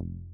[0.00, 0.31] you.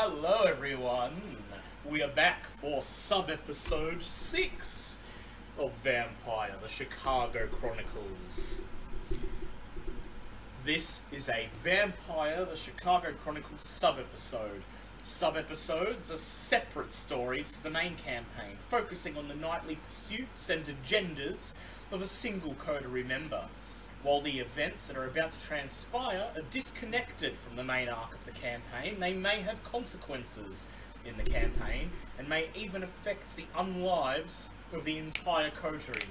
[0.00, 1.20] Hello, everyone.
[1.84, 4.98] We are back for sub episode 6
[5.58, 8.60] of Vampire the Chicago Chronicles.
[10.64, 14.62] This is a Vampire the Chicago Chronicles sub episode.
[15.02, 20.64] Sub episodes are separate stories to the main campaign, focusing on the nightly pursuits and
[20.64, 21.54] agendas
[21.90, 23.46] of a single coterie member
[24.08, 28.24] while the events that are about to transpire are disconnected from the main arc of
[28.24, 30.66] the campaign, they may have consequences
[31.04, 36.08] in the campaign and may even affect the unlives of the entire coterie.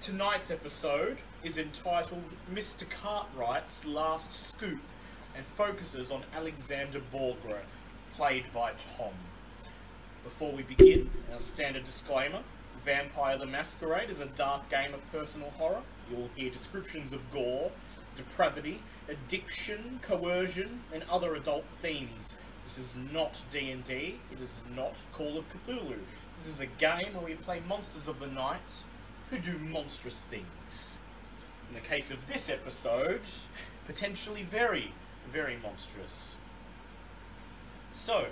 [0.00, 2.88] Tonight's episode is entitled Mr.
[2.88, 4.78] Cartright's Last Scoop
[5.36, 7.62] and focuses on Alexander Borgre,
[8.14, 9.14] played by Tom.
[10.22, 12.42] Before we begin, our standard disclaimer
[12.84, 17.72] Vampire the Masquerade is a dark game of personal horror You'll hear descriptions of gore,
[18.14, 22.36] depravity, addiction, coercion, and other adult themes.
[22.64, 25.98] This is not D&D, it is not Call of Cthulhu.
[26.36, 28.82] This is a game where we play monsters of the night
[29.30, 30.98] who do monstrous things.
[31.68, 33.22] In the case of this episode,
[33.86, 34.92] potentially very,
[35.30, 36.36] very monstrous.
[37.92, 38.26] So,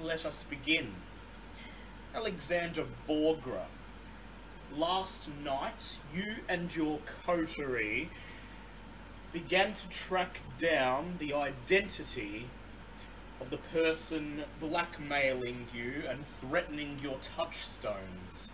[0.00, 0.92] let us begin.
[2.14, 3.66] Alexander Borgre
[4.76, 8.10] last night, you and your coterie
[9.32, 12.46] began to track down the identity
[13.40, 18.50] of the person blackmailing you and threatening your touchstones.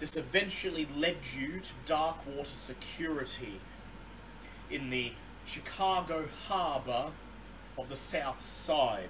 [0.00, 3.60] This eventually led you to Darkwater Security
[4.70, 5.12] in the
[5.44, 7.12] Chicago harbor
[7.76, 9.08] of the South Side.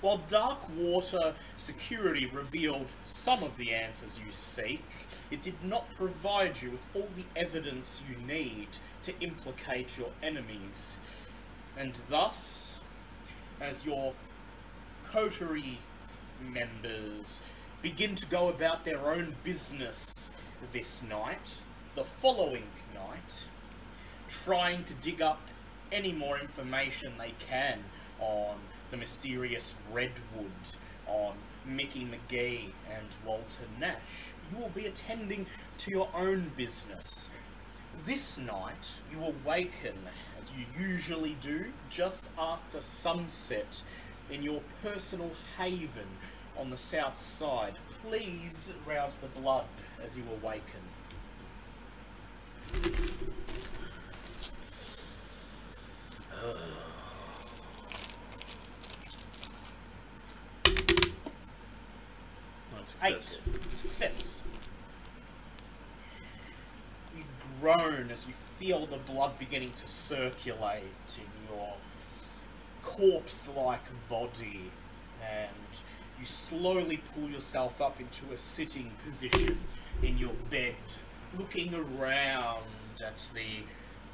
[0.00, 4.84] While Darkwater security revealed some of the answers you seek,
[5.30, 8.68] it did not provide you with all the evidence you need
[9.02, 10.98] to implicate your enemies.
[11.76, 12.78] And thus,
[13.60, 14.14] as your
[15.10, 15.78] coterie
[16.40, 17.42] members
[17.82, 20.30] begin to go about their own business
[20.72, 21.60] this night,
[21.96, 23.46] the following night,
[24.28, 25.40] trying to dig up
[25.90, 27.80] any more information they can
[28.20, 28.58] on
[28.90, 30.50] the mysterious Redwood
[31.06, 31.34] on
[31.66, 33.96] Mickey McGee and Walter Nash.
[34.50, 35.46] You will be attending
[35.78, 37.30] to your own business.
[38.06, 39.94] This night, you awaken,
[40.40, 43.82] as you usually do, just after sunset
[44.30, 46.08] in your personal haven
[46.56, 47.74] on the south side.
[48.02, 49.66] Please rouse the blood
[50.02, 50.80] as you awaken.
[63.02, 63.40] Eight.
[63.70, 64.42] Success.
[67.16, 67.24] You
[67.60, 70.82] groan as you feel the blood beginning to circulate
[71.16, 71.74] in your
[72.82, 74.70] corpse-like body
[75.22, 75.50] and
[76.18, 79.58] you slowly pull yourself up into a sitting position
[80.02, 80.74] in your bed,
[81.38, 82.64] looking around
[83.04, 83.64] at the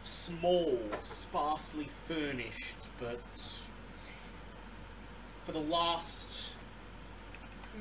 [0.02, 3.20] small, sparsely furnished, but
[5.44, 6.50] for the last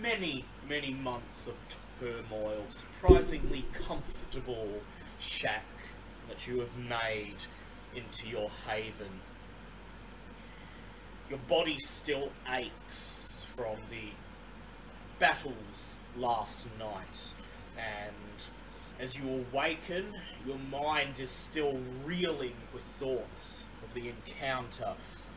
[0.02, 1.56] many, many months of
[2.00, 4.82] turmoil, surprisingly comfortable
[5.20, 5.66] shack
[6.28, 7.38] that you have made
[7.96, 9.22] into your haven.
[11.30, 14.12] Your body still aches from the
[15.20, 17.32] battles last night,
[17.78, 18.14] and
[19.00, 20.14] as you awaken,
[20.46, 24.94] your mind is still reeling with thoughts of the encounter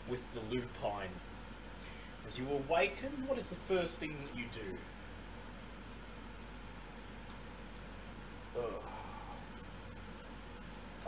[0.08, 1.08] with the lupine.
[2.26, 4.78] As you awaken, what is the first thing that you do?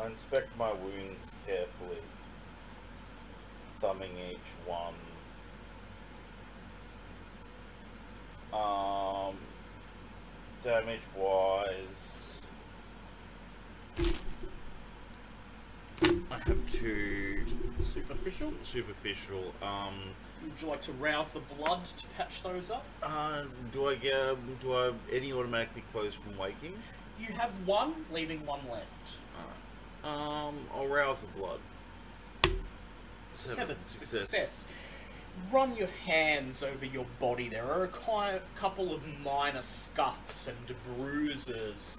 [0.00, 1.98] I inspect my wounds carefully,
[3.80, 4.94] thumbing each one.
[8.52, 9.36] Um,
[10.62, 12.46] damage wise,
[16.30, 17.44] I have two
[17.82, 18.52] Superficial?
[18.62, 19.52] superficial.
[19.60, 19.94] Um,
[20.42, 22.84] Would you like to rouse the blood to patch those up?
[23.02, 23.42] uh,
[23.72, 26.74] do I get do I any automatically close from waking?
[27.20, 28.86] You have one, leaving one left.
[30.04, 31.58] Um, I'll rouse the blood.
[33.32, 33.76] Seven.
[33.82, 34.68] Success.
[35.52, 37.48] Run your hands over your body.
[37.48, 40.56] There are a couple of minor scuffs and
[40.96, 41.98] bruises.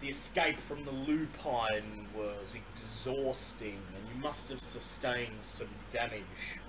[0.00, 6.60] The escape from the lupine was exhausting, and you must have sustained some damage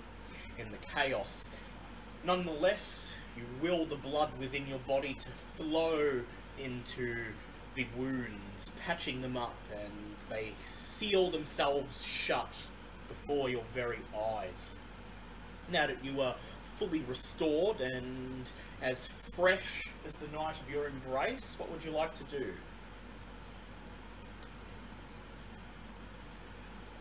[0.60, 1.50] in the chaos.
[2.24, 6.20] Nonetheless, you will the blood within your body to flow
[6.62, 7.16] into
[7.74, 12.66] the wounds, patching them up, and they seal themselves shut
[13.08, 14.74] before your very eyes.
[15.70, 16.34] Now that you are
[16.76, 18.50] fully restored and
[18.82, 22.52] as fresh as the night of your embrace, what would you like to do?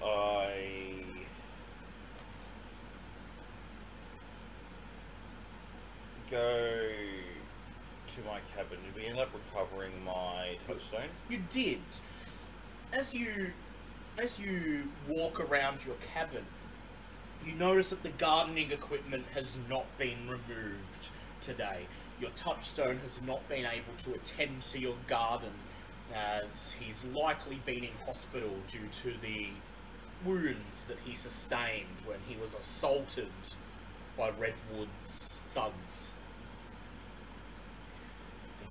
[0.03, 1.03] I
[6.29, 6.89] go
[8.07, 8.77] to my cabin.
[8.85, 11.09] Did we end up recovering my touchstone?
[11.29, 11.79] You did.
[12.91, 13.51] As you
[14.17, 16.45] as you walk around your cabin,
[17.45, 21.09] you notice that the gardening equipment has not been removed
[21.41, 21.85] today.
[22.19, 25.51] Your touchstone has not been able to attend to your garden
[26.13, 29.49] as he's likely been in hospital due to the
[30.25, 33.31] wounds that he sustained when he was assaulted
[34.17, 36.09] by Redwood's thugs.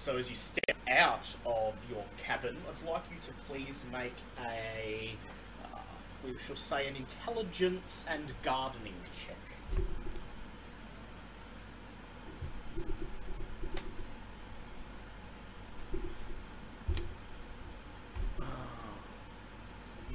[0.01, 5.17] So as you step out of your cabin, I'd like you to please make a,
[5.65, 5.79] uh,
[6.25, 9.37] we shall say, an intelligence and gardening check.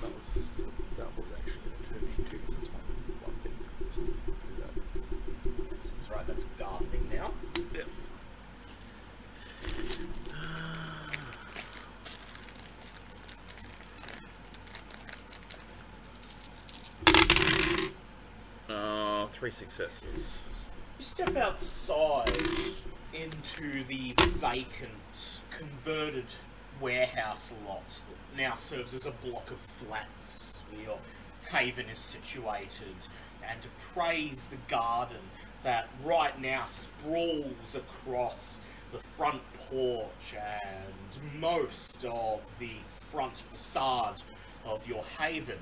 [0.01, 0.63] That was
[0.97, 2.39] that was actually turning two.
[2.49, 2.81] That's one
[3.21, 3.53] one thing.
[3.93, 4.13] So do
[4.59, 4.73] that.
[5.83, 7.31] So that's right, that's gardening now.
[7.73, 7.87] Yep.
[18.69, 20.39] Uh, three successes.
[20.97, 22.31] You step outside
[23.13, 26.27] into the vacant, converted
[26.79, 30.97] warehouse lot that now serves as a block of flats where your
[31.51, 32.95] haven is situated,
[33.45, 35.17] and to praise the garden
[35.63, 38.61] that right now sprawls across
[38.93, 42.75] the front porch and most of the
[43.11, 44.21] front facade
[44.65, 45.59] of your haven.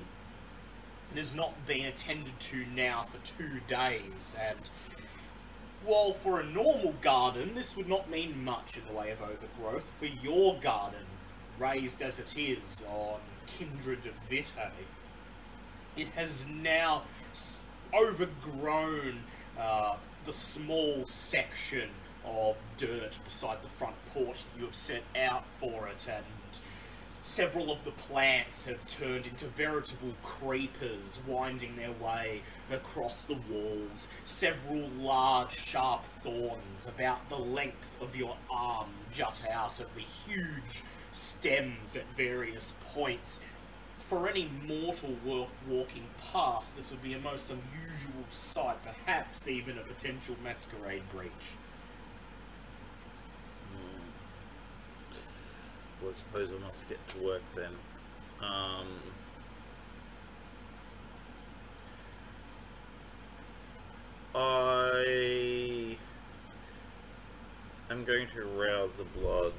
[1.12, 4.70] It has not been attended to now for two days, and
[5.84, 9.90] while for a normal garden this would not mean much in the way of overgrowth,
[9.98, 11.04] for your garden,
[11.58, 13.98] raised as it is on Kindred
[14.30, 14.70] Vitae,
[15.98, 17.02] it has now
[17.92, 19.24] overgrown
[19.60, 21.90] uh, the small section
[22.24, 26.24] of dirt beside the front porch that you have set out for it, and
[27.22, 34.08] several of the plants have turned into veritable creepers, winding their way across the walls.
[34.24, 40.82] Several large, sharp thorns, about the length of your arm, jut out of the huge
[41.12, 43.40] stems at various points.
[43.98, 49.78] For any mortal wa- walking past, this would be a most unusual sight, perhaps even
[49.78, 51.52] a potential masquerade breach.
[56.02, 57.70] Well, I suppose I must get to work then.
[58.40, 58.88] Um,
[64.34, 65.96] I
[67.90, 69.52] am going to rouse the blood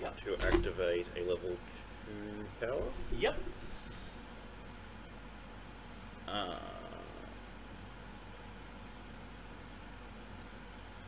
[0.00, 0.16] Yep.
[0.18, 1.56] to activate a level
[2.06, 2.82] two power.
[3.18, 3.36] Yep.
[6.28, 6.56] Uh,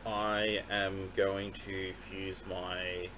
[0.05, 3.09] I am going to fuse my.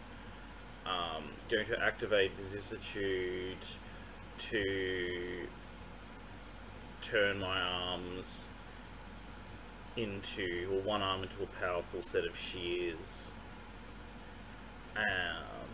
[0.89, 3.57] Um, going to activate vicissitude
[4.39, 5.47] to
[7.01, 8.45] turn my arms
[9.95, 13.31] into, or one arm into a powerful set of shears.
[14.95, 15.69] Um,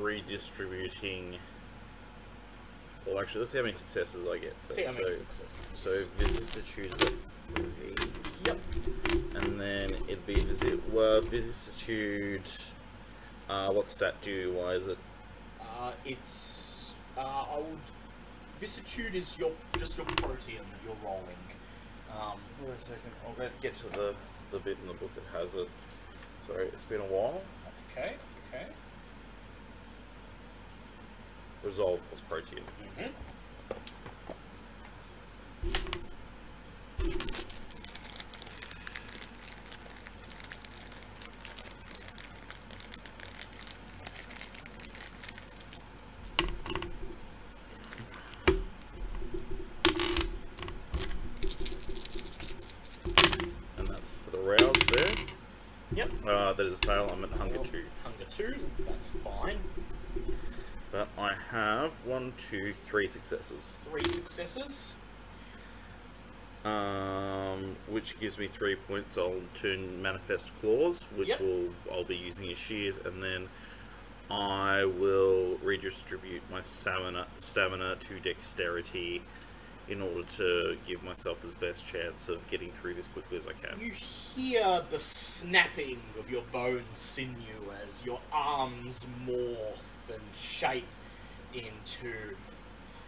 [0.00, 1.38] redistributing.
[3.06, 4.76] Well, actually, let's see how many successes I get first.
[4.76, 5.70] See how many so, successes.
[5.74, 7.16] so vicissitude is at three,
[8.44, 8.58] Yep.
[9.36, 10.80] and then it'd be visit.
[10.92, 12.42] Well, vicissitude.
[13.48, 14.52] Uh, what stat do you?
[14.52, 14.98] Why is it?
[15.60, 17.78] Uh, it's uh, I would
[18.60, 21.36] vicissitude is your just your protean that you're rolling.
[22.10, 23.12] Um, Wait a second.
[23.26, 24.14] I'll go get to the
[24.50, 25.68] the bit in the book that has it.
[26.46, 27.42] Sorry, it's been a while.
[27.64, 28.14] that's okay.
[28.22, 28.72] That's okay.
[31.62, 32.62] Resolve plus Protean.
[32.98, 33.12] Mm-hmm.
[35.64, 36.00] And
[37.00, 37.04] Uh,
[53.84, 54.58] that is for the rows
[54.92, 55.14] there?
[55.94, 56.10] Yep.
[56.26, 57.08] Ah, there's a fail.
[57.12, 57.84] I'm at hunger two.
[58.02, 58.56] Hunger two.
[58.86, 59.58] That's fine.
[60.90, 63.76] But I have one, two, three successes.
[63.88, 64.96] Three successes.
[66.68, 69.16] Um, which gives me three points.
[69.16, 71.40] I'll turn manifest claws, which Yep.
[71.40, 73.48] will I'll be using as shears, and then
[74.30, 79.22] I will redistribute my stamina stamina to dexterity
[79.88, 83.54] in order to give myself as best chance of getting through this quickly as I
[83.54, 83.80] can.
[83.80, 90.84] You hear the snapping of your bone sinew as your arms morph and shape
[91.54, 92.36] into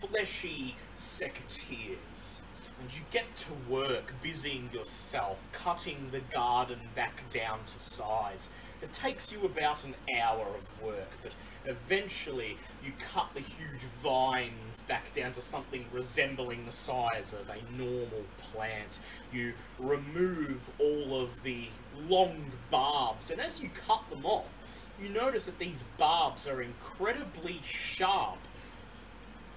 [0.00, 2.40] fleshy secateurs.
[2.81, 8.51] And you get to work busying yourself, cutting the garden back down to size.
[8.81, 11.33] It takes you about an hour of work, but
[11.67, 17.59] eventually you cut the huge vines back down to something resembling the size of a
[17.77, 19.01] normal plant.
[19.31, 21.69] You remove all of the
[22.09, 24.51] long barbs, and as you cut them off,
[24.99, 28.39] you notice that these barbs are incredibly sharp.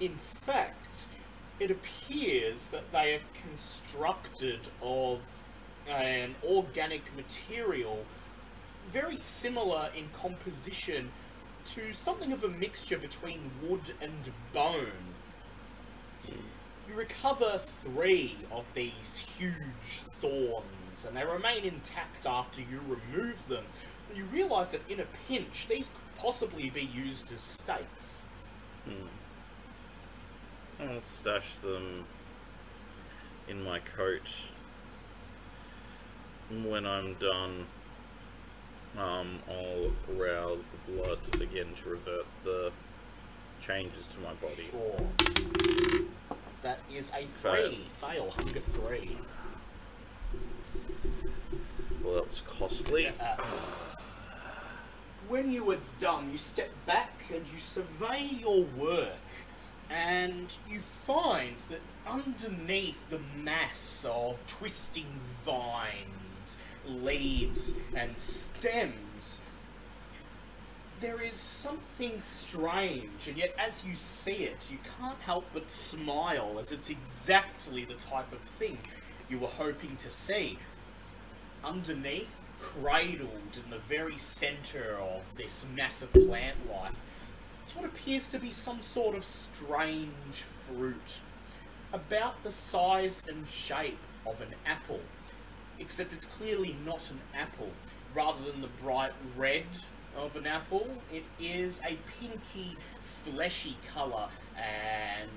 [0.01, 1.05] In fact,
[1.59, 5.19] it appears that they are constructed of
[5.87, 8.05] an organic material
[8.91, 11.11] very similar in composition
[11.65, 15.15] to something of a mixture between wood and bone.
[16.27, 23.63] You recover three of these huge thorns, and they remain intact after you remove them.
[24.13, 28.21] You realize that in a pinch, these could possibly be used as stakes.
[28.85, 29.07] Hmm.
[30.79, 32.05] I'll stash them
[33.47, 34.21] in my coat.
[36.49, 37.65] When I'm done,
[38.97, 42.71] um, I'll rouse the blood again to revert the
[43.61, 44.69] changes to my body.
[44.69, 46.05] Sure.
[46.61, 47.69] That is a Fail.
[47.71, 47.85] three.
[47.99, 48.29] Fail.
[48.31, 49.17] Hunger three.
[52.03, 53.07] Well, that was costly.
[53.07, 53.37] Uh,
[55.27, 59.15] when you are done, you step back and you survey your work,
[59.89, 69.41] and you find that underneath the mass of twisting vines, leaves, and stems,
[70.99, 76.57] there is something strange, and yet as you see it, you can't help but smile,
[76.59, 78.77] as it's exactly the type of thing
[79.29, 80.57] you were hoping to see.
[81.63, 86.95] Underneath, cradled in the very center of this massive plant life,
[87.67, 91.19] is what appears to be some sort of strange fruit,
[91.91, 95.01] about the size and shape of an apple,
[95.79, 97.71] except it's clearly not an apple.
[98.15, 99.65] Rather than the bright red
[100.15, 102.77] of an apple, it is a pinky,
[103.23, 105.29] fleshy color, and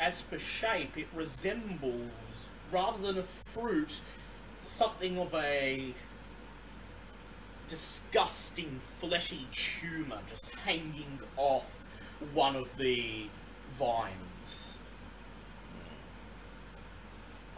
[0.00, 4.00] as for shape, it resembles, rather than a fruit,
[4.66, 5.94] something of a
[7.68, 11.82] disgusting fleshy tumor just hanging off
[12.32, 13.26] one of the
[13.78, 14.78] vines.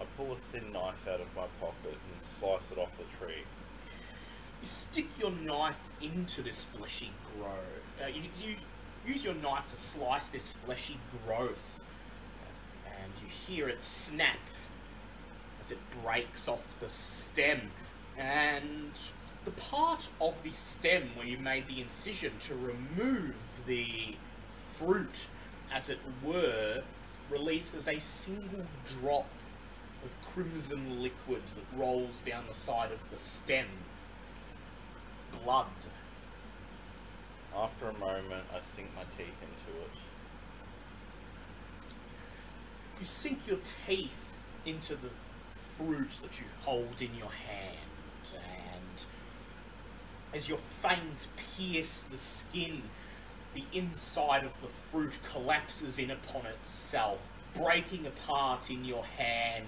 [0.00, 3.42] I pull a thin knife out of my pocket and slice it off the tree.
[4.60, 7.54] You stick your knife into this fleshy growth.
[8.02, 8.56] Uh, you, you
[9.06, 11.82] use your knife to slice this fleshy growth,
[12.86, 14.38] and you hear it snap
[15.62, 17.70] as it breaks off the stem.
[18.18, 18.92] And
[19.44, 23.34] the part of the stem where you made the incision to remove
[23.66, 24.16] the
[24.74, 25.26] fruit,
[25.72, 26.82] as it were,
[27.30, 29.26] releases a single drop
[30.04, 33.66] of crimson liquid that rolls down the side of the stem.
[35.44, 35.66] Blood.
[37.56, 39.90] After a moment, I sink my teeth into it.
[42.98, 44.26] You sink your teeth
[44.66, 45.10] into the
[45.54, 47.78] fruit that you hold in your hand,
[48.34, 48.69] and
[50.34, 52.82] as your fangs pierce the skin,
[53.54, 59.66] the inside of the fruit collapses in upon itself, breaking apart in your hand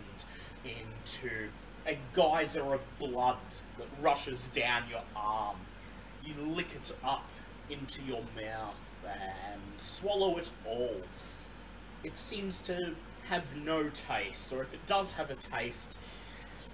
[0.65, 1.49] into
[1.87, 3.39] a geyser of blood
[3.79, 5.57] that rushes down your arm.
[6.25, 7.29] You lick it up
[7.69, 11.03] into your mouth and swallow it all.
[12.05, 12.95] It seems to
[13.29, 15.99] have no taste, or if it does have a taste,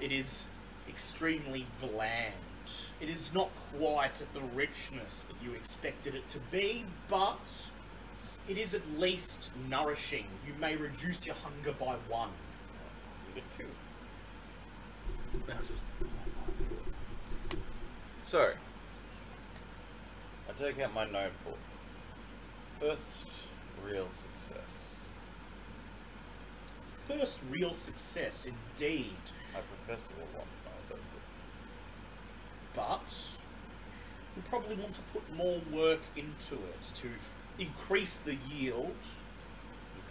[0.01, 0.47] it is
[0.89, 2.35] extremely bland.
[3.01, 7.39] It is not quite at the richness that you expected it to be, but
[8.49, 10.27] it is at least nourishing.
[10.47, 12.31] You may reduce your hunger by one.
[13.29, 13.67] You get two.
[18.25, 18.53] So,
[20.49, 21.59] I take out my notebook.
[22.81, 23.29] First
[23.85, 24.97] real success.
[27.07, 29.17] First real success, indeed.
[29.55, 30.58] I profess to want my notebooks.
[32.79, 33.11] But
[34.37, 37.09] you probably want to put more work into it to
[37.59, 38.95] increase the yield,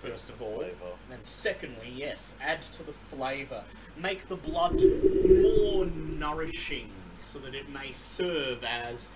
[0.02, 0.58] first of all.
[0.58, 0.96] Flavor.
[1.10, 3.64] And secondly, yes, add to the flavour.
[3.96, 6.90] Make the blood more nourishing
[7.22, 9.14] so that it may serve as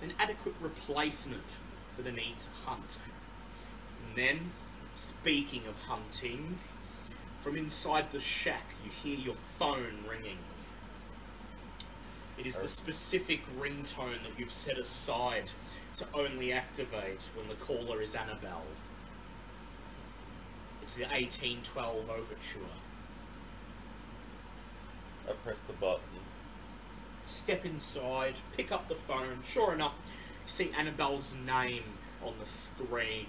[0.00, 1.42] an adequate replacement
[1.96, 2.98] for the need to hunt.
[4.06, 4.52] And then,
[4.94, 6.60] speaking of hunting,
[7.40, 10.38] from inside the shack you hear your phone ringing.
[12.38, 15.50] It is the specific ringtone that you've set aside
[15.96, 18.64] to only activate when the caller is Annabelle.
[20.82, 22.58] It's the 1812 overture.
[25.28, 26.00] I press the button.
[27.26, 29.40] Step inside, pick up the phone.
[29.44, 29.94] Sure enough,
[30.44, 31.82] you see Annabelle's name
[32.24, 33.26] on the screen.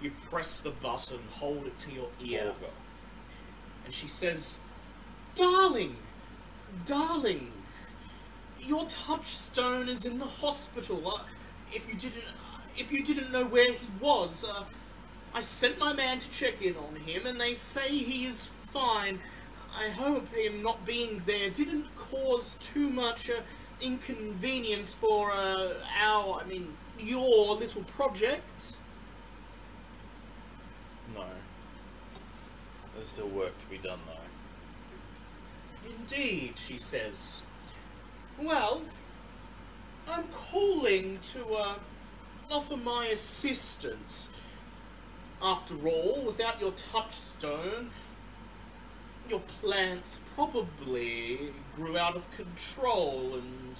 [0.00, 2.72] You press the button, hold it to your ear, Olga.
[3.84, 4.60] and she says,
[5.34, 5.96] Darling,
[6.86, 7.52] darling,
[8.66, 11.14] your touchstone is in the hospital.
[11.16, 11.22] Uh,
[11.72, 12.24] if you didn't,
[12.76, 14.64] if you didn't know where he was, uh,
[15.32, 19.20] I sent my man to check in on him, and they say he is fine.
[19.78, 23.40] I hope him not being there didn't cause too much uh,
[23.80, 28.74] inconvenience for uh, our, I mean, your little project.
[31.14, 31.24] No.
[32.94, 34.14] There's still work to be done though.
[35.88, 37.44] Indeed, she says.
[38.40, 38.82] Well,
[40.08, 41.74] I'm calling to uh,
[42.50, 44.30] offer my assistance.
[45.42, 47.90] After all, without your touchstone,
[49.28, 53.76] your plants probably grew out of control, and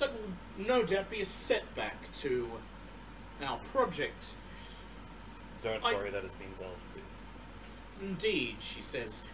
[0.00, 2.50] that will no doubt be a setback to
[3.44, 4.34] our project.
[5.62, 7.04] Don't I- worry, that has been dealt with.
[8.02, 9.24] Indeed, she says.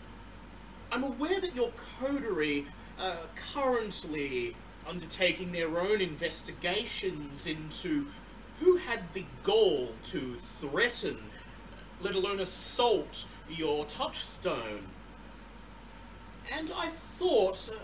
[0.93, 2.67] I'm aware that your coterie
[3.01, 3.17] are
[3.55, 8.07] currently undertaking their own investigations into
[8.59, 11.19] who had the gall to threaten,
[12.01, 14.89] let alone assault, your touchstone.
[16.53, 17.79] And I thought, uh,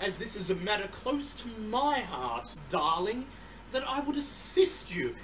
[0.00, 3.26] as this is a matter close to my heart, darling,
[3.72, 5.14] that I would assist you.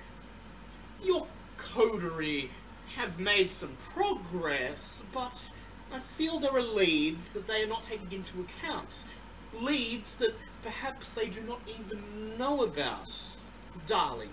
[1.03, 2.51] Your coterie
[2.97, 5.33] have made some progress, but
[5.93, 9.05] I feel there are leads that they are not taking into account.
[9.59, 13.11] Leads that perhaps they do not even know about.
[13.87, 14.31] Darling,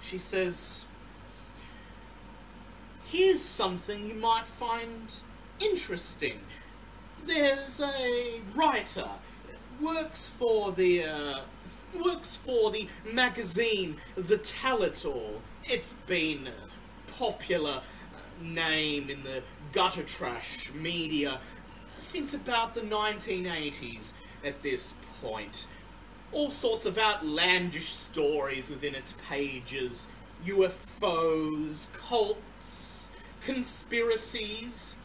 [0.00, 0.86] she says,
[3.04, 5.12] here's something you might find
[5.60, 6.40] interesting.
[7.24, 9.08] There's a writer,
[9.80, 11.40] works for the, uh,
[12.04, 15.40] works for the magazine The Tell It All.
[15.64, 16.48] It's been
[17.18, 17.82] popular
[18.40, 19.42] name in the
[19.72, 21.40] gutter trash media
[22.00, 24.12] since about the 1980s
[24.44, 25.66] at this point.
[26.32, 30.08] All sorts of outlandish stories within its pages
[30.44, 33.08] UFOs, cults,
[33.40, 34.96] conspiracies,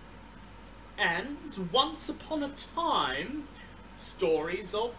[0.98, 3.48] and once upon a time,
[3.98, 4.96] stories of,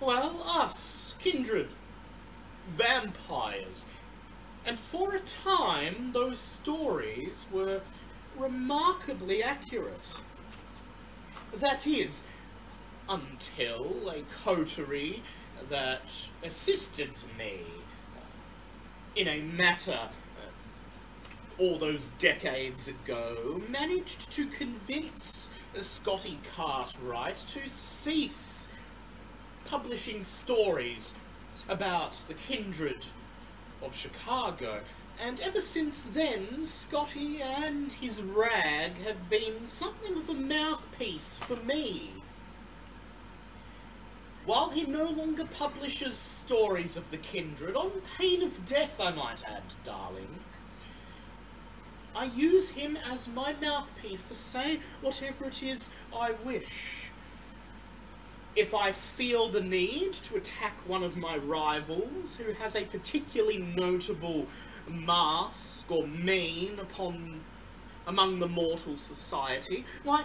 [0.00, 1.68] well, us, kindred,
[2.68, 3.86] vampires.
[4.64, 7.80] And for a time, those stories were
[8.36, 10.14] remarkably accurate.
[11.54, 12.22] That is,
[13.08, 15.22] until a coterie
[15.68, 17.60] that assisted me
[19.14, 28.68] in a matter uh, all those decades ago managed to convince Scotty Cartright to cease
[29.64, 31.14] publishing stories
[31.68, 33.06] about the kindred
[33.84, 34.80] of Chicago.
[35.20, 41.56] And ever since then, Scotty and his rag have been something of a mouthpiece for
[41.56, 42.10] me.
[44.44, 49.44] While he no longer publishes stories of the kindred, on pain of death, I might
[49.44, 50.40] add, darling,
[52.14, 57.11] I use him as my mouthpiece to say whatever it is I wish.
[58.54, 63.56] If I feel the need to attack one of my rivals who has a particularly
[63.56, 64.46] notable
[64.86, 67.40] mask or mane upon
[68.06, 70.24] among the mortal society, why,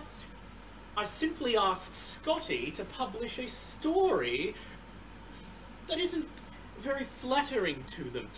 [0.97, 4.55] I simply ask Scotty to publish a story
[5.87, 6.27] that isn't
[6.77, 8.29] very flattering to them.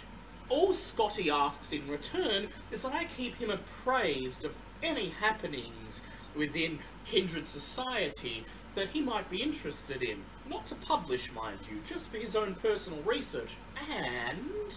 [0.50, 6.04] All Scotty asks in return is that I keep him appraised of any happenings
[6.36, 10.24] within kindred society that he might be interested in.
[10.48, 13.58] Not to publish, mind you, just for his own personal research.
[13.92, 14.74] And,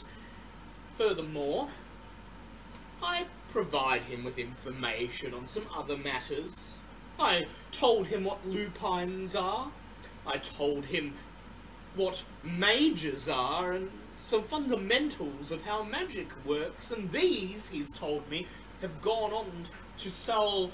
[0.96, 1.68] furthermore,
[3.02, 6.78] I provide him with information on some other matters.
[7.18, 9.70] I told him what lupines are.
[10.26, 11.14] I told him
[11.94, 18.46] what mages are and some fundamentals of how magic works, and these, he's told me,
[18.80, 19.64] have gone on
[19.98, 20.70] to sell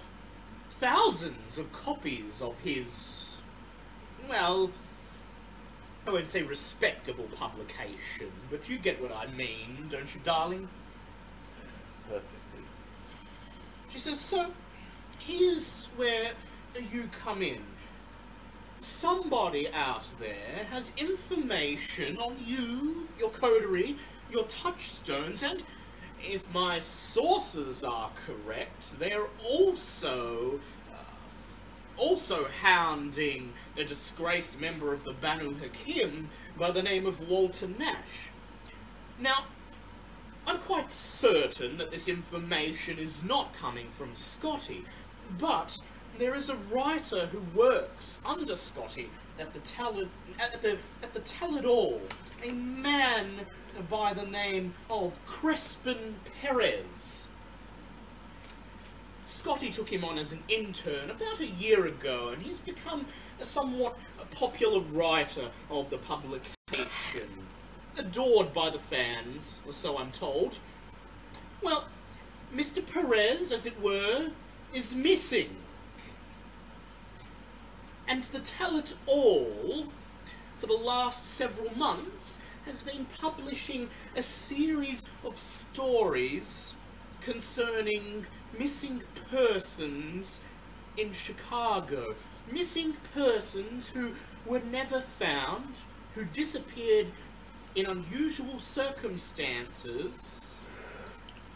[0.70, 3.42] thousands of copies of his,
[4.28, 4.70] well,
[6.06, 10.68] I won't say respectable publication, but you get what I mean, don't you, darling?
[12.08, 12.64] Perfectly.
[13.88, 14.50] She says, so,
[15.18, 16.32] here's where
[16.92, 17.60] you come in.
[18.78, 23.96] Somebody out there has information on you, your coterie,
[24.30, 25.64] your touchstones, and
[26.22, 30.60] if my sources are correct, they're also
[30.92, 30.96] uh,
[31.96, 38.30] also hounding a disgraced member of the Banu Hakim by the name of Walter Nash.
[39.18, 39.44] Now,
[40.46, 44.84] I'm quite certain that this information is not coming from Scotty,
[45.38, 45.76] but
[46.18, 49.98] there is a writer who works under Scotty at the tell
[50.40, 52.00] at the at the tell it all,
[52.44, 53.46] a man
[53.88, 57.28] by the name of Crespin Perez.
[59.26, 63.06] Scotty took him on as an intern about a year ago, and he's become
[63.40, 63.96] a somewhat
[64.30, 67.28] popular writer of the publication,
[67.96, 70.58] adored by the fans, or so I'm told.
[71.62, 71.88] Well,
[72.54, 72.84] Mr.
[72.84, 74.30] Perez, as it were,
[74.72, 75.56] is missing.
[78.08, 79.88] And the Tell It All,
[80.56, 86.74] for the last several months, has been publishing a series of stories
[87.20, 88.24] concerning
[88.58, 90.40] missing persons
[90.96, 92.14] in Chicago.
[92.50, 94.12] Missing persons who
[94.46, 95.74] were never found,
[96.14, 97.08] who disappeared
[97.74, 100.54] in unusual circumstances.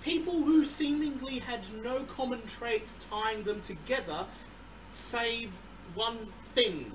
[0.02, 4.26] People who seemingly had no common traits tying them together,
[4.90, 5.52] save
[5.94, 6.92] one thing.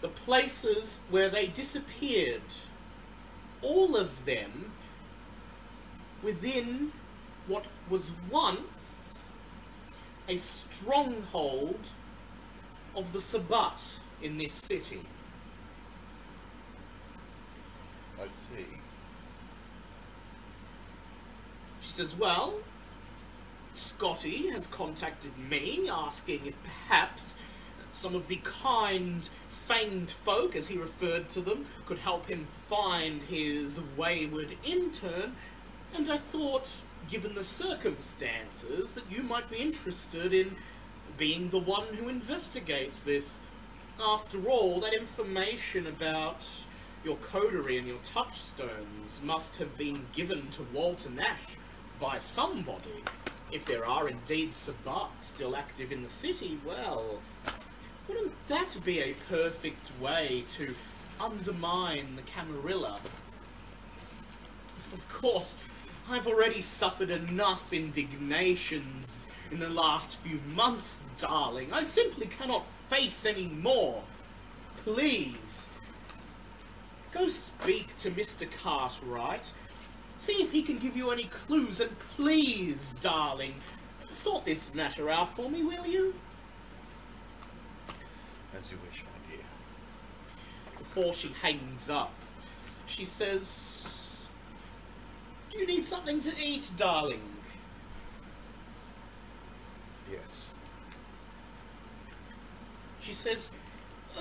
[0.00, 2.42] The places where they disappeared,
[3.60, 4.72] all of them
[6.22, 6.92] within
[7.46, 9.22] what was once
[10.28, 11.88] a stronghold
[12.94, 15.00] of the Sabbat in this city.
[18.22, 18.66] I see.
[21.80, 22.54] She says, Well,
[23.74, 27.36] Scotty has contacted me asking if perhaps
[27.92, 33.22] some of the kind, famed folk, as he referred to them, could help him find
[33.22, 35.36] his wayward intern,
[35.94, 36.68] and I thought,
[37.10, 40.56] given the circumstances, that you might be interested in
[41.16, 43.40] being the one who investigates this.
[44.00, 46.46] After all, that information about
[47.04, 51.56] your coterie and your touchstones must have been given to Walter Nash
[52.02, 53.04] by somebody.
[53.52, 57.22] If there are indeed Sabbat still active in the city, well,
[58.08, 60.74] wouldn't that be a perfect way to
[61.20, 62.98] undermine the Camarilla?
[64.92, 65.58] Of course,
[66.10, 71.72] I've already suffered enough indignations in the last few months, darling.
[71.72, 74.02] I simply cannot face any more.
[74.82, 75.68] Please,
[77.12, 78.50] go speak to Mr.
[78.50, 79.52] Cartright.
[80.22, 83.54] See if he can give you any clues, and please, darling,
[84.12, 86.14] sort this matter out for me, will you?
[88.56, 89.44] As you wish, my dear.
[90.78, 92.12] Before she hangs up,
[92.86, 94.28] she says,
[95.50, 97.22] Do you need something to eat, darling?
[100.08, 100.54] Yes.
[103.00, 103.50] She says,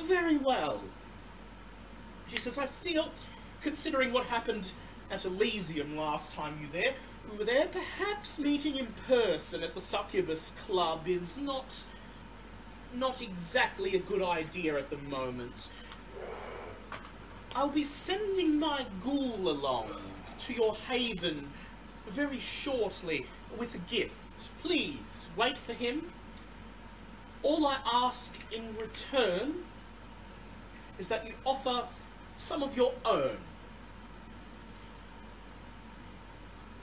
[0.05, 0.81] Very well.
[2.25, 3.11] She says, I feel,
[3.61, 4.71] considering what happened
[5.11, 6.93] at Elysium last time you there.
[7.29, 7.67] We were there.
[7.67, 11.83] Perhaps meeting in person at the Succubus Club is not
[12.93, 15.69] not exactly a good idea at the moment.
[17.55, 19.87] I'll be sending my ghoul along
[20.39, 21.49] to your haven
[22.07, 23.25] very shortly
[23.57, 24.13] with a gift.
[24.61, 26.11] Please wait for him.
[27.43, 29.63] All I ask in return
[30.97, 31.85] is that you offer
[32.37, 33.37] some of your own.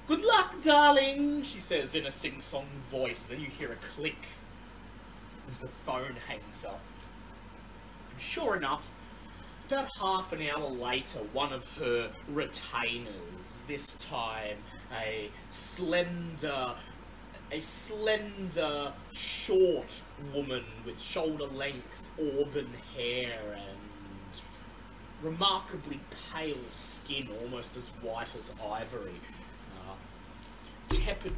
[0.09, 3.25] Good luck, darling, she says in a sing song voice.
[3.25, 4.17] Then you hear a click
[5.47, 6.81] as the phone hangs up.
[8.11, 8.89] And sure enough,
[9.67, 14.57] about half an hour later, one of her retainers, this time
[14.91, 16.75] a slender,
[17.53, 20.03] a slender, short
[20.35, 24.41] woman with shoulder-length auburn hair and
[25.23, 26.01] remarkably
[26.33, 29.21] pale skin, almost as white as ivory,
[30.89, 31.35] tepid,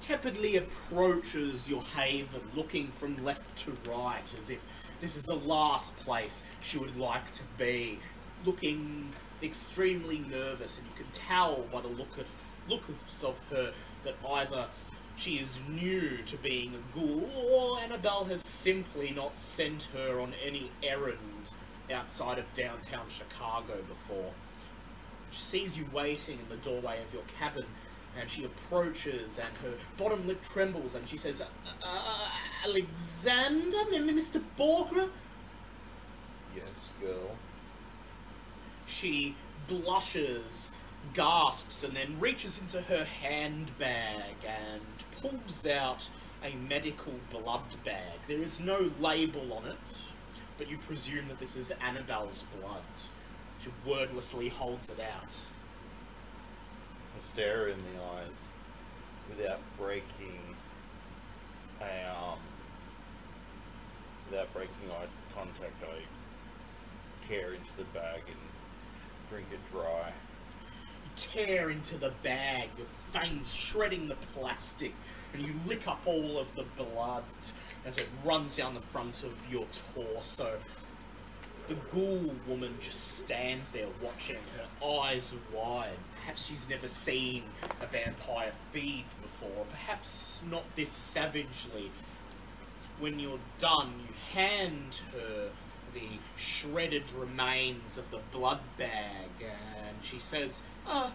[0.00, 4.60] tepidly approaches your haven, looking from left to right, as if
[5.00, 7.98] this is the last place she would like to be,
[8.44, 9.10] looking
[9.42, 12.26] extremely nervous, and you can tell by the look at
[12.68, 13.72] look of her
[14.04, 14.66] that either
[15.16, 20.32] she is new to being a ghoul, or Annabelle has simply not sent her on
[20.44, 21.52] any errand
[21.92, 24.32] outside of downtown Chicago before.
[25.30, 27.64] She sees you waiting in the doorway of your cabin,
[28.18, 32.28] and she approaches, and her bottom lip trembles, and she says, uh,
[32.64, 34.42] Alexander, Mr.
[34.56, 35.08] Borgre?
[36.56, 37.36] Yes, girl.
[38.86, 39.36] She
[39.68, 40.72] blushes,
[41.14, 44.82] gasps, and then reaches into her handbag and
[45.20, 46.08] pulls out
[46.42, 48.18] a medical blood bag.
[48.26, 49.76] There is no label on it,
[50.56, 52.82] but you presume that this is Annabelle's blood.
[53.86, 55.34] Wordlessly holds it out.
[57.16, 58.46] I stare in the eyes
[59.28, 60.56] without breaking
[61.80, 62.38] um
[64.30, 68.36] without breaking eye contact I tear into the bag and
[69.28, 70.08] drink it dry.
[70.08, 74.94] You tear into the bag, your fangs shredding the plastic,
[75.32, 77.24] and you lick up all of the blood
[77.84, 80.58] as it runs down the front of your torso.
[81.68, 85.98] The ghoul woman just stands there watching, her eyes wide.
[86.20, 87.42] Perhaps she's never seen
[87.82, 91.90] a vampire feed before, perhaps not this savagely.
[92.98, 95.50] When you're done, you hand her
[95.92, 101.10] the shredded remains of the blood bag, and she says, uh,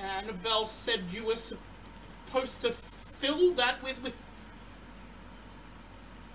[0.00, 4.16] Annabelle said you were supposed to fill that with, with...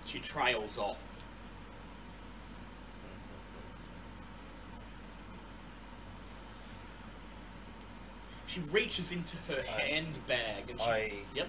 [0.04, 1.07] She trails off.
[8.48, 10.86] She reaches into her I- handbag and she...
[10.86, 11.48] I Yep.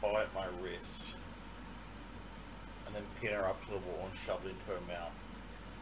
[0.00, 1.02] bite my wrist
[2.86, 5.12] and then pin her up to the wall and shove it into her mouth.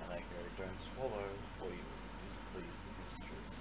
[0.04, 1.24] And I go, don't swallow
[1.62, 3.60] or you will displease the mistress.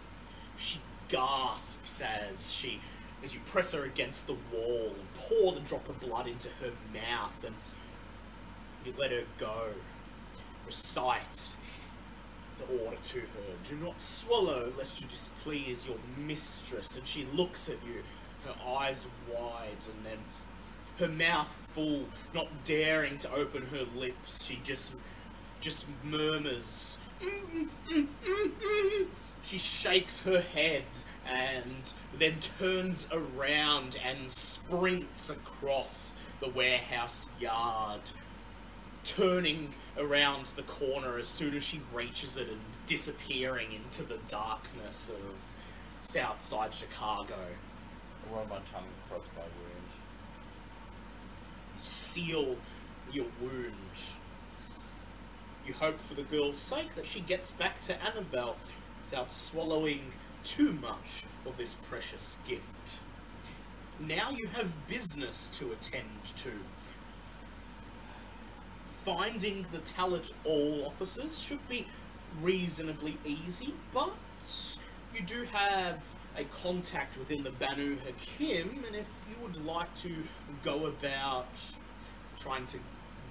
[0.57, 2.81] She gasps as she,
[3.23, 6.71] as you press her against the wall and pour the drop of blood into her
[6.93, 7.55] mouth, and
[8.89, 9.69] you let her go.
[10.65, 11.41] Recite
[12.57, 17.69] the order to her: "Do not swallow, lest you displease your mistress." And she looks
[17.69, 18.03] at you,
[18.45, 20.19] her eyes wide, and then
[20.99, 24.45] her mouth full, not daring to open her lips.
[24.45, 24.93] She just,
[25.61, 26.97] just murmurs.
[29.43, 30.83] She shakes her head
[31.25, 38.11] and then turns around and sprints across the warehouse yard,
[39.15, 45.09] turning around the corner as soon as she reaches it and disappearing into the darkness
[45.09, 45.33] of
[46.03, 47.35] Southside Chicago.
[47.35, 49.89] I run my tongue across my wound.
[51.75, 52.57] Seal
[53.11, 53.73] your wound.
[55.65, 58.57] You hope for the girl's sake that she gets back to Annabelle
[59.03, 60.11] without swallowing
[60.43, 62.99] too much of this precious gift.
[63.99, 66.51] Now you have business to attend to.
[69.03, 71.87] Finding the Tell It All officers should be
[72.41, 74.11] reasonably easy, but
[75.15, 76.03] you do have
[76.37, 80.23] a contact within the Banu Hakim, and if you would like to
[80.63, 81.47] go about
[82.37, 82.77] trying to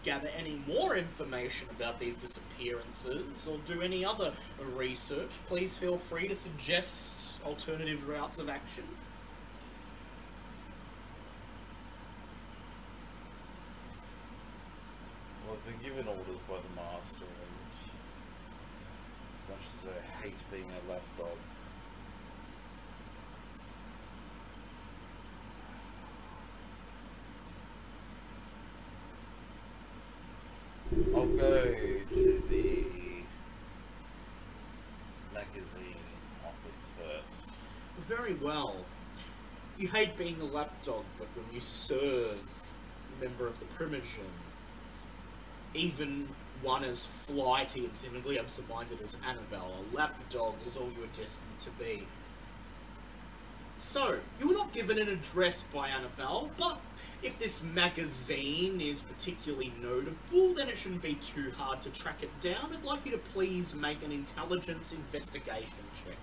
[0.05, 4.33] gather any more information about these disappearances or do any other
[4.75, 8.85] research, please feel free to suggest alternative routes of action.
[15.51, 17.59] I've been given orders by the master and
[19.49, 21.39] much as I hate being a lapdog,
[31.15, 32.85] I'll go to the
[35.33, 36.05] magazine
[36.45, 37.51] office first.
[38.07, 38.85] Very well.
[39.79, 44.29] You hate being a lapdog, but when you serve a member of the Primogen,
[45.75, 46.29] even
[46.63, 51.59] one as flighty and seemingly absent-minded as Annabelle, a lapdog is all you are destined
[51.61, 52.07] to be.
[53.81, 56.81] So, you were not given an address by Annabelle, but
[57.23, 62.41] if this magazine is particularly notable, then it shouldn't be too hard to track it
[62.41, 62.73] down.
[62.73, 65.69] I'd like you to please make an intelligence investigation
[66.05, 66.17] check.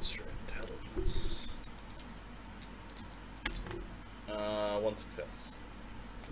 [0.00, 0.20] Mr.
[0.48, 1.46] Intelligence.
[4.30, 5.54] Uh, one success.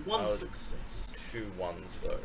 [0.05, 1.29] One success.
[1.33, 2.21] Two ones though.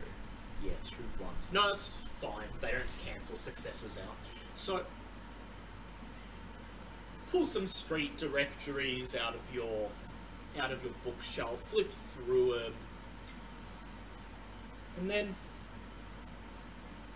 [0.63, 1.52] Yeah, two ones.
[1.52, 1.91] No, it's
[2.22, 2.48] fine.
[2.62, 4.15] They don't cancel successes out.
[4.56, 4.86] So,
[7.32, 9.89] pull some street directories out of your
[10.60, 12.74] out of your bookshelf, flip through them,
[14.98, 15.36] and then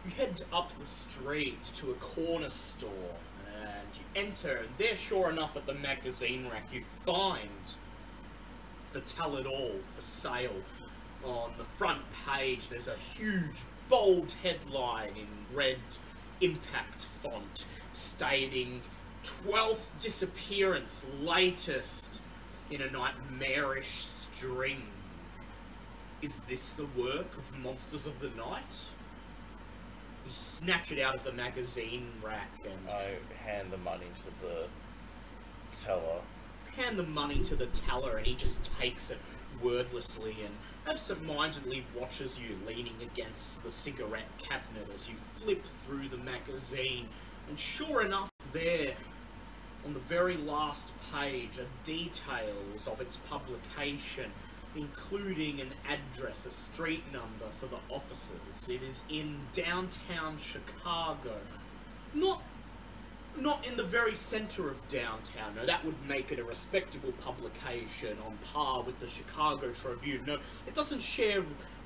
[0.03, 3.15] you head up the street to a corner store,
[3.63, 4.57] and you enter.
[4.57, 7.49] And there, sure enough, at the magazine rack, you find
[8.93, 10.63] the Tell It All for sale.
[11.23, 15.77] On the front page, there's a huge, bold headline in red
[16.41, 18.81] impact font stating
[19.23, 22.21] 12th disappearance latest
[22.69, 24.83] in a nightmarish string.
[26.21, 28.89] Is this the work of Monsters of the Night?
[30.25, 34.67] You snatch it out of the magazine rack and I hand the money to the
[35.77, 36.21] teller.
[36.77, 39.17] Hand the money to the teller and he just takes it
[39.61, 40.53] wordlessly and
[40.87, 47.07] absent-mindedly watches you leaning against the cigarette cabinet as you flip through the magazine
[47.49, 48.93] and sure enough there
[49.85, 54.31] on the very last page are details of its publication
[54.75, 58.69] including an address, a street number for the offices.
[58.69, 61.37] It is in downtown Chicago.
[62.13, 62.41] Not
[63.41, 65.55] not in the very center of downtown.
[65.55, 70.23] No, that would make it a respectable publication on par with the Chicago Tribune.
[70.25, 71.43] No, it doesn't share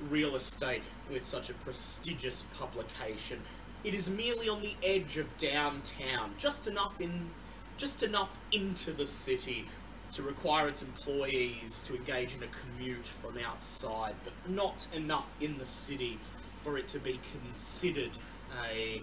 [0.08, 3.40] real estate with such a prestigious publication.
[3.84, 7.30] It is merely on the edge of downtown, just enough in
[7.78, 9.66] just enough into the city
[10.12, 15.58] to require its employees to engage in a commute from outside, but not enough in
[15.58, 16.18] the city
[16.60, 18.10] for it to be considered
[18.70, 19.02] a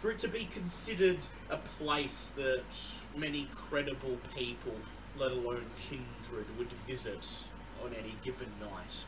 [0.00, 1.18] for it to be considered
[1.50, 4.72] a place that many credible people,
[5.18, 7.44] let alone kindred, would visit
[7.84, 9.04] on any given night.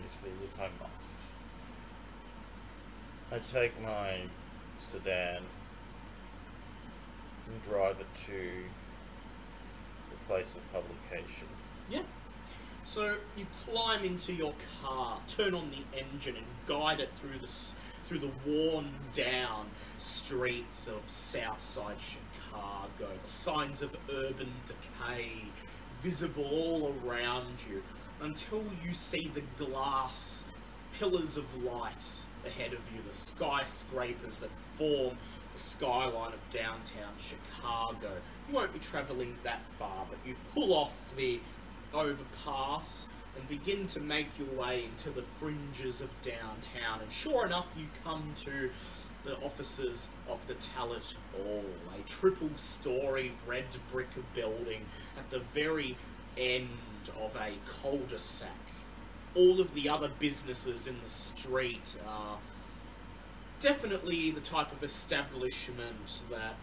[0.00, 1.18] Yes, please, if I must.
[3.32, 4.20] I take my
[4.78, 5.42] sedan
[7.48, 8.50] and drive it to
[10.10, 11.48] the place of publication.
[11.90, 12.02] Yeah.
[12.84, 17.48] So you climb into your car, turn on the engine, and guide it through the
[18.08, 19.66] through the worn down
[19.98, 23.10] streets of Southside Chicago.
[23.22, 25.32] The signs of urban decay
[26.00, 27.82] visible all around you
[28.22, 30.44] until you see the glass
[30.98, 35.18] pillars of light ahead of you, the skyscrapers that form
[35.52, 38.12] the skyline of downtown Chicago.
[38.48, 41.40] You won't be travelling that far, but you pull off the
[41.92, 47.00] overpass and begin to make your way into the fringes of downtown.
[47.00, 48.70] And sure enough, you come to
[49.24, 51.64] the offices of the Talent Hall,
[51.96, 55.96] a triple story red brick building at the very
[56.36, 56.68] end
[57.22, 58.48] of a cul de sac.
[59.34, 62.38] All of the other businesses in the street are
[63.60, 66.56] definitely the type of establishment that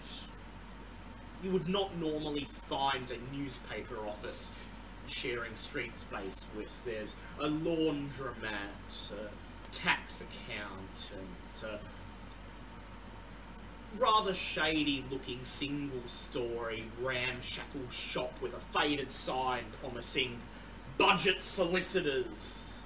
[1.44, 4.52] you would not normally find a newspaper office
[5.08, 6.84] sharing street space with.
[6.86, 11.78] There's a laundromat, a tax accountant, a uh,
[13.98, 20.42] rather shady looking single story ramshackle shop with a faded sign promising
[20.98, 22.80] budget solicitors.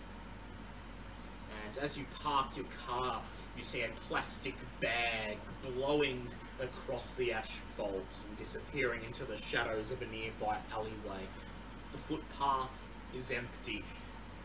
[1.66, 3.22] And as you park your car,
[3.58, 6.28] you see a plastic bag blowing
[6.62, 11.24] across the asphalt and disappearing into the shadows of a nearby alleyway.
[11.92, 12.84] The footpath
[13.16, 13.84] is empty.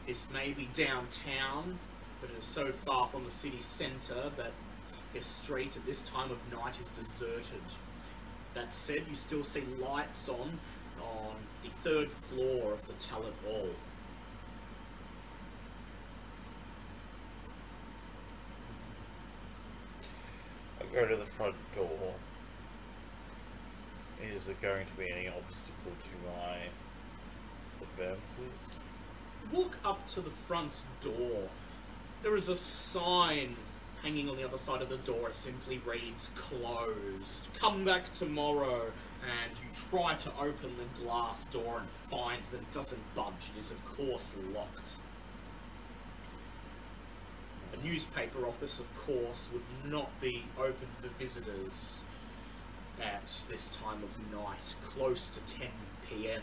[0.07, 1.78] This may be downtown,
[2.20, 4.53] but it is so far from the city centre that
[5.12, 7.62] this street at this time of night is deserted.
[8.55, 10.59] That said, you still see lights on
[11.01, 13.68] on the third floor of the Talent Hall.
[20.80, 22.14] I go to the front door.
[24.22, 26.59] Is there going to be any obstacle to my
[27.93, 28.76] advances?
[29.53, 31.49] Walk up to the front door.
[32.22, 33.57] There is a sign
[34.03, 35.28] hanging on the other side of the door.
[35.28, 37.49] It simply reads closed.
[37.59, 38.93] Come back tomorrow.
[39.22, 43.51] And you try to open the glass door and finds that it doesn't budge.
[43.57, 44.97] It is, of course, locked.
[47.72, 52.05] A newspaper office, of course, would not be open for visitors
[53.01, 55.68] at this time of night, close to 10
[56.09, 56.43] pm.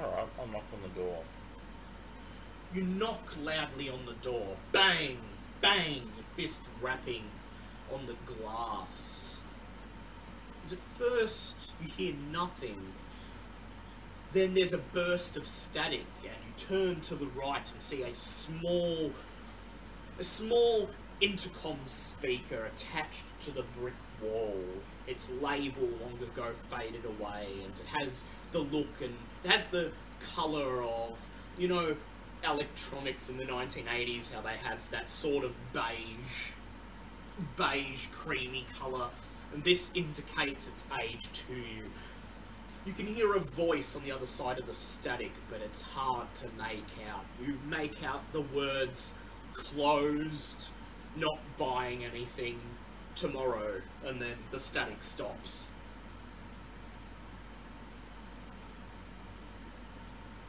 [0.00, 1.24] Alright, I'll knock on the door.
[2.72, 4.56] You knock loudly on the door.
[4.72, 5.18] Bang!
[5.60, 6.02] Bang!
[6.16, 7.24] Your fist rapping
[7.92, 9.42] on the glass.
[10.66, 12.92] At first, you hear nothing.
[14.32, 18.14] Then there's a burst of static, and you turn to the right and see a
[18.14, 19.12] small,
[20.18, 20.90] a small
[21.20, 24.62] intercom speaker attached to the brick wall.
[25.06, 29.92] Its label long ago faded away, and it has the look and it has the
[30.34, 31.18] color of,
[31.58, 31.96] you know,
[32.44, 36.52] electronics in the 1980s, how they have that sort of beige,
[37.56, 39.08] beige, creamy color,
[39.52, 41.84] and this indicates its age to you.
[42.84, 46.34] You can hear a voice on the other side of the static, but it's hard
[46.36, 47.24] to make out.
[47.44, 49.14] You make out the words
[49.54, 50.68] closed,
[51.16, 52.60] not buying anything
[53.14, 55.68] tomorrow, and then the static stops.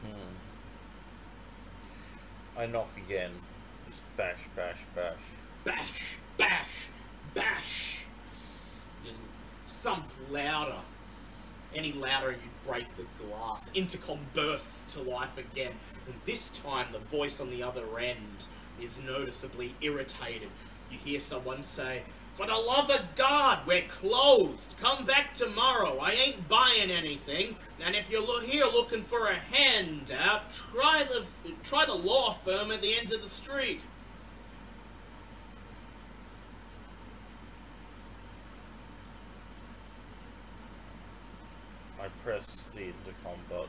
[0.02, 0.30] Hmm.
[2.58, 3.32] I knock again.
[3.88, 5.18] Just bash, bash, bash.
[5.64, 6.88] bash, bash,
[7.34, 8.04] bash.
[9.04, 9.12] You
[9.66, 10.80] thump louder.
[11.74, 13.64] Any louder, you break the glass.
[13.64, 15.72] The intercom bursts to life again,
[16.06, 18.48] and this time the voice on the other end
[18.80, 20.48] is noticeably irritated.
[20.90, 22.02] You hear someone say,
[22.40, 24.76] For the love of God, we're closed.
[24.80, 25.98] Come back tomorrow.
[25.98, 27.56] I ain't buying anything.
[27.84, 31.26] And if you're lo- here looking for a handout, try the
[31.62, 33.82] try the law firm at the end of the street.
[42.00, 43.68] I press the intercom button.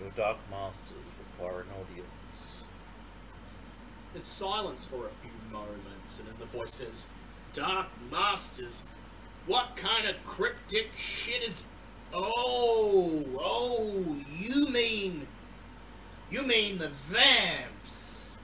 [0.00, 2.62] Your dark masters require an audience.
[4.12, 7.08] There's silence for a few moments, and then the voice says,
[7.52, 8.84] Dark Masters?
[9.46, 11.64] What kind of cryptic shit is.
[12.12, 15.26] Oh, oh, you mean.
[16.30, 18.36] You mean the vamps?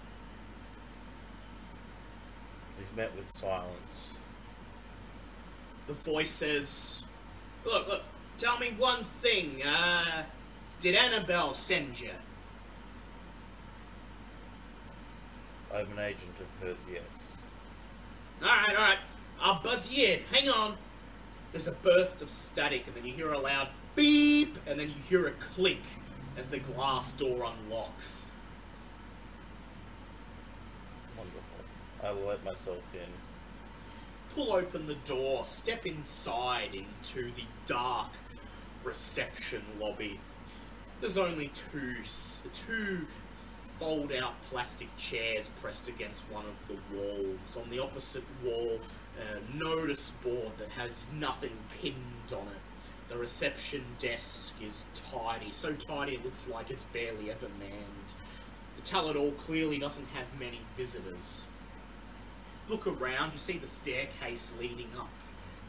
[2.78, 4.10] He's met with silence.
[5.86, 7.02] The voice says,
[7.64, 8.02] Look, look,
[8.38, 9.62] tell me one thing.
[9.62, 10.24] Uh,
[10.80, 12.10] did Annabelle send you?
[15.74, 17.02] I'm an agent of hers, yes.
[18.44, 18.98] Alright, alright.
[19.40, 20.20] I'll buzz you in.
[20.30, 20.76] Hang on.
[21.52, 24.96] There's a burst of static, and then you hear a loud beep, and then you
[25.08, 25.82] hear a click
[26.36, 28.30] as the glass door unlocks.
[31.16, 31.42] Wonderful.
[32.02, 33.08] I will let myself in.
[34.34, 38.10] Pull open the door, step inside into the dark
[38.82, 40.18] reception lobby.
[41.00, 42.42] There's only two s-
[43.78, 47.56] two fold-out plastic chairs pressed against one of the walls.
[47.56, 48.78] On the opposite wall,
[49.18, 53.08] a notice board that has nothing pinned on it.
[53.08, 58.14] The reception desk is tidy, so tidy it looks like it's barely ever manned.
[58.82, 61.46] The all clearly doesn't have many visitors.
[62.68, 65.10] Look around, you see the staircase leading up,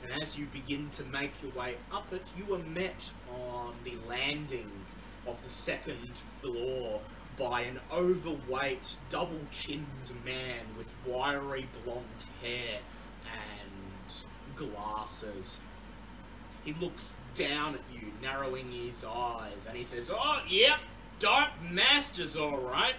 [0.02, 3.96] and as you begin to make your way up it, you are met on the
[4.08, 4.72] landing
[5.28, 7.02] of the second floor
[7.38, 9.86] by an overweight, double chinned
[10.24, 12.06] man with wiry blonde
[12.42, 12.80] hair
[13.26, 14.14] and
[14.56, 15.60] glasses.
[16.64, 20.80] He looks down at you, narrowing his eyes, and he says, Oh, yep,
[21.20, 22.96] Dark Master's alright.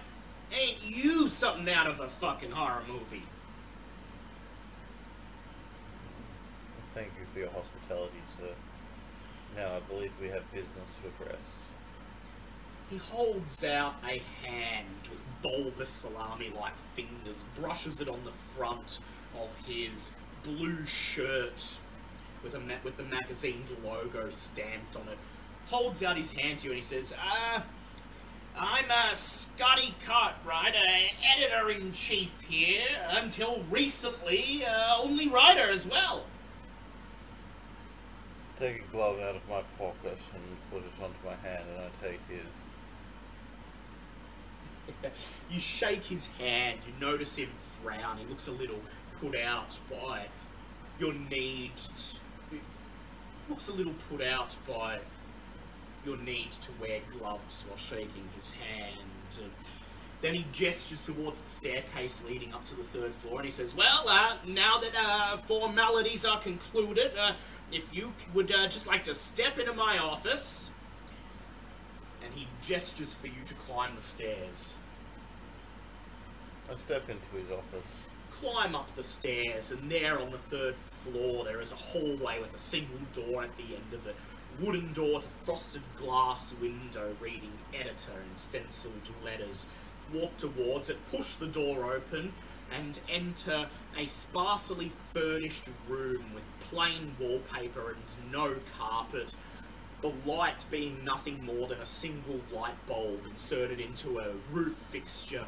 [0.51, 3.23] Ain't you something out of a fucking horror movie?
[6.93, 8.53] Thank you for your hospitality, sir.
[9.55, 11.66] Now I believe we have business to address.
[12.89, 18.99] He holds out a hand with bulbous salami-like fingers, brushes it on the front
[19.37, 20.13] of his
[20.43, 21.79] blue shirt
[22.43, 25.17] with a with the magazine's logo stamped on it.
[25.65, 27.61] Holds out his hand to you and he says, "Uh,
[28.55, 28.85] I'm
[29.15, 30.75] Scotty Cartright,
[31.35, 32.87] editor-in-chief here.
[33.09, 36.25] Until recently, uh, only writer as well."
[38.57, 41.65] Take a glove out of my pocket and put it onto my hand,
[45.49, 47.49] you shake his hand, you notice him
[47.81, 48.79] frown, he looks a little
[49.21, 50.27] put out by
[50.99, 51.71] your need.
[51.77, 52.17] To,
[53.49, 54.99] looks a little put out by
[56.05, 59.49] your need to wear gloves while shaking his hand.
[60.21, 63.75] Then he gestures towards the staircase leading up to the third floor and he says,
[63.75, 67.33] Well, uh, now that uh, formalities are concluded, uh,
[67.71, 70.71] if you would uh, just like to step into my office.
[72.23, 74.75] And he gestures for you to climb the stairs.
[76.69, 77.87] I step into his office.
[78.29, 82.53] Climb up the stairs, and there on the third floor, there is a hallway with
[82.55, 84.15] a single door at the end of it.
[84.59, 89.67] Wooden door to frosted glass window reading editor in stenciled letters.
[90.13, 92.33] Walk towards it, push the door open,
[92.71, 99.35] and enter a sparsely furnished room with plain wallpaper and no carpet.
[100.01, 105.45] The light being nothing more than a single light bulb inserted into a roof fixture.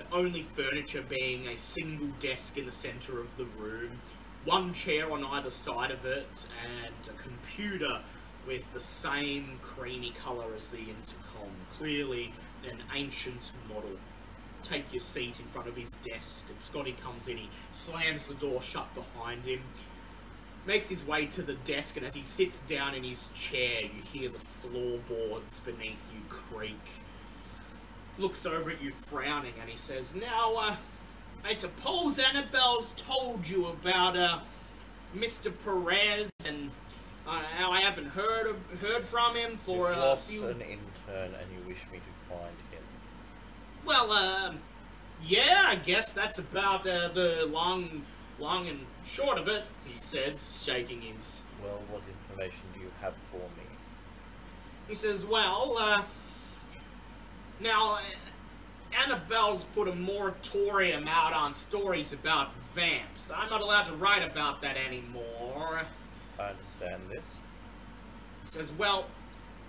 [0.00, 4.00] The only furniture being a single desk in the centre of the room,
[4.46, 8.00] one chair on either side of it, and a computer
[8.46, 11.50] with the same creamy colour as the intercom.
[11.70, 12.32] Clearly
[12.64, 13.98] an ancient model
[14.62, 18.34] take your seat in front of his desk, and Scotty comes in, he slams the
[18.34, 19.60] door shut behind him,
[20.64, 24.02] makes his way to the desk, and as he sits down in his chair, you
[24.10, 26.88] hear the floorboards beneath you creak.
[28.18, 30.76] Looks over at you frowning, and he says, Now, uh,
[31.44, 34.40] I suppose Annabelle's told you about, uh,
[35.16, 35.52] Mr.
[35.64, 36.70] Perez, and
[37.26, 40.46] uh, how I haven't heard of, heard from him for You've a lost few...
[40.46, 42.82] an intern and you wish me to find him.
[43.84, 44.58] Well, um,
[45.22, 48.02] yeah, I guess that's about uh, the long,
[48.38, 49.64] long and short of it.
[49.84, 51.44] He says, shaking his.
[51.62, 53.66] Well, what information do you have for me?
[54.88, 56.02] He says, "Well, uh,
[57.60, 57.98] now
[58.92, 63.30] Annabelle's put a moratorium out on stories about vamps.
[63.30, 65.82] I'm not allowed to write about that anymore."
[66.38, 67.36] I understand this.
[68.42, 69.06] He says, Well,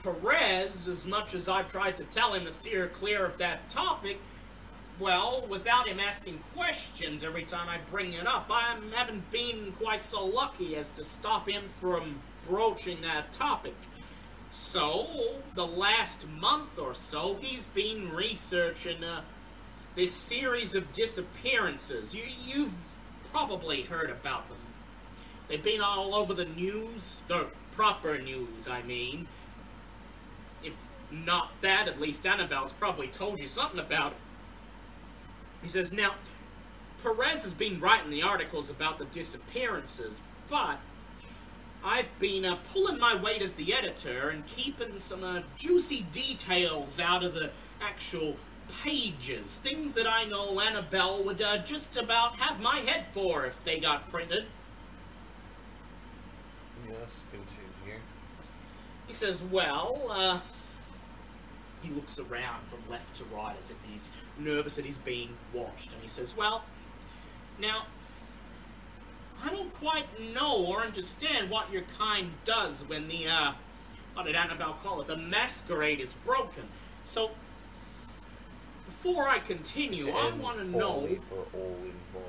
[0.03, 4.19] Perez, as much as I've tried to tell him to steer clear of that topic,
[4.99, 10.03] well, without him asking questions every time I bring it up, I haven't been quite
[10.03, 13.75] so lucky as to stop him from broaching that topic.
[14.51, 15.07] So,
[15.55, 19.21] the last month or so, he's been researching uh,
[19.95, 22.13] this series of disappearances.
[22.13, 22.73] You, you've
[23.31, 24.57] probably heard about them.
[25.47, 29.27] They've been all over the news, the proper news, I mean.
[30.63, 30.75] If
[31.09, 34.17] not that, at least Annabelle's probably told you something about it.
[35.63, 36.15] He says, now,
[37.03, 40.79] Perez has been writing the articles about the disappearances, but
[41.83, 46.99] I've been uh, pulling my weight as the editor and keeping some uh, juicy details
[46.99, 47.51] out of the
[47.81, 48.35] actual
[48.83, 49.57] pages.
[49.57, 53.79] Things that I know Annabelle would uh, just about have my head for if they
[53.79, 54.45] got printed.
[56.87, 57.71] Yes, continue.
[59.07, 60.39] He says, well, uh,
[61.81, 65.91] he looks around from left to right as if he's nervous that he's being watched.
[65.91, 66.63] And he says, well,
[67.59, 67.87] now,
[69.43, 73.53] I don't quite know or understand what your kind does when the, uh,
[74.13, 75.07] what did Annabelle call it?
[75.07, 76.63] The masquerade is broken.
[77.05, 77.31] So,
[78.85, 81.07] before I continue, It I want to know.
[81.29, 82.27] for all involved.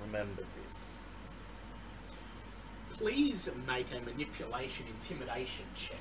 [0.00, 1.04] Remember this.
[2.92, 6.00] Please make a manipulation intimidation check.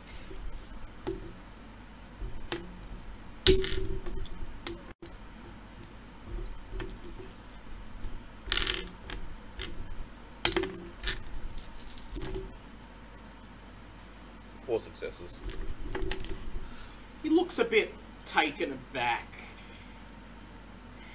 [14.80, 15.38] Four successes.
[17.21, 17.93] He looks a bit
[18.25, 19.27] taken aback.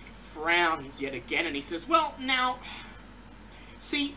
[0.05, 2.59] He frowns yet again and he says, Well, now,
[3.81, 4.17] see,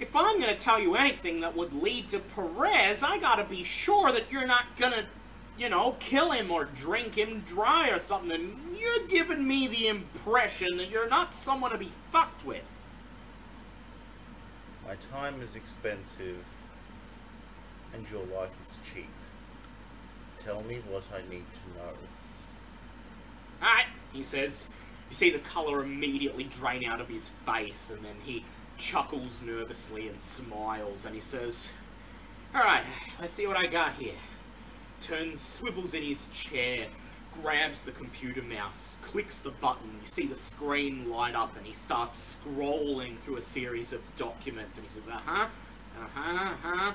[0.00, 3.44] if I'm going to tell you anything that would lead to Perez, I got to
[3.44, 5.04] be sure that you're not going to,
[5.58, 8.30] you know, kill him or drink him dry or something.
[8.30, 12.72] And you're giving me the impression that you're not someone to be fucked with.
[14.86, 16.44] My time is expensive,
[17.96, 19.08] and your life is cheap.
[20.42, 21.94] Tell me what I need to know.
[23.60, 24.68] Alright, he says.
[25.08, 28.44] You see the colour immediately drain out of his face, and then he
[28.76, 31.70] chuckles nervously and smiles, and he says,
[32.54, 32.84] Alright,
[33.20, 34.14] let's see what I got here.
[35.00, 36.86] Turns, swivels in his chair,
[37.42, 40.00] grabs the computer mouse, clicks the button.
[40.02, 44.78] You see the screen light up, and he starts scrolling through a series of documents,
[44.78, 45.46] and he says, Uh huh,
[45.98, 46.92] uh huh, uh huh.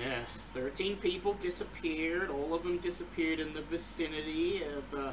[0.00, 0.20] Yeah,
[0.54, 2.30] 13 people disappeared.
[2.30, 5.12] All of them disappeared in the vicinity of uh,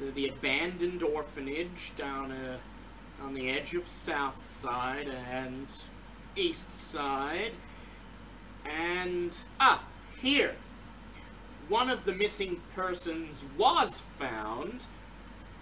[0.00, 2.58] the, the abandoned orphanage down uh,
[3.22, 5.72] on the edge of South Side and
[6.34, 7.52] East Side.
[8.64, 9.84] And, ah,
[10.18, 10.56] here.
[11.68, 14.84] One of the missing persons was found.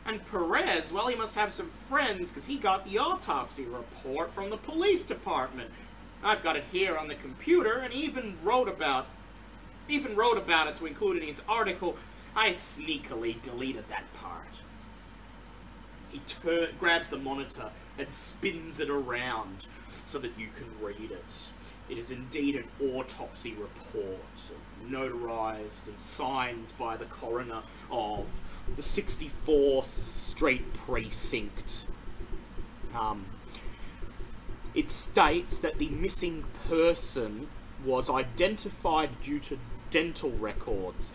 [0.07, 4.51] And Perez, well, he must have some friends because he got the autopsy report from
[4.51, 5.71] the police department.
[6.25, 9.07] I've got it here on the computer, and he even wrote about,
[9.89, 11.97] even wrote about it to include in his article.
[12.35, 14.47] I sneakily deleted that part.
[16.11, 16.21] He
[16.79, 19.67] grabs the monitor and spins it around
[20.07, 21.51] so that you can read it.
[21.89, 24.53] It is indeed an autopsy report,
[24.89, 28.27] notarized and signed by the coroner of
[28.75, 31.85] the 64th Street Precinct.
[32.95, 33.27] Um,
[34.75, 37.49] it states that the missing person
[37.85, 39.59] was identified due to
[39.91, 41.13] dental records.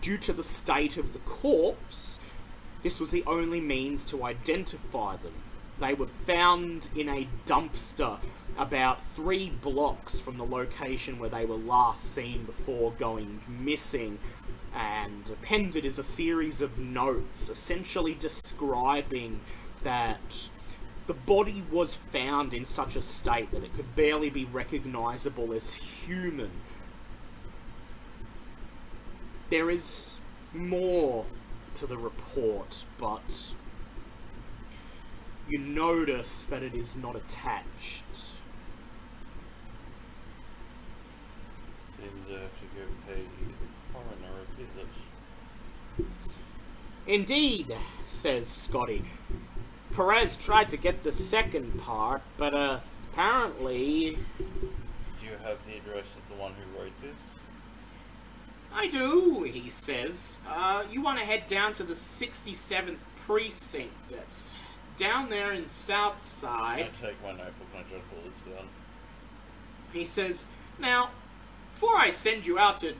[0.00, 2.18] Due to the state of the corpse,
[2.82, 5.34] this was the only means to identify them.
[5.80, 8.18] They were found in a dumpster
[8.56, 14.18] about three blocks from the location where they were last seen before going missing.
[14.74, 19.40] And appended is a series of notes essentially describing
[19.82, 20.48] that
[21.08, 25.72] the body was found in such a state that it could barely be recognizable as
[25.72, 26.50] human.
[29.48, 30.20] There is
[30.52, 31.24] more
[31.76, 33.54] to the report, but
[35.48, 38.04] you notice that it is not attached.
[41.96, 44.88] Seems I have to go pay the coroner a visit.
[47.06, 47.74] Indeed,
[48.10, 49.04] says Scotty.
[49.98, 52.78] Perez tried to get the second part, but uh,
[53.10, 57.18] apparently Do you have the address of the one who wrote this?
[58.72, 60.38] I do, he says.
[60.48, 64.12] Uh, you want to head down to the 67th precinct.
[64.12, 64.54] It's
[64.96, 66.84] down there in Southside.
[66.84, 68.68] I take my notebook and I jot all this down.
[69.92, 70.46] He says,
[70.78, 71.10] now,
[71.72, 72.94] before I send you out to,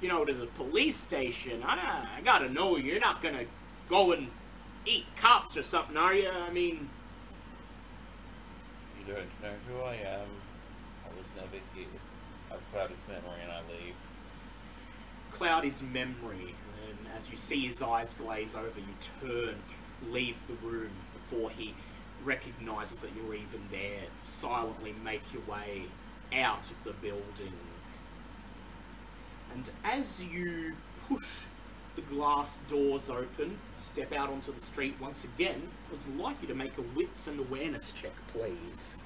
[0.00, 3.44] you know, to the police station, I, I gotta know you're not gonna
[3.88, 4.30] go and
[4.84, 6.28] eat cops or something, are you?
[6.28, 6.88] I mean,
[8.98, 10.28] You don't know who I am.
[11.04, 11.86] I was never here.
[12.50, 13.94] I've clouded his memory and I leave.
[15.30, 16.54] Cloud Cloudy's memory,
[16.88, 19.56] and as you see his eyes glaze over, you turn,
[20.08, 21.74] leave the room before he
[22.24, 24.08] recognizes that you're even there.
[24.24, 25.84] Silently make your way
[26.34, 27.54] out of the building.
[29.52, 30.74] And as you
[31.08, 31.24] push
[32.10, 36.54] glass doors open, step out onto the street once again, I would like you to
[36.54, 38.96] make a wits and awareness check, please.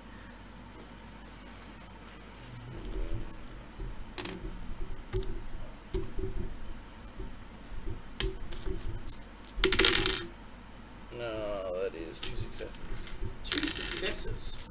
[11.17, 13.17] No, that is two successes.
[13.45, 14.69] two successes.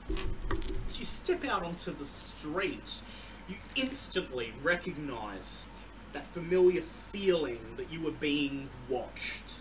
[0.90, 3.02] As you step out onto the street,
[3.48, 5.66] you instantly recognize
[6.14, 9.60] that familiar feeling that you were being watched.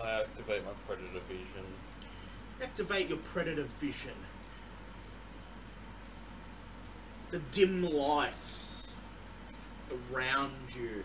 [0.00, 1.64] I activate my predator vision.
[2.62, 4.14] Activate your predator vision.
[7.30, 8.86] The dim light
[10.12, 11.04] around you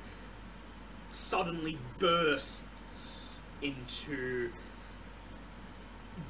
[1.09, 4.51] suddenly bursts into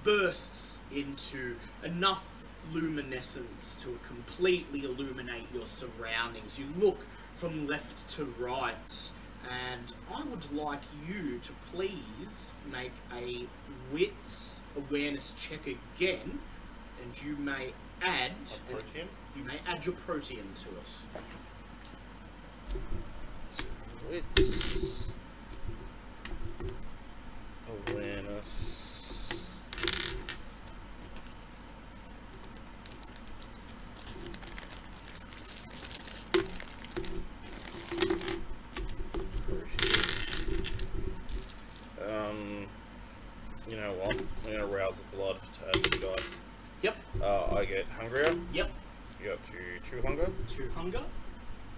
[0.03, 2.34] bursts into enough
[2.73, 6.57] luminescence to completely illuminate your surroundings.
[6.59, 7.05] You look
[7.35, 9.09] from left to right,
[9.49, 13.45] and I would like you to please make a
[13.91, 16.39] wits awareness check again,
[17.03, 18.31] and you may add
[18.69, 19.07] Protean?
[19.35, 21.03] you may add your Protean to it.
[24.09, 25.09] Wits.
[27.87, 28.85] Awareness.
[42.07, 42.67] Um,
[43.67, 44.15] you know what?
[44.45, 46.25] I'm gonna rouse the blood to add to the dice.
[46.81, 46.95] Yep.
[47.21, 48.37] Uh, I get hungrier.
[48.53, 48.71] Yep.
[49.23, 50.29] You up to two hunger.
[50.47, 51.01] Two hunger.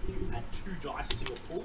[0.06, 1.64] You add two dice to your pool.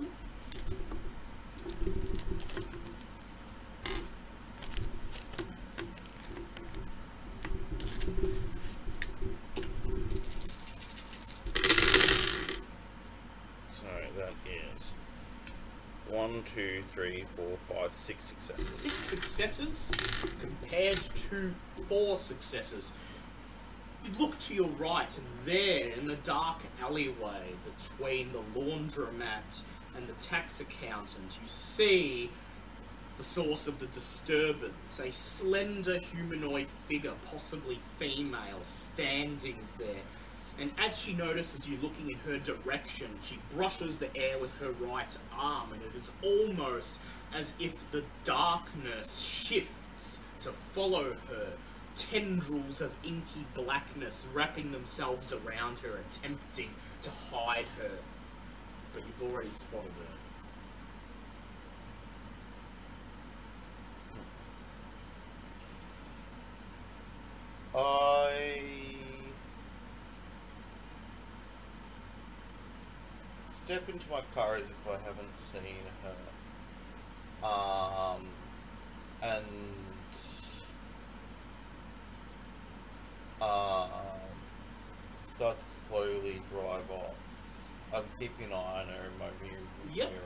[13.69, 13.85] So
[14.17, 14.81] that is
[16.33, 18.75] one, two, three, four, five, six successes.
[18.75, 19.91] Six successes
[20.39, 21.53] compared to
[21.87, 22.93] four successes.
[24.03, 29.63] You look to your right, and there, in the dark alleyway between the laundromat
[29.95, 32.29] and the tax accountant, you see
[33.17, 40.01] the source of the disturbance a slender humanoid figure, possibly female, standing there.
[40.59, 44.71] And as she notices you looking in her direction, she brushes the air with her
[44.71, 46.99] right arm, and it is almost
[47.33, 51.53] as if the darkness shifts to follow her.
[51.95, 56.69] Tendrils of inky blackness wrapping themselves around her, attempting
[57.01, 57.99] to hide her.
[58.93, 60.13] But you've already spotted her.
[67.75, 69.02] I
[73.65, 77.47] step into my car as if I haven't seen her.
[77.47, 78.27] Um,
[79.21, 79.45] and
[83.41, 83.89] um,
[85.27, 87.15] start to slowly drive off.
[87.93, 89.59] I'm keeping an eye on her in my rear
[89.93, 90.11] Yep.
[90.11, 90.21] mirror.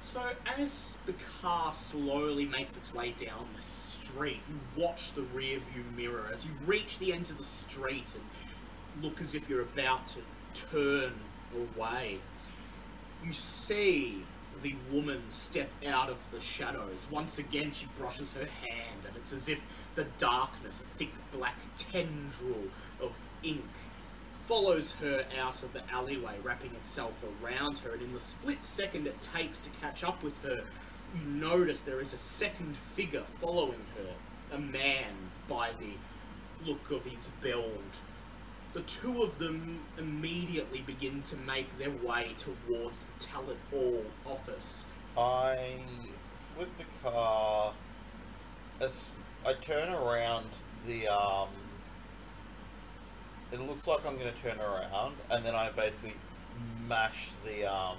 [0.00, 0.22] So,
[0.56, 5.84] as the car slowly makes its way down the street, you watch the rear view
[5.96, 10.06] mirror as you reach the end of the street and look as if you're about
[10.08, 10.20] to
[10.54, 11.14] turn
[11.54, 12.18] away.
[13.24, 14.24] You see
[14.62, 17.06] the woman step out of the shadows.
[17.10, 19.60] Once again, she brushes her hand, and it's as if
[19.94, 22.68] the darkness, a thick black tendril
[23.00, 23.64] of ink,
[24.44, 27.92] follows her out of the alleyway, wrapping itself around her.
[27.92, 30.64] And in the split second it takes to catch up with her,
[31.14, 37.04] you notice there is a second figure following her, a man by the look of
[37.04, 38.00] his build.
[38.74, 44.04] The two of them immediately begin to make their way towards the Tell It All
[44.26, 44.86] office.
[45.16, 45.78] I
[46.54, 47.72] flip the car.
[48.80, 49.10] As
[49.46, 50.46] I turn around
[50.86, 51.48] the um.
[53.50, 56.14] It looks like I'm going to turn around, and then I basically
[56.86, 57.96] mash the um,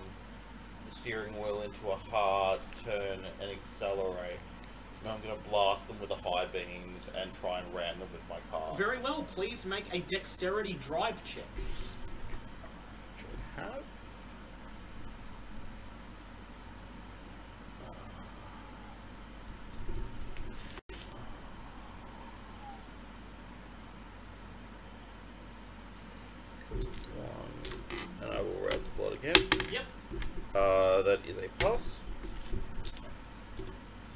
[0.86, 4.38] the steering wheel into a hard turn and accelerate.
[5.02, 8.10] And I'm going to blast them with the high beams and try and ram them
[8.12, 8.76] with my car.
[8.76, 11.46] Very well, please make a dexterity drive check.
[13.16, 13.26] Which
[13.58, 13.84] I have.
[27.16, 27.56] One,
[28.22, 29.48] and I will rouse the blood again.
[29.72, 29.86] Yep.
[30.54, 32.02] Uh, that is a plus.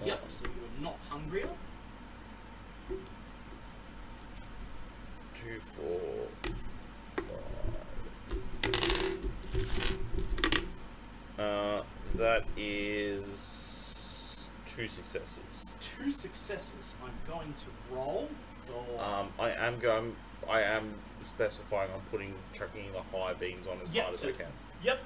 [0.05, 1.47] Yep, so you're not hungrier.
[5.33, 6.27] Two, four,
[7.15, 7.69] five.
[11.39, 11.83] Uh,
[12.15, 15.71] that is two successes.
[15.79, 16.95] Two successes.
[17.03, 18.27] I'm going to roll
[18.67, 19.01] for.
[19.01, 20.17] Um, I am going.
[20.49, 20.95] I am
[21.53, 21.91] specifying.
[21.93, 24.51] I'm putting chucking the high beams on as Yep, hard as I can.
[24.83, 24.99] Yep.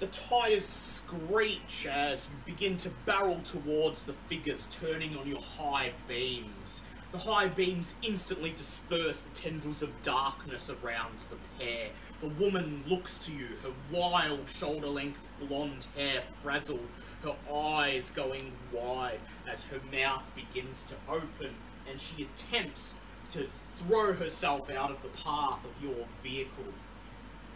[0.00, 5.92] The tires screech as you begin to barrel towards the figures, turning on your high
[6.06, 6.82] beams.
[7.10, 11.88] The high beams instantly disperse the tendrils of darkness around the pair.
[12.20, 16.86] The woman looks to you, her wild shoulder length blonde hair frazzled,
[17.24, 21.54] her eyes going wide as her mouth begins to open,
[21.90, 22.94] and she attempts
[23.30, 23.48] to
[23.78, 26.72] throw herself out of the path of your vehicle.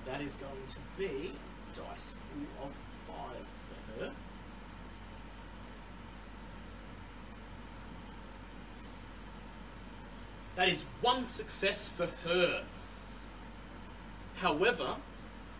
[0.07, 1.33] That is going to be
[1.75, 2.73] dice pool of
[3.07, 4.13] five for her.
[10.55, 12.65] That is one success for her.
[14.37, 14.97] However,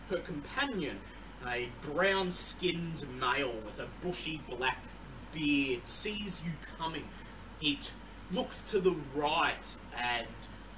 [0.09, 0.99] her companion,
[1.47, 4.83] a brown skinned male with a bushy black
[5.33, 7.05] beard, sees you coming.
[7.59, 7.91] It
[8.31, 10.27] looks to the right and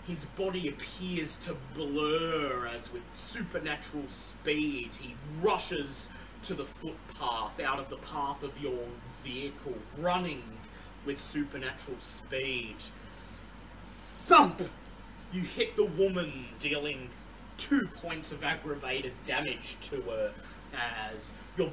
[0.08, 6.10] his body appears to blur as with supernatural speed he rushes
[6.44, 8.84] to the footpath out of the path of your
[9.24, 10.44] vehicle, running
[11.06, 12.76] with supernatural speed.
[13.92, 14.62] Thump!
[15.32, 17.10] You hit the woman, dealing
[17.58, 20.34] two points of aggravated damage to her
[21.12, 21.72] as your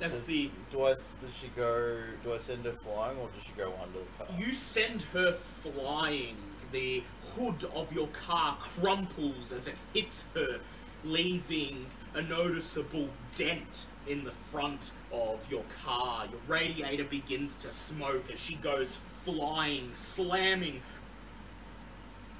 [0.00, 0.94] as Does, the do I?
[0.94, 2.00] Does she go?
[2.22, 4.26] Do I send her flying, or does she go under the car?
[4.38, 6.36] You send her flying.
[6.72, 7.02] The
[7.34, 10.60] hood of your car crumples as it hits her,
[11.04, 16.26] leaving a noticeable dent in the front of your car.
[16.30, 20.82] Your radiator begins to smoke as she goes flying, slamming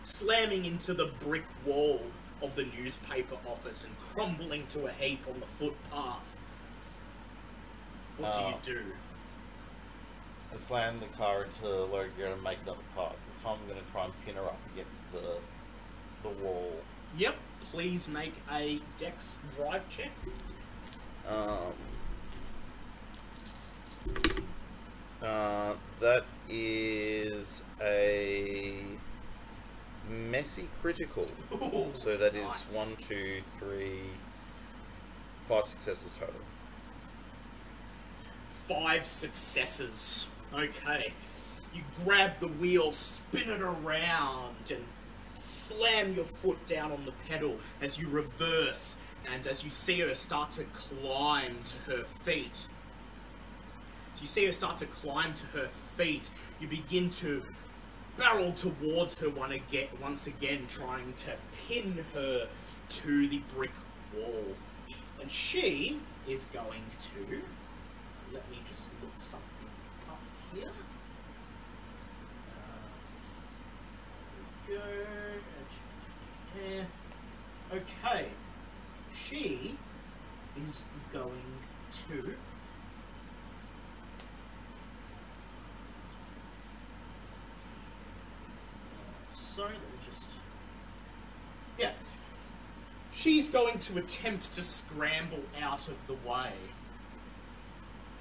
[0.05, 2.01] slamming into the brick wall
[2.41, 6.24] of the newspaper office and crumbling to a heap on the footpath.
[8.16, 8.93] What Uh, do you do?
[10.53, 13.16] I slam the car into low gear and make another pass.
[13.26, 15.38] This time I'm going to try and pin her up against the
[16.22, 16.72] the wall.
[17.16, 17.36] Yep.
[17.70, 20.11] Please make a dex drive check.
[21.28, 21.74] Um,
[25.22, 28.80] uh, that is a
[30.09, 31.26] messy critical.
[31.53, 32.74] Ooh, So that is nice.
[32.74, 34.01] one, two, three,
[35.49, 36.34] five successes total.
[38.66, 40.26] Five successes.
[40.55, 41.12] Okay.
[41.74, 44.84] You grab the wheel, spin it around, and
[45.44, 48.96] slam your foot down on the pedal as you reverse,
[49.32, 52.68] and as you see her start to climb to her feet.
[54.20, 56.28] You see her start to climb to her feet,
[56.59, 57.44] you begin to
[58.16, 61.32] barrel towards her one again, once again, trying to
[61.68, 62.49] pin her
[62.88, 63.70] to the brick
[64.16, 64.57] wall.
[65.20, 67.42] And she is going to.
[68.32, 69.68] Let me just look something
[70.09, 70.20] up
[70.53, 70.70] here.
[74.70, 74.80] Uh,
[76.54, 76.84] go.
[77.72, 78.26] Okay.
[79.14, 79.76] She
[80.62, 81.32] is going
[81.90, 82.34] to.
[89.32, 90.30] Sorry, let me just.
[91.78, 91.92] Yeah.
[93.12, 96.52] She's going to attempt to scramble out of the way.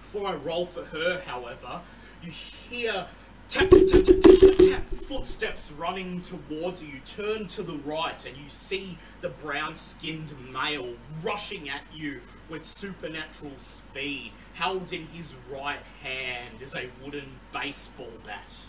[0.02, 1.82] Before I roll for her, however,
[2.24, 3.08] you hear
[3.48, 7.00] tap tap tap tap tap tap, footsteps running towards you.
[7.06, 10.94] Turn to the right and you see the brown-skinned male
[11.24, 14.32] rushing at you with supernatural speed.
[14.54, 18.66] Held in his right hand is a wooden baseball bat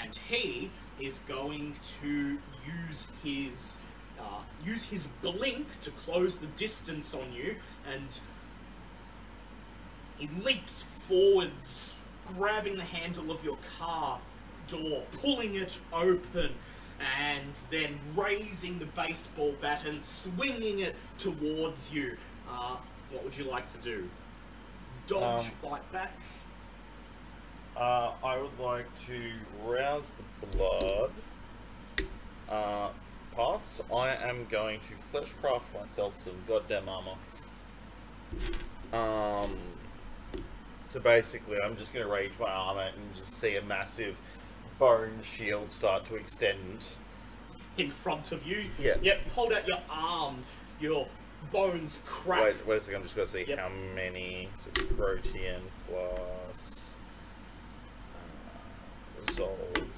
[0.00, 3.78] and he is going to use his
[4.18, 7.56] uh, use his blink to close the distance on you,
[7.92, 8.20] and
[10.18, 11.98] he leaps forwards,
[12.36, 14.20] grabbing the handle of your car
[14.68, 16.52] door, pulling it open,
[17.20, 22.16] and then raising the baseball bat and swinging it towards you.
[22.48, 22.76] Uh,
[23.10, 24.08] what would you like to do?
[25.06, 26.12] Dodge, Um, fight back.
[27.76, 29.32] Uh, I would like to
[29.64, 31.10] rouse the blood.
[32.48, 32.90] Uh,
[33.34, 33.82] pass.
[33.92, 37.16] I am going to fleshcraft myself some goddamn armor.
[38.92, 39.56] Um,
[40.94, 44.16] so basically, I'm just going to rage my armor and just see a massive
[44.78, 46.84] bone shield start to extend.
[47.76, 48.66] in front of you.
[48.78, 48.94] Yeah.
[49.02, 49.28] Yep.
[49.34, 50.36] Hold out your arm.
[50.78, 51.08] Your
[51.50, 52.44] bones crack.
[52.44, 52.98] Wait, wait a second.
[52.98, 53.58] I'm just going to see Yep.
[53.58, 54.48] how many.
[54.56, 56.94] So it's protean plus
[58.14, 59.88] uh, resolve.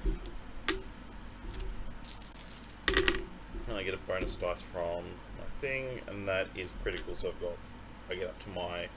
[3.67, 5.03] And I get a bonus dice from
[5.37, 7.13] my thing, and that is critical.
[7.13, 7.57] So I've got,
[8.09, 8.87] I get up to my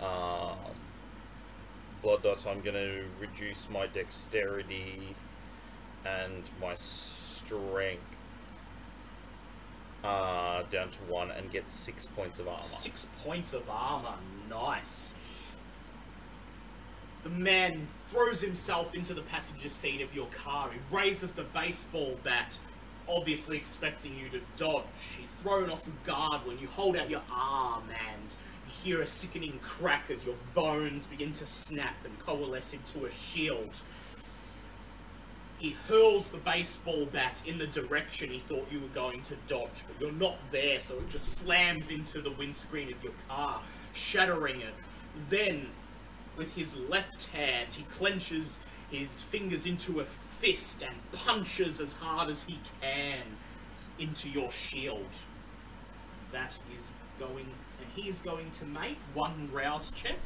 [0.00, 0.56] um,
[2.02, 2.42] blood dice.
[2.42, 5.14] So I'm going to reduce my dexterity
[6.04, 8.02] and my strength
[10.02, 12.64] uh, down to one, and get six points of armor.
[12.64, 14.14] Six points of armor.
[14.48, 15.14] Nice.
[17.22, 20.70] The man throws himself into the passenger seat of your car.
[20.72, 22.58] He raises the baseball bat,
[23.06, 24.84] obviously expecting you to dodge.
[25.18, 28.34] He's thrown off guard when you hold out your arm and
[28.82, 33.80] hear a sickening crack as your bones begin to snap and coalesce into a shield.
[35.58, 39.84] He hurls the baseball bat in the direction he thought you were going to dodge,
[39.86, 43.60] but you're not there, so it just slams into the windscreen of your car,
[43.92, 44.74] shattering it.
[45.28, 45.66] Then,
[46.36, 48.60] with his left hand, he clenches
[48.90, 53.18] his fingers into a fist and punches as hard as he can
[53.98, 55.18] into your shield.
[56.32, 57.48] That is going,
[57.80, 60.18] and he is going to make one rouse check.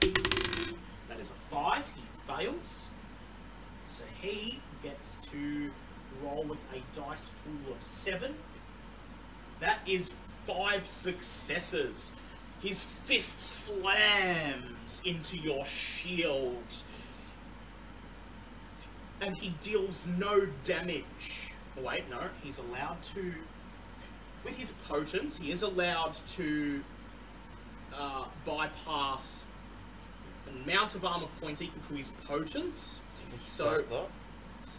[0.00, 1.90] That is a five.
[1.96, 2.88] He fails.
[3.86, 5.70] So he gets to
[6.22, 8.34] roll with a dice pool of seven.
[9.60, 10.14] That is
[10.46, 12.12] five successes.
[12.60, 16.82] His fist slams into your shield.
[19.20, 21.52] And he deals no damage.
[21.76, 23.34] Oh, Wait, no, he's allowed to.
[24.44, 26.82] With his potence, he is allowed to
[27.94, 29.46] uh, bypass
[30.48, 33.00] an amount of armor points equal to his potence.
[33.42, 33.84] So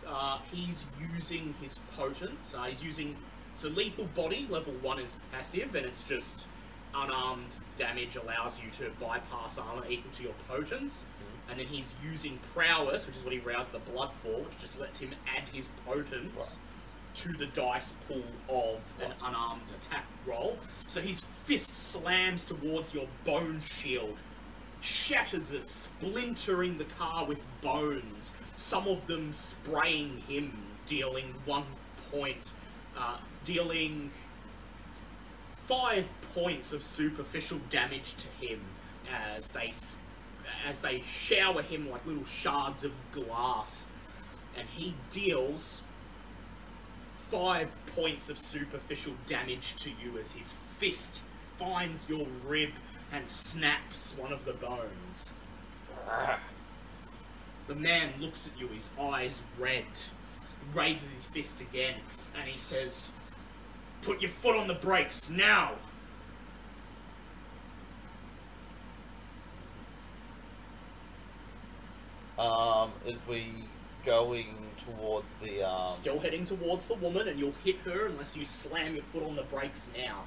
[0.07, 2.55] uh, he's using his potence.
[2.57, 3.15] Uh, he's using
[3.53, 6.47] so lethal body level one is passive, and it's just
[6.95, 11.05] unarmed damage allows you to bypass armor equal to your potence.
[11.49, 14.79] And then he's using prowess, which is what he roused the blood for, which just
[14.79, 16.68] lets him add his potence Right.
[17.19, 20.57] To the dice pool of an unarmed attack roll.
[20.87, 24.17] So his fist slams towards your bone shield,
[24.79, 31.65] shatters it, splintering the car with bones, some of them spraying him, dealing one
[32.09, 32.53] point,
[32.97, 34.11] uh, dealing
[35.67, 38.61] five points of superficial damage to him
[39.35, 39.73] as they
[40.67, 43.87] as they shower him like little shards of glass,
[44.57, 45.81] and he deals
[47.29, 51.21] five points of superficial damage to you as his fist
[51.57, 52.71] finds your rib
[53.11, 55.33] and snaps one of the bones.
[57.67, 59.85] The man looks at you, his eyes red,
[60.73, 61.95] raises his fist again,
[62.35, 63.11] and he says,
[64.01, 65.73] Put your foot on the brakes now!
[72.39, 73.51] Um, is we
[74.09, 74.47] going
[74.85, 75.89] towards the um?
[75.91, 79.35] Still heading towards the woman, and you'll hit her unless you slam your foot on
[79.35, 80.23] the brakes now.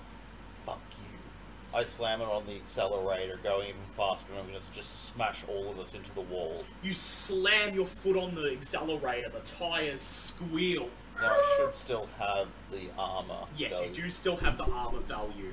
[0.64, 1.78] Fuck you.
[1.78, 5.70] I slam it on the accelerator, going even faster, and I'm gonna just smash all
[5.70, 6.64] of us into the wall.
[6.82, 10.88] You slam your foot on the accelerator, the tires squeal.
[11.20, 13.46] Now I should still have the armor.
[13.56, 13.84] Yes, though.
[13.84, 15.52] you do still have the armor value.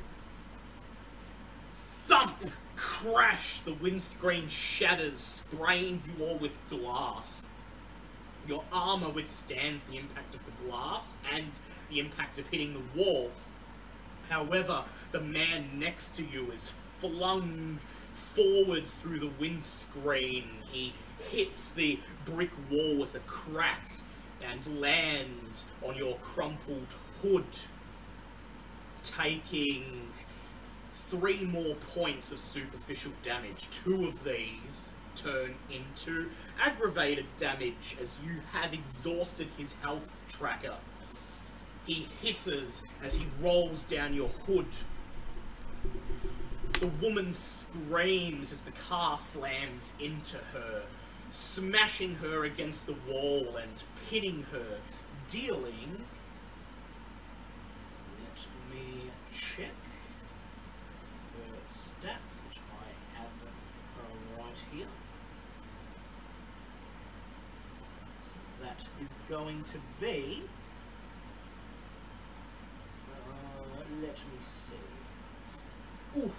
[2.08, 2.38] Thump!
[2.76, 3.60] Crash!
[3.60, 7.46] The windscreen shatters, spraying you all with glass.
[8.50, 11.52] Your armor withstands the impact of the glass and
[11.88, 13.30] the impact of hitting the wall.
[14.28, 17.78] However, the man next to you is flung
[18.16, 20.46] forwards through the windscreen.
[20.72, 23.92] He hits the brick wall with a crack
[24.44, 27.46] and lands on your crumpled hood,
[29.04, 30.08] taking
[30.92, 33.70] three more points of superficial damage.
[33.70, 34.90] Two of these
[35.22, 36.30] turn into
[36.62, 40.76] aggravated damage as you have exhausted his health tracker.
[41.86, 44.68] He hisses as he rolls down your hood.
[46.80, 50.84] The woman screams as the car slams into her,
[51.32, 54.78] smashing her against the wall and pinning her,
[55.28, 56.06] dealing.
[58.20, 59.74] Let me check
[61.34, 63.28] her stats, which I have
[63.98, 64.88] uh, right here.
[68.24, 68.36] So
[68.80, 70.44] that is going to be.
[73.12, 74.74] Uh, let me see.
[76.18, 76.32] Ooh.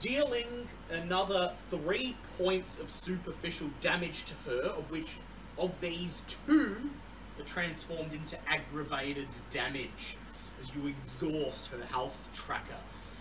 [0.00, 5.16] Dealing another three points of superficial damage to her, of which
[5.58, 6.90] of these two
[7.38, 10.16] are transformed into aggravated damage
[10.60, 12.74] as you exhaust her health tracker.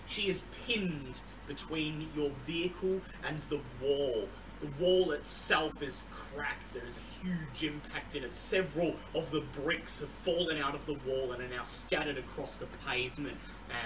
[0.08, 4.28] She is pinned between your vehicle and the wall.
[4.66, 6.74] The wall itself is cracked.
[6.74, 8.34] There is a huge impact in it.
[8.34, 12.56] Several of the bricks have fallen out of the wall and are now scattered across
[12.56, 13.38] the pavement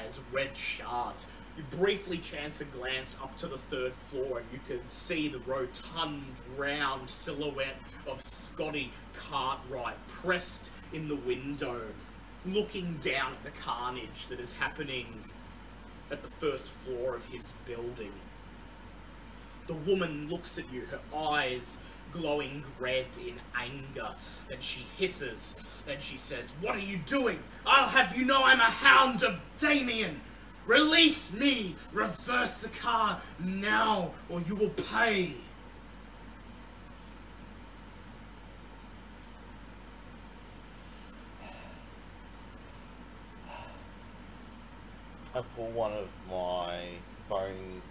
[0.06, 1.28] as red shards.
[1.58, 5.40] You briefly chance a glance up to the third floor and you can see the
[5.40, 7.76] rotund, round silhouette
[8.08, 11.82] of Scotty Cartright pressed in the window,
[12.46, 15.30] looking down at the carnage that is happening
[16.10, 18.14] at the first floor of his building.
[19.70, 21.80] The woman looks at you, her eyes
[22.11, 24.15] glowing red in anger,
[24.51, 25.55] and she hisses,
[25.88, 27.38] and she says, What are you doing?
[27.67, 30.22] I'll have you know I'm a hound of Damien!
[30.65, 31.76] Release me!
[31.93, 35.36] Reverse the car now, or you will pay!
[45.36, 46.80] I pull one of my
[47.30, 47.84] bone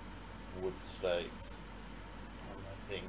[0.63, 1.61] wood stakes
[2.51, 3.05] on my thing.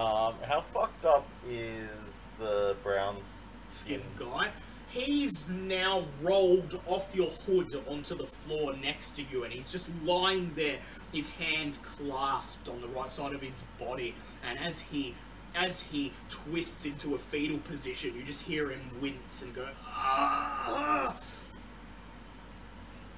[0.00, 4.00] Um, how fucked up is the Brown's skin?
[4.16, 4.48] Guy.
[4.88, 9.90] He's now rolled off your hood onto the floor next to you, and he's just
[10.02, 10.78] lying there,
[11.12, 14.14] his hand clasped on the right side of his body.
[14.42, 15.14] And as he,
[15.54, 21.14] as he twists into a fetal position, you just hear him wince and go, ah!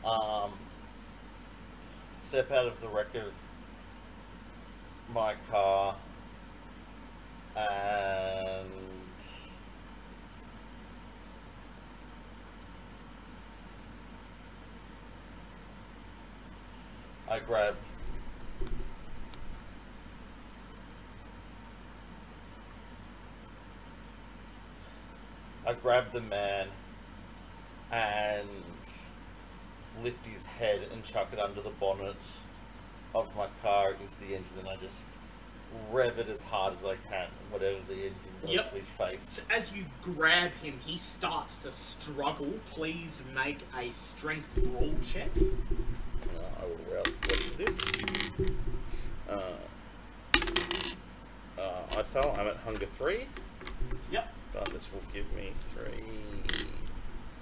[0.05, 0.51] Um,
[2.17, 3.33] step out of the wreck of
[5.15, 5.95] my car
[7.57, 8.69] and
[17.29, 17.77] I grab
[25.65, 26.69] I grab the man
[27.91, 28.49] and
[30.03, 32.17] lift his head and chuck it under the bonnet
[33.15, 35.05] of my car into the engine and I just
[35.91, 38.71] rev it as hard as I can, whatever the engine does Yep.
[38.71, 39.27] to his face.
[39.31, 42.53] So as you grab him, he starts to struggle.
[42.71, 45.31] Please make a strength brawl check.
[45.37, 47.79] Uh, I will rouse blood for this.
[49.29, 49.57] Uh,
[51.61, 52.35] uh, I fell.
[52.39, 53.27] I'm at hunger three.
[54.11, 54.33] Yep.
[54.53, 56.05] But this will give me three,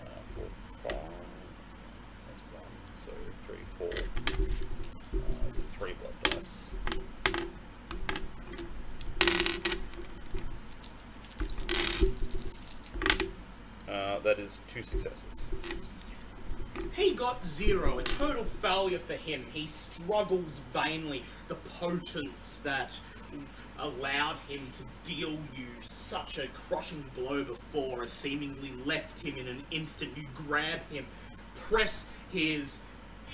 [0.05, 0.45] uh, four,
[0.85, 0.99] five.
[2.27, 2.73] That's one.
[3.05, 3.13] So
[3.47, 3.91] three, four.
[5.19, 5.35] Uh,
[5.73, 6.65] three blood dice.
[14.23, 15.51] That is two successes.
[16.93, 19.47] He got zero, a total failure for him.
[19.53, 21.25] He struggles vainly.
[21.49, 22.99] The potence that
[23.79, 29.49] allowed him to deal you such a crushing blow before has seemingly left him in
[29.49, 30.17] an instant.
[30.17, 31.07] You grab him,
[31.55, 32.81] press his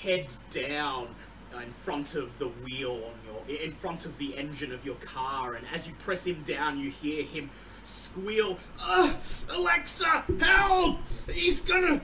[0.01, 1.15] head down
[1.63, 5.55] in front of the wheel on your in front of the engine of your car
[5.55, 7.49] and as you press him down you hear him
[7.87, 9.15] squeal "Ugh,
[9.49, 10.99] alexa help
[11.31, 12.01] he's gonna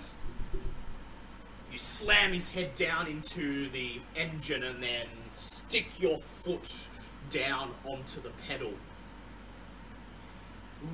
[1.71, 6.88] you slam his head down into the engine and then stick your foot
[7.31, 8.73] down onto the pedal,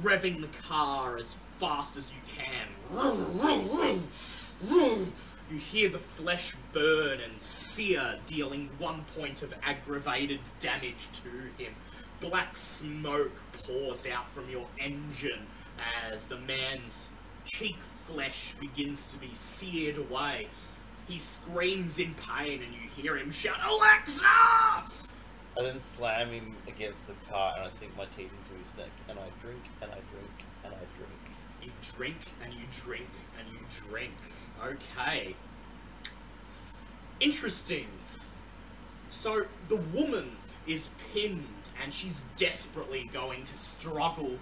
[0.01, 2.69] revving the car as fast as you can.
[5.51, 11.29] You hear the flesh burn and sear, dealing one point of aggravated damage to
[11.61, 11.73] him.
[12.21, 15.47] Black smoke pours out from your engine
[16.11, 17.11] as the man's
[17.45, 20.47] cheek flesh begins to be seared away.
[21.07, 24.25] He screams in pain and you hear him shout, Alexa!
[24.25, 28.91] I then slam him against the car and I sink my teeth into his neck
[29.07, 31.11] and I drink and I drink and I drink.
[31.63, 33.09] You drink and you drink
[33.39, 33.59] and you
[33.89, 34.13] drink.
[34.63, 35.35] Okay.
[37.19, 37.87] Interesting.
[39.09, 40.31] So the woman
[40.67, 41.47] is pinned
[41.81, 44.37] and she's desperately going to struggle.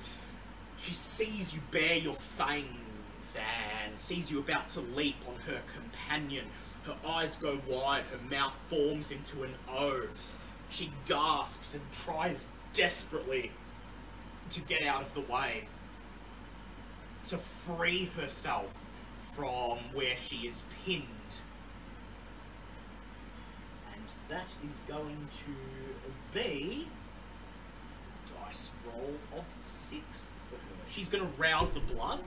[0.78, 6.46] She sees you bare your fangs and sees you about to leap on her companion.
[6.84, 10.08] Her eyes go wide, her mouth forms into an O.
[10.70, 13.52] She gasps and tries desperately
[14.50, 15.68] to get out of the way
[17.28, 18.90] to free herself
[19.34, 21.42] from where she is pinned.
[23.94, 25.54] And that is going to
[26.34, 26.88] be
[28.48, 30.88] dice roll of six for her.
[30.88, 32.22] She's going to rouse the blood.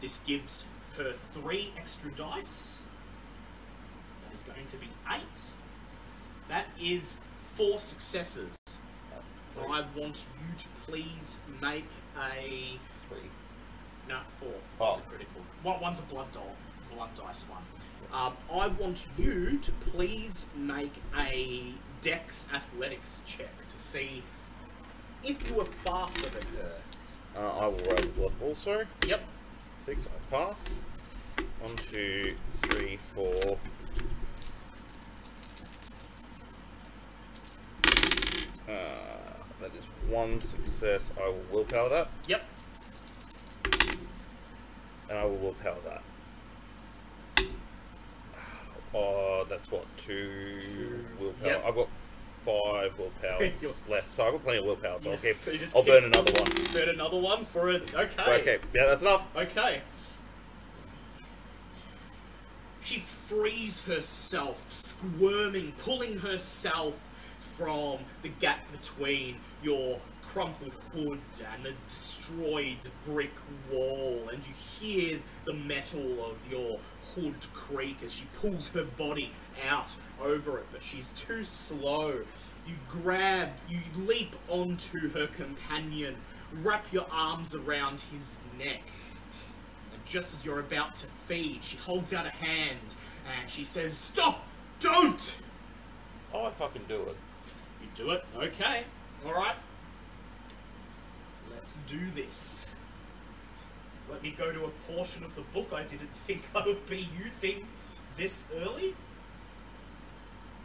[0.00, 0.64] This gives
[0.96, 2.82] her three extra dice.
[4.02, 5.52] So that is going to be eight.
[6.48, 7.16] That is
[7.54, 8.50] four successes.
[9.58, 13.18] I want you to please make a Three.
[14.08, 14.48] no four.
[14.80, 14.86] Oh.
[14.86, 15.40] One's a critical.
[15.62, 16.56] One, one's a blood doll,
[16.94, 17.62] blood dice one.
[18.12, 24.22] Um, I want you to please make a Dex Athletics check to see
[25.22, 26.72] if you are faster than her.
[27.36, 28.86] Uh, I will rouse the blood also.
[29.06, 29.22] Yep.
[29.84, 30.64] Six, I pass.
[31.60, 33.58] One, two, three, four.
[38.68, 38.72] Uh,
[39.60, 41.10] that is one success.
[41.22, 42.44] I will willpower that, Yep.
[45.08, 46.02] and I will willpower that.
[48.94, 51.50] Oh, that's what two willpower.
[51.50, 51.64] Yep.
[51.66, 51.88] I've got
[52.44, 53.50] five willpower
[53.88, 54.98] left, so I've got plenty of willpower.
[54.98, 55.34] So I'll keep.
[55.34, 56.52] So I'll burn another one.
[56.72, 57.94] Burn another one for it.
[57.94, 58.40] Okay.
[58.40, 59.26] Okay, yeah, that's enough.
[59.36, 59.82] Okay.
[62.82, 66.98] She frees herself, squirming, pulling herself
[67.56, 71.20] from the gap between your crumpled hood
[71.52, 73.34] and the destroyed brick
[73.70, 76.78] wall, and you hear the metal of your
[77.14, 79.30] hood creak as she pulls her body
[79.68, 82.22] out over it, but she's too slow.
[82.66, 86.16] You grab, you leap onto her companion,
[86.62, 88.82] wrap your arms around his neck.
[89.92, 92.94] And just as you're about to feed, she holds out a hand
[93.38, 94.46] and she says, Stop!
[94.78, 95.36] Don't!
[96.32, 97.16] Oh, I fucking do it.
[97.82, 98.24] You do it?
[98.36, 98.84] Okay.
[99.26, 99.56] Alright.
[101.50, 102.66] Let's do this.
[104.10, 107.08] Let me go to a portion of the book I didn't think I would be
[107.22, 107.66] using
[108.16, 108.94] this early.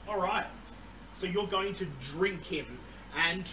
[0.08, 0.48] Alright.
[1.14, 2.80] So you're going to drink him,
[3.18, 3.50] and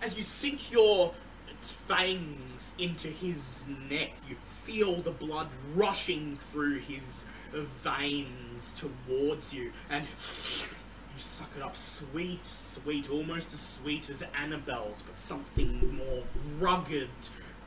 [0.00, 1.12] as you sink your
[1.60, 10.04] fangs into his neck, you feel the blood rushing through his veins towards you, and
[10.04, 16.24] you suck it up sweet, sweet, almost as sweet as Annabelle's, but something more
[16.58, 17.10] rugged,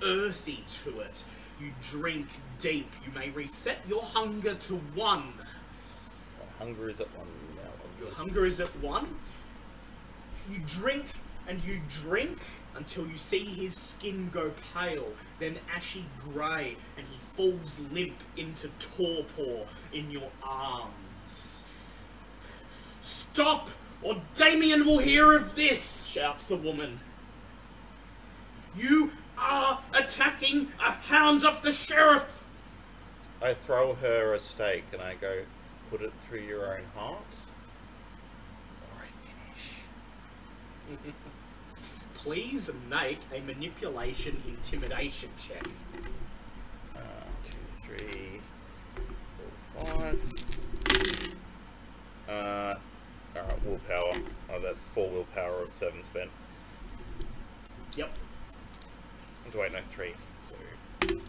[0.01, 1.25] earthy to it.
[1.59, 2.27] You drink
[2.59, 2.91] deep.
[3.05, 5.33] You may reset your hunger to one.
[6.59, 8.05] Hunger is at one now.
[8.05, 9.15] Your hunger is at one.
[10.49, 11.05] You drink
[11.47, 12.39] and you drink
[12.75, 18.69] until you see his skin go pale, then ashy grey, and he falls limp into
[18.79, 21.63] torpor in your arms.
[23.01, 23.69] Stop,
[24.01, 26.99] or Damien will hear of this, shouts the woman.
[28.75, 32.43] You are attacking a hound of the sheriff.
[33.41, 35.43] I throw her a stake and I go,
[35.89, 37.19] put it through your own heart,
[38.81, 39.09] or I
[40.95, 41.13] finish.
[42.13, 45.67] Please make a manipulation intimidation check.
[46.95, 46.99] Uh,
[47.43, 48.41] two, three,
[49.75, 50.19] four, five.
[52.29, 52.75] Uh,
[53.35, 54.21] alright, willpower.
[54.49, 56.31] Oh, that's four willpower of seven spent.
[57.97, 58.17] Yep.
[59.55, 60.13] Oh, Wait, no, three.
[60.47, 61.19] So,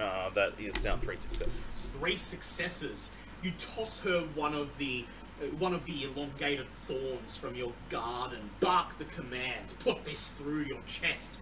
[0.00, 1.60] uh, that is now three successes.
[1.98, 3.12] Three successes.
[3.42, 5.04] You toss her one of the
[5.42, 8.50] uh, one of the elongated thorns from your garden.
[8.60, 9.74] Bark the command.
[9.80, 11.38] Put this through your chest.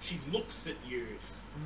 [0.00, 1.06] She looks at you,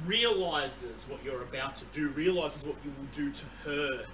[0.07, 4.07] realizes what you're about to do, realizes what you will do to her.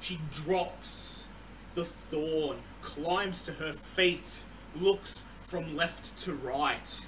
[0.00, 1.28] She drops
[1.74, 4.40] the thorn, climbs to her feet,
[4.74, 7.00] looks from left to right,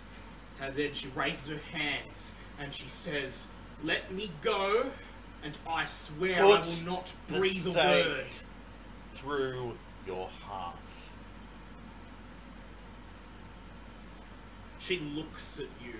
[0.60, 3.46] and then she raises her hands and she says,
[3.82, 4.90] Let me go,
[5.42, 8.26] and I swear I will not the breathe a word.
[9.14, 9.76] Through
[10.06, 10.76] your heart.
[14.78, 15.94] She looks at you,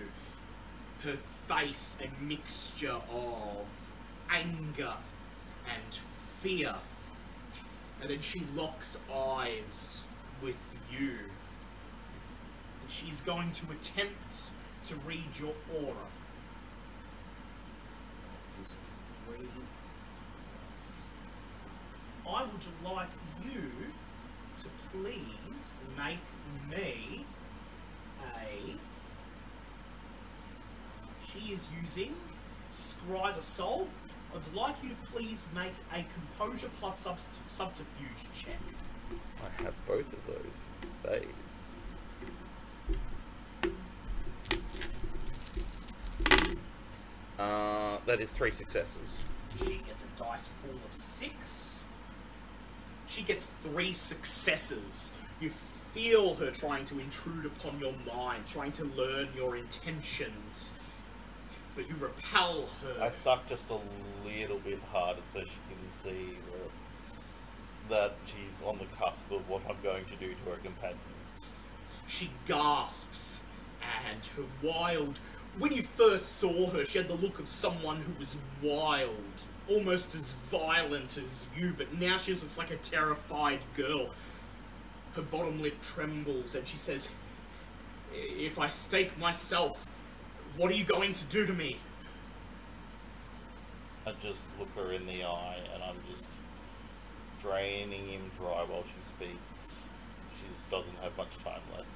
[1.03, 3.67] her face a mixture of
[4.31, 4.95] anger
[5.67, 5.95] and
[6.39, 6.75] fear.
[8.01, 10.05] And then she locks eyes
[10.43, 10.59] with
[10.91, 11.19] you.
[12.91, 14.51] She's going to attempt
[14.85, 15.95] to read your aura.
[18.61, 18.77] Is
[19.27, 19.49] three.
[22.29, 23.09] I would like
[23.45, 23.71] you
[24.59, 26.19] to please make
[26.69, 27.25] me
[28.37, 28.75] a.
[31.25, 32.15] She is using
[32.71, 33.89] Scry the Soul.
[34.35, 37.07] I'd like you to please make a Composure plus
[37.47, 38.59] Subterfuge check.
[39.43, 41.50] I have both of those in spades.
[47.41, 49.25] Uh, that is three successes.
[49.65, 51.79] She gets a dice pool of six.
[53.07, 55.15] She gets three successes.
[55.41, 60.75] You feel her trying to intrude upon your mind, trying to learn your intentions.
[61.75, 63.03] But you repel her.
[63.03, 63.79] I suck just a
[64.23, 66.37] little bit harder so she can see
[67.89, 70.99] that, that she's on the cusp of what I'm going to do to her companion.
[72.07, 73.41] She gasps,
[73.81, 75.19] and her wild.
[75.59, 80.15] When you first saw her, she had the look of someone who was wild, almost
[80.15, 84.11] as violent as you, but now she looks like a terrified girl.
[85.15, 87.09] Her bottom lip trembles, and she says,
[88.13, 89.87] If I stake myself,
[90.57, 91.79] what are you going to do to me?
[94.07, 96.25] I just look her in the eye and I'm just
[97.41, 99.85] draining him dry while she speaks.
[100.37, 101.87] She just doesn't have much time left.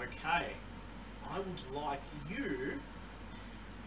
[0.00, 0.52] Okay,
[1.30, 2.80] I would like you.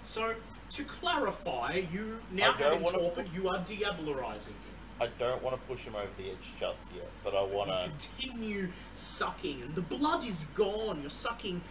[0.04, 0.36] So,
[0.72, 4.72] to clarify, you now I don't having torpid, you are diablerizing him.
[5.00, 7.90] I don't want to push him over the edge just yet, but I want to.
[7.90, 11.02] continue sucking, and the blood is gone.
[11.02, 11.62] You're sucking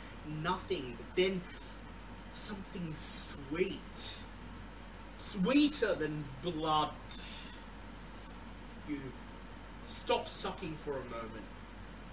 [0.43, 1.41] nothing, but then
[2.33, 4.19] something sweet,
[5.17, 6.91] sweeter than blood.
[8.89, 9.01] You
[9.85, 11.47] stop sucking for a moment,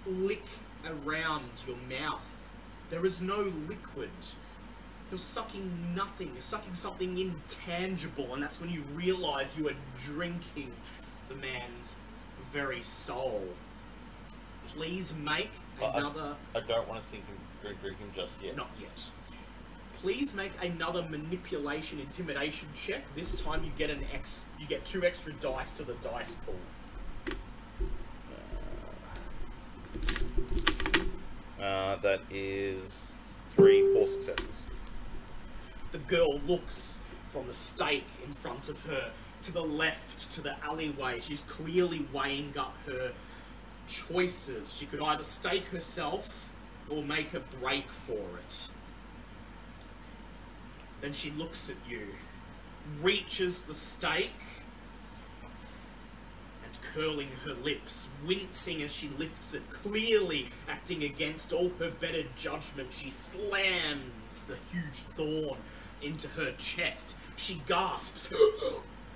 [0.06, 0.46] lick
[0.86, 2.37] around your mouth.
[2.90, 4.10] There is no liquid.
[5.12, 6.32] You're sucking nothing.
[6.34, 10.72] You're sucking something intangible, and that's when you realize you are drinking
[11.30, 11.98] the man's
[12.52, 13.44] very soul.
[14.68, 15.52] Please make
[15.82, 16.36] oh, I- another.
[16.56, 18.56] I don't want to sink him, drink, drink him just yet.
[18.56, 19.12] Not yet.
[20.02, 23.04] Please make another manipulation intimidation check.
[23.16, 24.46] This time you get an ex.
[24.60, 26.56] You get two extra dice to the dice pool.
[31.60, 31.64] Uh,
[32.02, 33.12] that is
[33.56, 34.66] three, four successes.
[35.92, 39.12] The girl looks from the stake in front of her
[39.44, 41.20] to the left to the alleyway.
[41.20, 43.14] She's clearly weighing up her
[43.88, 44.76] choices.
[44.76, 46.50] She could either stake herself
[46.90, 48.68] or make a break for it.
[51.02, 52.08] Then she looks at you,
[53.02, 54.32] reaches the stake,
[56.98, 62.92] curling her lips, wincing as she lifts it, clearly acting against all her better judgment,
[62.92, 65.60] she slams the huge thorn
[66.02, 67.16] into her chest.
[67.36, 68.34] She gasps.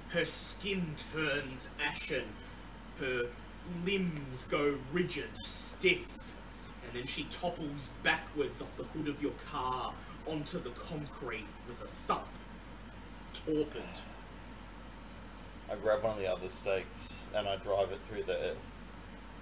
[0.09, 2.25] her skin turns ashen.
[2.99, 3.23] Her
[3.83, 6.35] limbs go rigid, stiff,
[6.85, 9.93] and then she topples backwards off the hood of your car
[10.27, 12.27] onto the concrete with a thump.
[13.33, 14.01] Torpid.
[15.71, 18.55] I grab one of the other stakes and I drive it through there.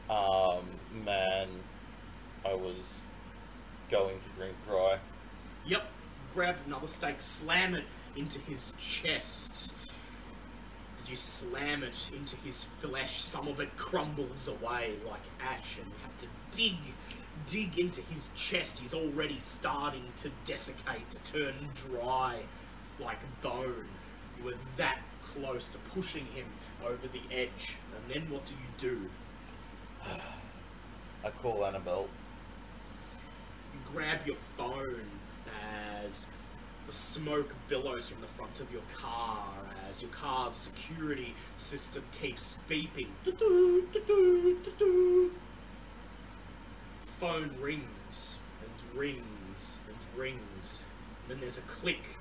[0.10, 0.66] Um,
[1.04, 1.48] man,
[2.46, 3.02] I was
[3.90, 5.00] going to drink dry.
[5.66, 5.84] Yep.
[6.36, 7.86] Grab another stake, slam it
[8.16, 9.74] into his chest.
[11.00, 15.88] As you slam it into his flesh, some of it crumbles away like ash, and
[15.88, 16.76] you have to dig,
[17.48, 18.80] dig into his chest.
[18.80, 22.42] He's already starting to desiccate, to turn dry
[23.00, 23.88] like bone.
[24.38, 25.00] You were that
[25.34, 26.46] close to pushing him
[26.86, 27.78] over the edge.
[27.96, 29.10] And then what do you do?
[31.24, 32.08] I call Annabelle.
[33.74, 35.06] You grab your phone
[36.06, 36.28] as
[36.88, 39.46] the smoke billows from the front of your car
[39.90, 43.08] as your car's security system keeps beeping.
[47.04, 50.84] Phone rings and rings and rings.
[51.22, 52.18] And then there's a click.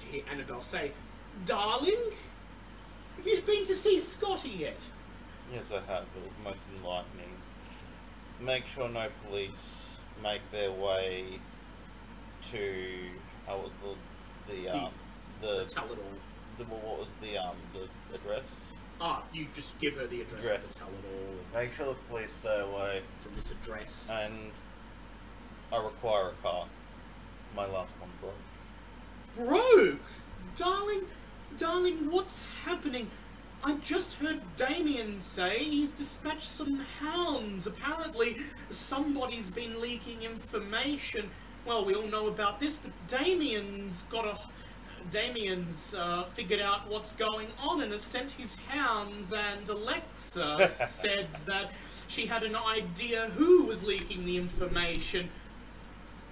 [0.00, 0.92] You hear Annabelle say,
[1.46, 2.12] Darling,
[3.16, 4.76] have you been to see Scotty yet?
[5.52, 6.04] Yes, I have.
[6.16, 7.30] It was most enlightening.
[8.40, 9.88] Make sure no police
[10.22, 11.38] make their way
[12.50, 13.08] to.
[13.46, 14.90] How was the the um
[15.40, 16.58] the, Tell It All.
[16.58, 18.66] the what was the um the address?
[19.00, 20.68] Ah, you just give her the address, Address.
[20.70, 21.04] of the Tell It
[21.54, 24.10] All Make sure the police stay away, from this address.
[24.12, 24.50] and
[25.72, 26.66] I require a car.
[27.56, 29.48] My last one broke.
[29.48, 30.00] Broke!
[30.54, 31.02] Darling,
[31.58, 33.08] darling, what's happening?
[33.62, 37.66] I just heard Damien say he's dispatched some hounds.
[37.66, 38.36] Apparently,
[38.70, 41.30] somebody's been leaking information.
[41.64, 44.38] Well, we all know about this, but Damien's got a.
[45.10, 51.30] Damien's uh, figured out what's going on and has sent his hounds, and Alexa said
[51.46, 51.72] that
[52.08, 55.28] she had an idea who was leaking the information.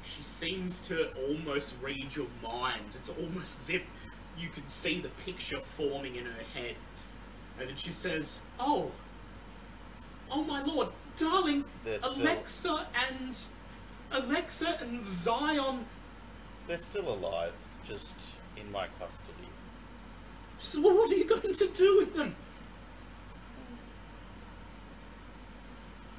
[0.05, 2.95] She seems to almost read your mind.
[2.95, 3.83] It's almost as if
[4.39, 6.77] you can see the picture forming in her head.
[7.59, 8.91] And then she says, Oh,
[10.31, 11.65] oh my lord, darling,
[12.03, 13.37] Alexa and.
[14.11, 15.87] Alexa and Zion.
[16.69, 17.53] They're still alive,
[17.87, 18.15] just
[18.57, 19.49] in my custody.
[20.59, 22.37] So what are you going to do with them?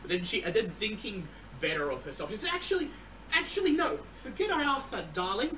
[0.01, 1.27] But then she, and then thinking
[1.61, 2.89] better of herself, she said, "Actually,
[3.31, 3.99] actually, no.
[4.15, 5.57] Forget I asked that, darling.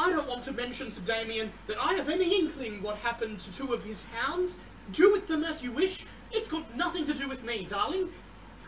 [0.00, 3.52] I don't want to mention to Damien that I have any inkling what happened to
[3.52, 4.56] two of his hounds.
[4.92, 6.06] Do with them as you wish.
[6.32, 8.08] It's got nothing to do with me, darling.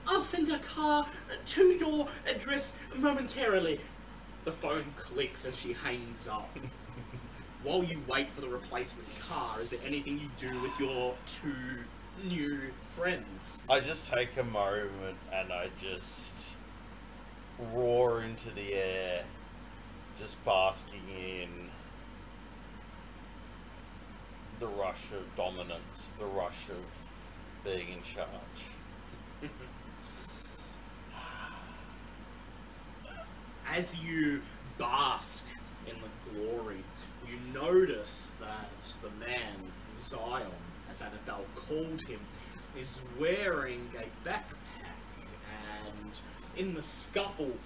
[0.06, 1.06] I'll send a car
[1.46, 3.80] to your address momentarily."
[4.44, 6.54] The phone clicks as she hangs up.
[7.62, 11.84] While you wait for the replacement car, is there anything you do with your two
[12.24, 13.60] new friends?
[13.70, 16.34] I just take a moment and I just
[17.72, 19.24] roar into the air,
[20.22, 21.48] just basking in
[24.60, 28.28] the rush of dominance, the rush of being in charge.
[33.68, 34.42] As you
[34.78, 35.44] bask
[35.88, 36.84] in the glory,
[37.28, 38.70] you notice that
[39.02, 40.46] the man, Zion,
[40.88, 42.20] as Annabelle called him,
[42.78, 45.00] is wearing a backpack,
[45.66, 46.20] and
[46.56, 47.56] in the scuffle,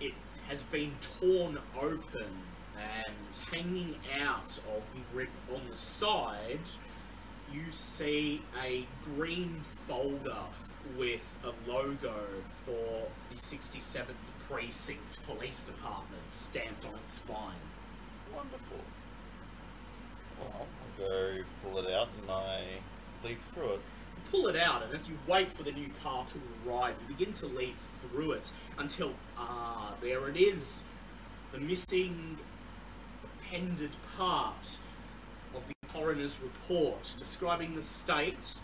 [0.00, 0.14] it
[0.48, 2.30] has been torn open,
[2.76, 6.68] and hanging out of the rip on the side,
[7.52, 8.86] you see a
[9.16, 10.44] green folder
[10.96, 12.24] with a logo
[12.64, 14.06] for the 67th
[14.48, 17.54] Precinct Police Department stamped on its spine.
[18.34, 18.78] Wonderful.
[20.40, 22.64] Well, I'll go pull it out and I
[23.24, 23.80] leaf through it.
[24.30, 27.32] Pull it out, and as you wait for the new car to arrive, you begin
[27.34, 30.84] to leaf through it until, ah, there it is.
[31.52, 32.38] The missing
[33.24, 34.78] appended part
[35.54, 38.54] of the coroner's report describing the state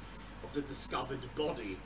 [0.43, 1.77] of the discovered body.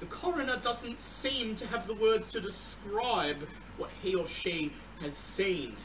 [0.00, 3.46] The coroner doesn't seem to have the words to describe
[3.76, 5.76] what he or she has seen.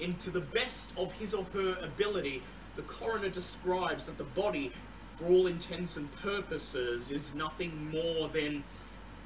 [0.00, 2.42] And to the best of his or her ability,
[2.76, 4.70] the coroner describes that the body,
[5.16, 8.64] for all intents and purposes, is nothing more than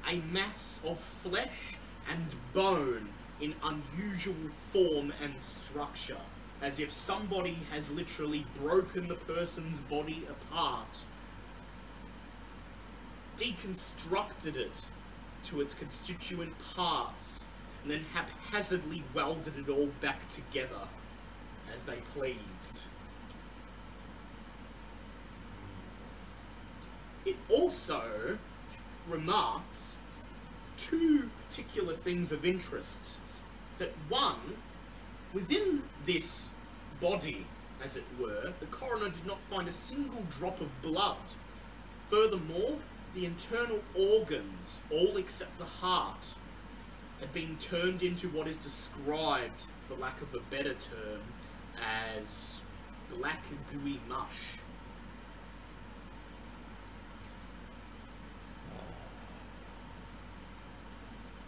[0.09, 1.75] a mass of flesh
[2.09, 3.09] and bone
[3.39, 6.17] in unusual form and structure,
[6.61, 11.05] as if somebody has literally broken the person's body apart,
[13.37, 14.85] deconstructed it
[15.43, 17.45] to its constituent parts,
[17.81, 20.87] and then haphazardly welded it all back together
[21.73, 22.83] as they pleased.
[27.25, 28.37] It also
[29.07, 29.97] remarks
[30.77, 33.19] two particular things of interest.
[33.77, 34.57] That one,
[35.33, 36.49] within this
[36.99, 37.45] body
[37.83, 41.17] as it were, the coroner did not find a single drop of blood.
[42.09, 42.77] Furthermore,
[43.13, 46.35] the internal organs, all except the heart,
[47.19, 51.21] had been turned into what is described, for lack of a better term,
[51.79, 52.61] as
[53.13, 54.59] black gooey mush.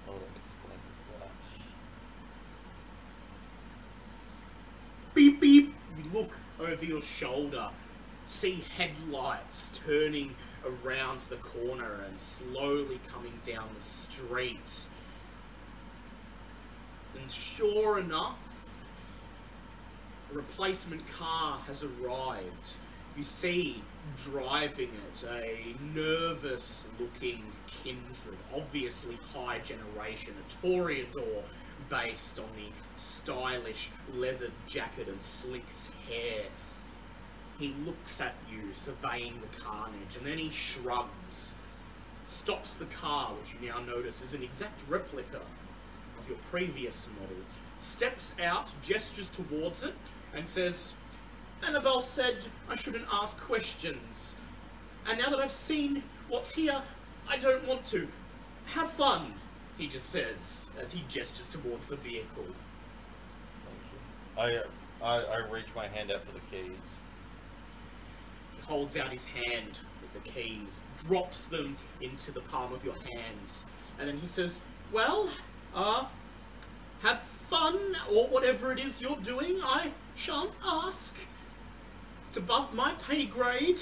[0.08, 1.30] Oh, that explains that.
[5.14, 5.74] Beep beep.
[5.98, 7.70] You look over your shoulder,
[8.26, 10.36] see headlights turning
[10.66, 14.88] around the corner and slowly coming down the street.
[17.20, 18.38] And sure enough,
[20.32, 22.76] a replacement car has arrived.
[23.16, 23.84] You see
[24.18, 31.44] driving it a nervous looking kindred, obviously high generation, a Toreador
[31.90, 36.44] based on the stylish leather jacket and slicked hair.
[37.60, 41.56] He looks at you, surveying the carnage, and then he shrugs,
[42.26, 45.42] stops the car, which you now notice is an exact replica
[46.20, 47.38] of your previous model,
[47.80, 49.94] steps out, gestures towards it,
[50.34, 50.96] and says,
[51.66, 54.36] Annabelle said I shouldn't ask questions.
[55.08, 56.82] And now that I've seen what's here,
[57.28, 58.08] I don't want to.
[58.68, 59.34] Have fun,
[59.78, 62.46] he just says as he gestures towards the vehicle.
[64.36, 64.66] Thank you.
[65.04, 66.98] I, I I reach my hand out for the keys.
[68.56, 72.96] He holds out his hand with the keys, drops them into the palm of your
[73.14, 73.66] hands,
[74.00, 75.30] and then he says, Well,
[75.76, 76.06] uh,
[77.02, 77.78] have fun,
[78.12, 79.62] or whatever it is you're doing.
[79.64, 81.16] I shan't ask.
[82.30, 83.82] It's above my pay grade.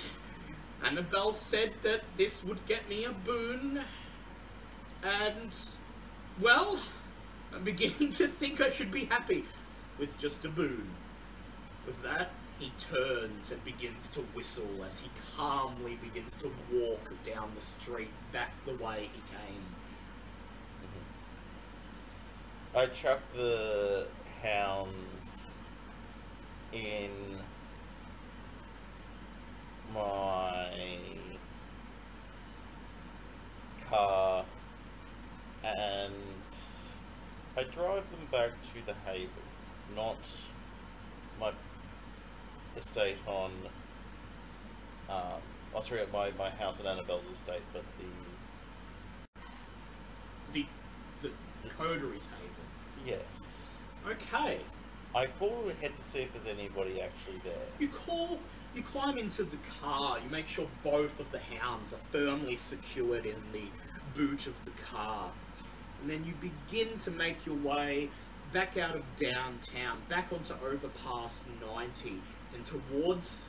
[0.83, 3.81] Annabelle said that this would get me a boon.
[5.03, 5.55] And,
[6.41, 6.79] well,
[7.53, 9.45] I'm beginning to think I should be happy
[9.97, 10.89] with just a boon.
[11.85, 17.51] With that, he turns and begins to whistle as he calmly begins to walk down
[17.55, 19.65] the street back the way he came.
[22.73, 22.77] Mm-hmm.
[22.77, 24.07] I chuck the
[24.41, 24.95] hounds
[26.71, 27.11] in
[29.93, 30.97] my
[33.89, 34.45] car
[35.63, 36.13] and
[37.57, 39.29] I drive them back to the Haven,
[39.95, 40.17] not
[41.39, 41.51] my
[42.77, 43.51] estate on
[45.09, 45.41] um,
[45.75, 48.05] oh sorry, my, my house on Annabelle's estate, but the
[50.53, 50.65] The,
[51.21, 52.65] the coteries haven.
[53.05, 53.19] yes.
[54.09, 54.59] Okay.
[55.13, 57.53] I call ahead to see if there's anybody actually there.
[57.79, 58.39] You call,
[58.73, 63.25] you climb into the car, you make sure both of the hounds are firmly secured
[63.25, 63.65] in the
[64.15, 65.29] boot of the car.
[66.01, 68.09] And then you begin to make your way
[68.51, 72.21] back out of downtown, back onto overpass 90,
[72.53, 73.43] and towards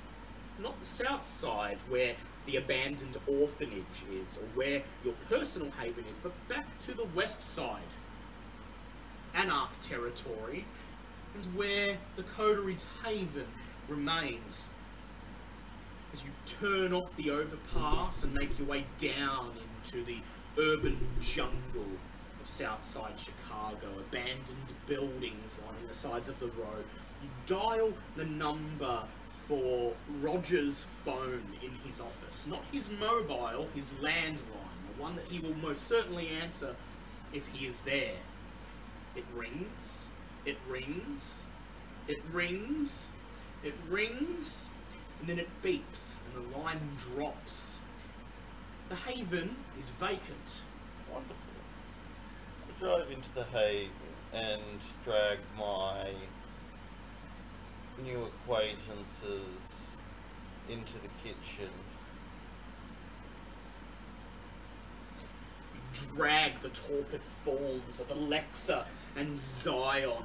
[0.61, 2.15] not the south side where
[2.47, 7.41] the abandoned orphanage is, or where your personal haven is, but back to the west
[7.41, 7.81] side.
[9.35, 10.67] Anarch territory,
[11.35, 13.47] and where the Coteries Haven
[13.89, 14.69] remains.
[16.13, 19.53] As you turn off the overpass and make your way down
[19.83, 20.19] into the
[20.59, 21.87] urban jungle
[22.43, 26.85] of Southside Chicago, abandoned buildings lining the sides of the road,
[27.23, 29.03] you dial the number
[29.47, 32.47] for Roger's phone in his office.
[32.49, 36.75] Not his mobile, his landline, the one that he will most certainly answer
[37.33, 38.17] if he is there.
[39.15, 40.09] It rings,
[40.45, 41.45] it rings,
[42.09, 43.11] it rings,
[43.63, 44.69] it rings,
[45.21, 47.79] and then it beeps, and the line drops.
[48.89, 50.63] The haven is vacant.
[52.83, 53.91] Drive into the Haven
[54.33, 54.61] and
[55.05, 56.11] drag my
[58.03, 59.93] new acquaintances
[60.69, 61.71] into the kitchen.
[66.17, 70.25] drag the torpid forms of Alexa and Zion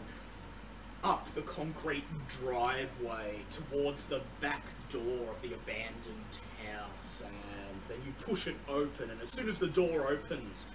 [1.04, 8.14] up the concrete driveway towards the back door of the abandoned house, and then you
[8.26, 10.70] push it open, and as soon as the door opens,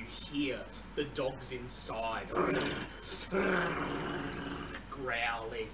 [0.00, 0.60] you hear
[0.94, 2.26] the dogs inside
[4.90, 5.68] growling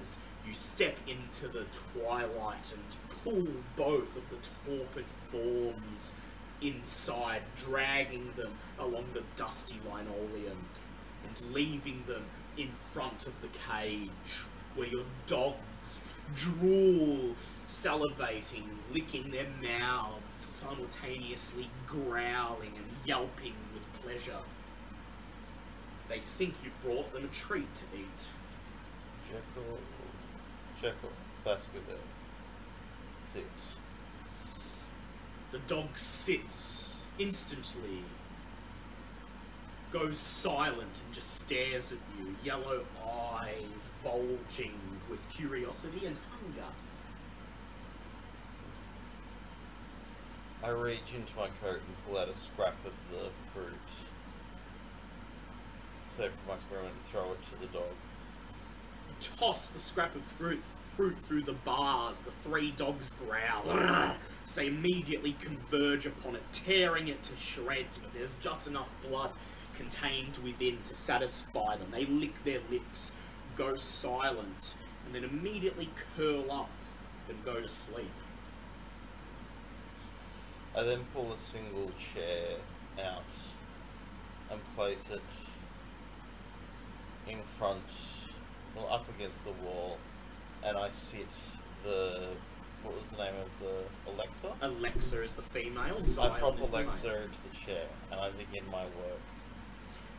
[0.00, 2.82] as you step into the twilight and
[3.24, 3.46] pull
[3.76, 6.14] both of the torpid forms
[6.62, 10.66] inside, dragging them along the dusty linoleum
[11.26, 12.24] and leaving them
[12.56, 14.44] in front of the cage
[14.74, 16.04] where your dogs
[16.34, 17.34] drool,
[17.68, 24.38] salivating, licking their mouths, simultaneously growling and yelping with pleasure.
[26.08, 28.28] They think you brought them a treat to eat.
[29.28, 29.78] Jekyll,
[30.80, 31.12] Jekyll,
[31.44, 31.96] Baskerville.
[33.32, 33.44] Sit.
[35.52, 38.04] The dog sits instantly,
[39.92, 44.78] goes silent, and just stares at you, yellow eyes bulging
[45.08, 46.68] with curiosity and hunger.
[50.62, 53.72] I reach into my coat and pull out a scrap of the fruit.
[56.06, 57.94] Save for my experiment and throw it to the dog.
[59.20, 60.62] Toss the scrap of fruit,
[60.96, 62.20] fruit through the bars.
[62.20, 63.70] The three dogs growl.
[63.70, 69.30] As they immediately converge upon it, tearing it to shreds, but there's just enough blood
[69.74, 71.88] contained within to satisfy them.
[71.90, 73.12] They lick their lips,
[73.56, 74.74] go silent,
[75.06, 76.70] and then immediately curl up
[77.30, 78.10] and go to sleep.
[80.76, 82.56] I then pull a single chair
[83.02, 83.24] out
[84.50, 85.20] and place it
[87.28, 87.82] in front,
[88.76, 89.98] well, up against the wall,
[90.64, 91.28] and I sit
[91.84, 92.28] the.
[92.82, 94.54] What was the name of the Alexa?
[94.62, 96.66] Alexa is the female, so I prop the.
[96.66, 99.20] Alexa into the chair, and I begin my work.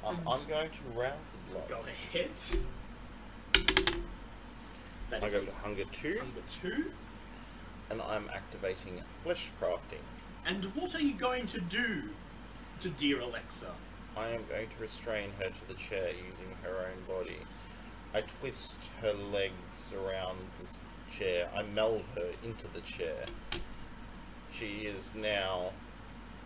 [0.06, 1.68] Um, I'm going to rouse the blood.
[1.70, 2.30] Go ahead.
[5.10, 6.92] That I go to hunger two, number two.
[7.90, 10.04] and I'm activating flesh crafting.
[10.46, 12.10] And what are you going to do
[12.80, 13.72] to dear Alexa?
[14.18, 17.38] I am going to restrain her to the chair using her own body.
[18.14, 20.80] I twist her legs around this
[21.12, 21.50] chair.
[21.56, 23.26] I meld her into the chair.
[24.52, 25.72] She is now,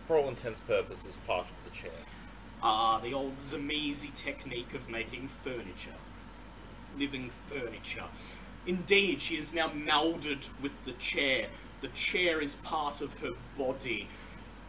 [0.06, 1.90] for all intents and purposes, part of the chair.
[2.62, 5.98] Ah, the old Tzimisce technique of making furniture.
[6.98, 8.04] Living furniture.
[8.66, 11.48] Indeed, she is now melded with the chair.
[11.80, 14.08] The chair is part of her body.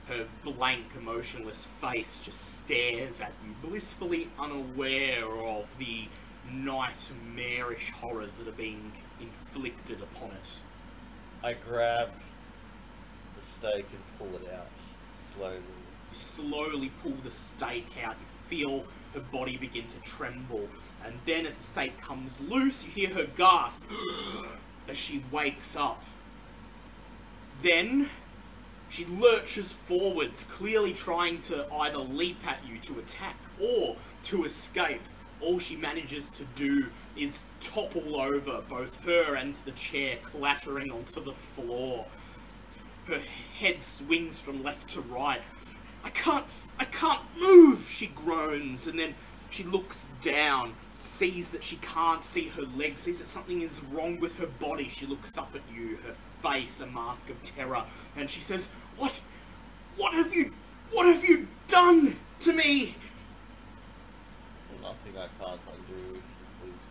[0.08, 6.08] Her blank, emotionless face just stares at you, blissfully unaware of the
[6.52, 10.60] nightmarish horrors that are being inflicted upon it.
[11.44, 12.10] I grab
[13.36, 14.68] the stake and pull it out
[15.34, 15.58] slowly.
[16.12, 18.16] You slowly pull the stake out.
[18.20, 20.68] You feel her body begin to tremble.
[21.06, 23.84] And then, as the stake comes loose, you hear her gasp
[24.88, 26.04] as she wakes up.
[27.62, 28.10] Then,
[28.90, 35.02] she lurches forwards, clearly trying to either leap at you to attack or to escape.
[35.42, 41.24] All she manages to do is topple over both her and the chair, clattering onto
[41.24, 42.06] the floor.
[43.08, 43.22] Her
[43.60, 45.42] head swings from left to right.
[46.04, 46.46] I can't,
[46.80, 49.16] I can't move, she groans, and then
[49.50, 54.20] she looks down, sees that she can't see her legs, sees that something is wrong
[54.20, 54.88] with her body.
[54.90, 57.84] She looks up at you, her face a mask of terror,
[58.16, 59.20] and she says, What,
[59.96, 60.54] what have you,
[60.92, 62.96] what have you done to me?
[64.82, 66.22] Nothing I can't undo if you
[66.62, 66.88] please.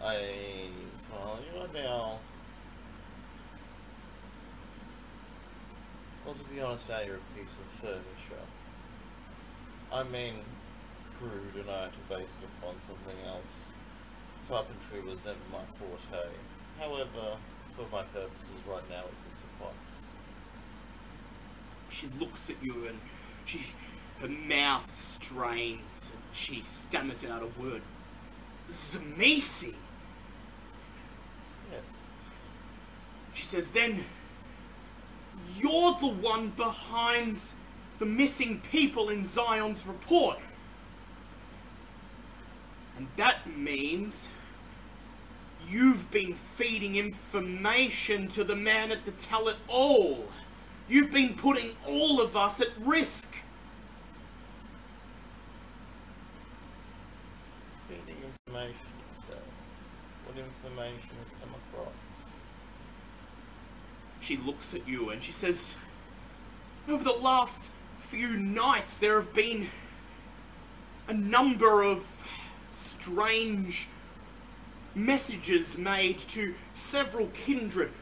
[0.00, 1.38] I smile.
[1.52, 2.18] You are now.
[6.24, 8.46] Well, to be honest, now you're a piece of furniture.
[9.92, 10.36] I mean,
[11.18, 13.72] crude, and I had to base it upon something else.
[14.48, 16.28] Carpentry was never my forte.
[16.78, 17.36] However,
[17.76, 20.02] for my purposes right now, it will suffice.
[21.90, 22.98] She looks at you and
[23.44, 23.66] she,
[24.20, 27.82] her mouth strains and she stammers out a word.
[28.70, 29.74] Tzimisce!
[31.70, 31.84] Yes.
[33.34, 34.04] She says, then
[35.56, 37.40] you're the one behind
[37.98, 40.38] the missing people in Zion's report.
[42.96, 44.28] And that means
[45.68, 50.28] you've been feeding information to the man at the Tell It All.
[50.88, 53.34] You've been putting all of us at risk.
[57.88, 58.76] Feeding information,
[59.28, 59.34] say.
[60.26, 61.92] What information has come across?
[64.20, 65.76] She looks at you and she says,
[66.88, 69.68] Over the last few nights, there have been
[71.08, 72.28] a number of
[72.72, 73.88] strange
[74.94, 77.92] messages made to several kindred,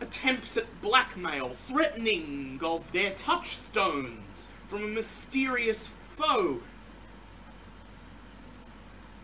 [0.00, 6.60] attempts at blackmail, threatening of their touchstones from a mysterious foe.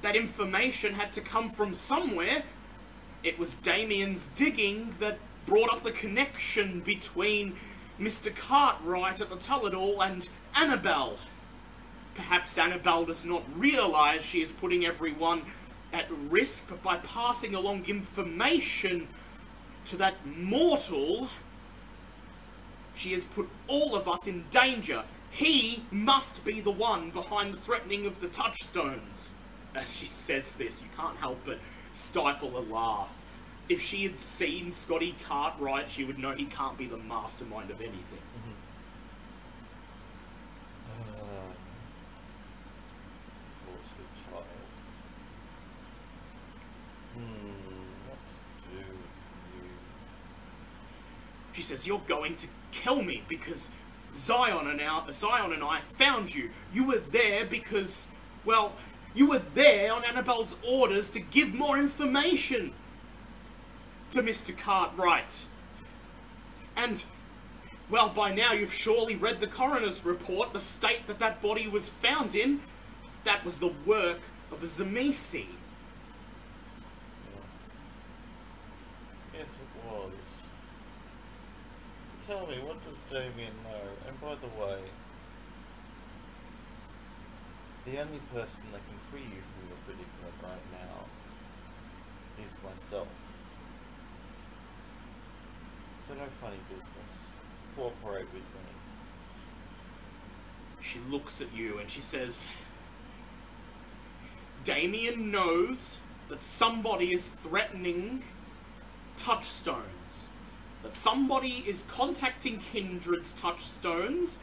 [0.02, 2.44] That information had to come from somewhere.
[3.22, 7.54] It was Damien's digging that brought up the connection between
[7.98, 8.34] Mr.
[8.34, 11.18] Cartright at the Tullador and Annabelle.
[12.14, 15.42] Perhaps Annabelle does not realize she is putting everyone
[15.94, 19.06] at risk, by passing along information
[19.86, 21.28] to that mortal,
[22.96, 25.04] she has put all of us in danger.
[25.30, 29.30] He must be the one behind the threatening of the touchstones.
[29.74, 31.58] As she says this, you can't help but
[31.92, 33.12] stifle a laugh.
[33.68, 37.80] If she had seen Scotty Cartright, she would know he can't be the mastermind of
[37.80, 38.18] anything.
[40.90, 41.54] Uh,
[43.64, 43.92] Force
[44.30, 44.44] child.
[47.14, 47.20] Hmm,
[48.08, 48.18] what
[48.62, 49.14] to do with
[49.54, 49.70] you?
[51.54, 53.70] She says, "You're going to kill me because
[54.14, 56.50] Zion and our, Zion and I found you.
[56.72, 58.08] You were there because,
[58.44, 58.72] well,
[59.14, 62.72] you were there on Annabelle's orders to give more information
[64.10, 64.56] to Mr.
[64.56, 65.46] Cartright.
[66.76, 67.04] And,
[67.88, 71.88] well, by now you've surely read the coroner's report, the state that that body was
[71.88, 72.60] found in.
[73.24, 74.20] That was the work
[74.52, 75.34] of a Tzimisce.
[75.34, 75.48] Yes.
[79.32, 79.58] Yes.
[82.26, 84.08] Tell me, what does Damien know?
[84.08, 84.80] And by the way,
[87.84, 91.04] the only person that can free you from your predicament right now
[92.42, 93.08] is myself.
[96.08, 97.28] So no funny business.
[97.76, 98.72] Cooperate with me.
[100.80, 102.46] She looks at you and she says,
[104.64, 105.98] Damien knows
[106.30, 108.22] that somebody is threatening
[109.16, 109.84] touchstones.
[110.84, 114.38] That somebody is contacting Kindred's touchstones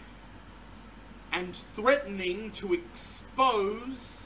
[1.31, 4.25] and threatening to expose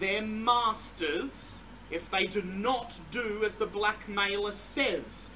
[0.00, 1.60] their masters
[1.90, 5.30] if they do not do as the blackmailer says.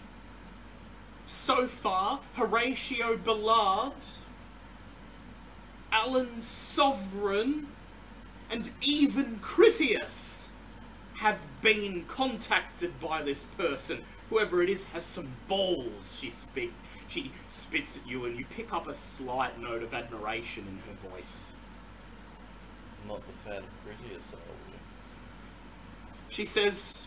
[1.27, 3.93] So far, Horatio Ballard,
[5.93, 7.69] Alan Sovereign,
[8.51, 10.51] and even Critias
[11.19, 14.05] have been contacted by this person.
[14.31, 16.73] Whoever it is has some balls, she speak.
[17.09, 21.11] She spits at you and you pick up a slight note of admiration in her
[21.11, 21.53] voice.
[23.07, 24.75] Not the fan of are we?
[26.29, 27.07] She says,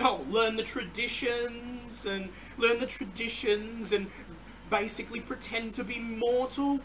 [0.00, 4.10] "Oh, learn the traditions and learn the traditions and
[4.68, 6.80] basically pretend to be mortal."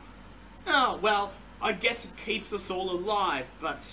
[0.68, 3.84] Oh, well, I guess it keeps us all alive, but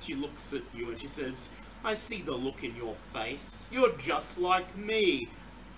[0.00, 1.50] she looks at you and she says,
[1.84, 3.66] "I see the look in your face.
[3.70, 5.28] You're just like me,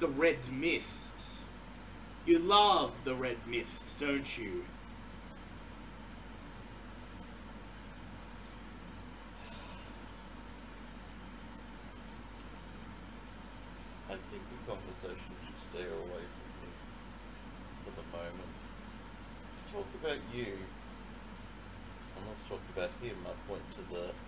[0.00, 1.38] the red mist.
[2.26, 4.64] You love the red mist, don't you?"
[14.08, 16.70] I think the conversation should stay away from me
[17.84, 18.54] for the moment.
[19.48, 20.58] Let's talk about you.
[22.16, 23.16] And let's talk about him.
[23.26, 24.23] I point to the the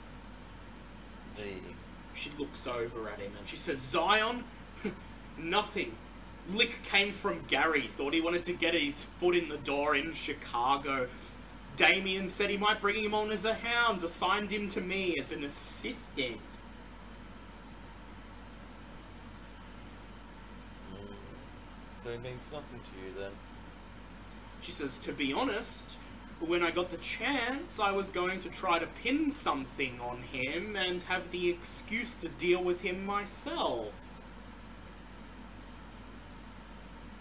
[2.15, 4.45] She looks over at him and she says, Zion?
[5.39, 5.95] Nothing.
[6.49, 7.89] Lick came from Gary.
[7.89, 11.09] Thought he wanted to get his foot in the door in Chicago.
[11.77, 15.33] Damien said he might bring him on as a hound, assigned him to me as
[15.33, 16.41] an assistant.
[20.91, 20.97] mm,
[22.03, 23.33] so it means nothing to you then.
[24.63, 25.97] She says, to be honest,
[26.41, 30.77] when I got the chance, I was going to try to pin something on him
[30.77, 33.93] and have the excuse to deal with him myself.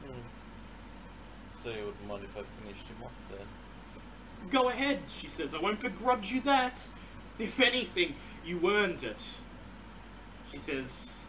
[0.04, 0.20] Hmm.
[1.64, 3.48] So you wouldn't mind if I finished him off then?
[4.50, 5.56] Go ahead, she says.
[5.56, 6.90] I won't begrudge you that.
[7.40, 8.16] If anything,
[8.46, 9.36] you earned it.
[10.52, 11.24] She says,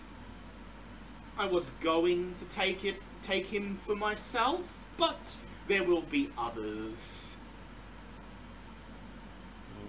[1.38, 5.36] I was going to take it, take him for myself, but
[5.68, 7.36] there will be others.
[9.72, 9.88] Hmm.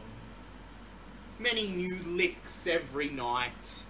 [1.39, 3.84] Many new licks every night.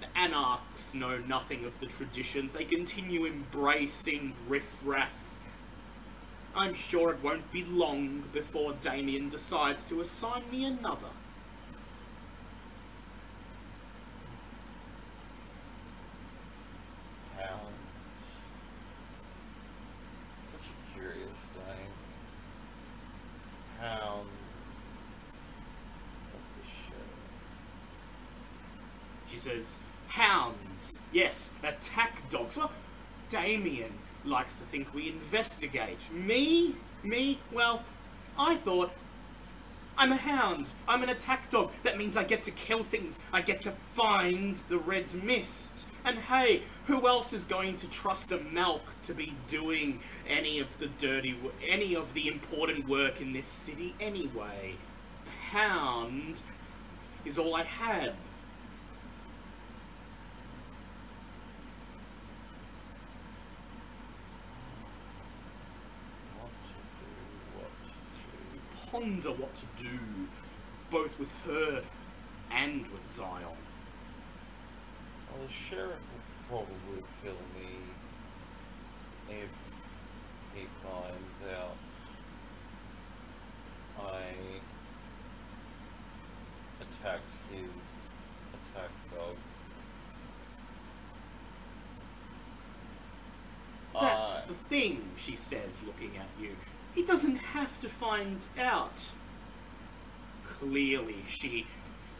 [0.00, 2.52] The anarchs know nothing of the traditions.
[2.52, 5.14] They continue embracing riffraff.
[6.54, 11.10] I'm sure it won't be long before Damien decides to assign me another.
[17.36, 18.20] Hounds.
[20.44, 21.92] Such a curious name.
[23.80, 24.28] Hounds
[26.32, 27.04] of the sheriff.
[29.28, 29.78] She says,
[30.08, 30.98] Hounds.
[31.12, 32.56] Yes, attack dogs.
[32.56, 32.72] Well,
[33.28, 33.92] Damien
[34.24, 35.98] likes to think we investigate.
[36.12, 36.76] Me?
[37.02, 37.38] Me?
[37.52, 37.82] Well,
[38.38, 38.92] I thought
[39.98, 40.72] I'm a hound.
[40.86, 41.72] I'm an attack dog.
[41.82, 43.18] That means I get to kill things.
[43.32, 45.86] I get to find the red mist.
[46.04, 50.78] And hey, who else is going to trust a Malk to be doing any of
[50.78, 51.36] the dirty,
[51.66, 54.76] any of the important work in this city anyway?
[55.26, 56.42] A hound
[57.24, 58.14] is all I have.
[66.38, 67.70] What to do, what
[68.84, 69.98] to ponder what to do,
[70.90, 71.82] both with her
[72.50, 73.42] and with Zion.
[75.30, 75.98] Well, the sheriff
[76.48, 77.76] will probably kill me
[79.28, 79.50] if
[80.54, 81.76] he finds out
[83.98, 84.32] I
[86.80, 88.08] attacked his
[88.54, 89.38] attack dogs.
[93.92, 96.56] That's I- the thing, she says, looking at you.
[96.96, 99.10] He doesn't have to find out.
[100.44, 101.66] Clearly, she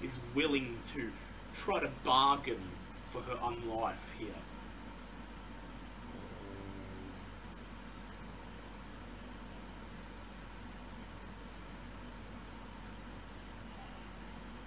[0.02, 1.10] is willing to
[1.54, 2.60] try to bargain
[3.06, 4.28] for her own life here.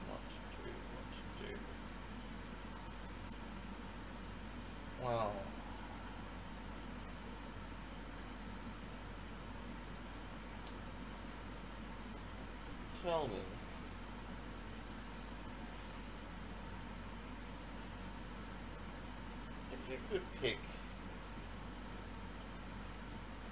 [0.08, 1.54] What to do, what to do.
[5.06, 5.34] Well.
[13.04, 13.36] Tell me.
[19.72, 20.58] If you could pick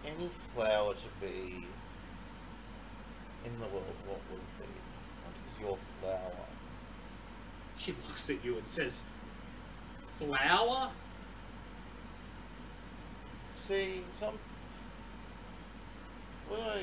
[0.06, 1.66] any flower to be
[3.46, 4.66] in the world, what would it be?
[5.24, 6.46] What is your flower?
[7.78, 9.06] She looks at you and says,
[10.18, 10.92] Flower?
[13.66, 14.40] See, some.
[16.50, 16.78] What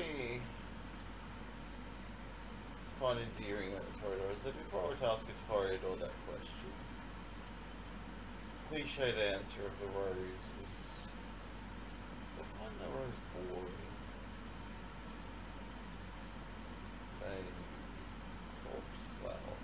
[3.04, 6.72] Endearing about Toreador is that before I were to ask a Toreador that question,
[8.72, 11.06] cliched answer of the rose is.
[12.40, 13.92] I find the rose boring.
[17.20, 17.36] A
[18.72, 19.56] corpse flower.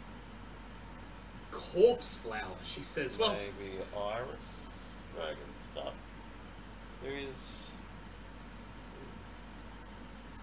[1.50, 3.16] Corpse flower, she says.
[3.16, 4.50] Well, Maybe iris,
[5.16, 5.38] dragon
[5.72, 5.94] stuff.
[7.02, 7.54] There is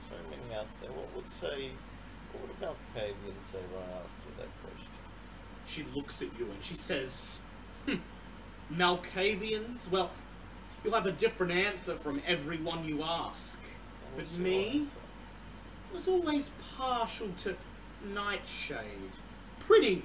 [0.09, 0.91] so many out there.
[0.91, 1.73] What would say?
[2.39, 4.97] What would a Malkavian say when I asked her that question?
[5.67, 7.41] she looks at you and she says,
[7.85, 7.95] hmm,
[8.73, 9.91] Malkavians?
[9.91, 10.11] Well,
[10.83, 13.59] you'll have a different answer from everyone you ask.
[14.15, 14.79] But me?
[14.79, 14.91] answer?
[15.93, 17.55] was always partial to
[18.13, 19.11] Nightshade.
[19.59, 20.03] Pretty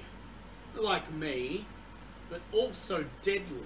[0.75, 1.65] like me,
[2.29, 3.61] but also deadly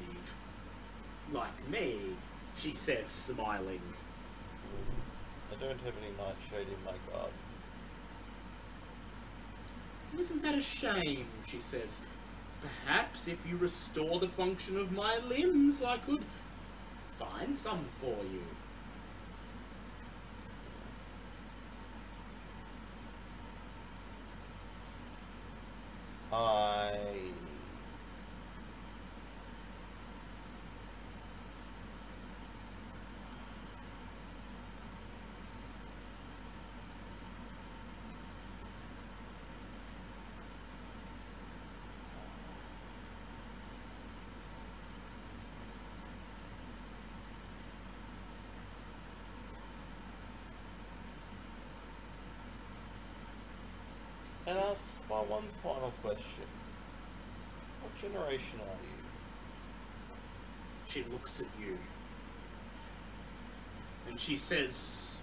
[1.32, 1.98] like me,
[2.58, 3.82] she says, smiling.
[5.52, 7.34] I don't have any nightshade in my garden.
[10.18, 11.28] Isn't that a shame?
[11.46, 12.02] she says.
[12.62, 16.24] Perhaps if you restore the function of my limbs, I could
[17.20, 18.44] find some for you.
[26.32, 26.67] I.
[54.78, 56.46] Ask my one final question.
[57.82, 58.98] What generation are you?
[60.88, 61.78] She looks at you.
[64.08, 65.20] And she says,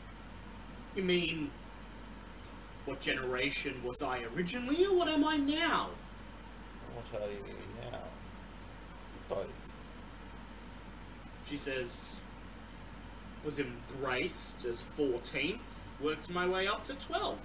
[0.96, 1.52] You mean,
[2.84, 5.90] what generation was I originally, or what am I now?
[6.94, 7.98] What are you now?
[9.28, 9.46] Both.
[11.46, 12.18] She says,
[13.44, 15.58] Was embraced as 14th,
[16.00, 17.36] worked my way up to 12th.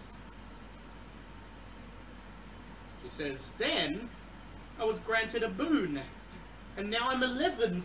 [3.09, 4.09] She says, Then
[4.79, 5.99] I was granted a boon,
[6.77, 7.81] and now I'm 11th.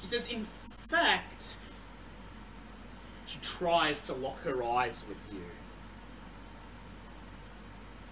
[0.00, 0.46] She says, in
[0.88, 1.56] fact,
[3.26, 5.44] she tries to lock her eyes with you.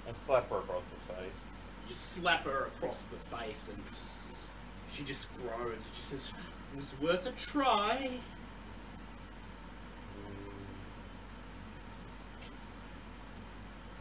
[0.08, 1.40] I slap her across the face.
[1.88, 3.82] You slap her across the face, and
[4.90, 5.90] she just groans.
[5.92, 6.32] She says,
[6.72, 8.10] "It was worth a try."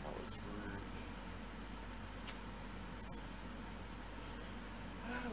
[0.03, 0.81] That was rude.
[5.09, 5.31] Oh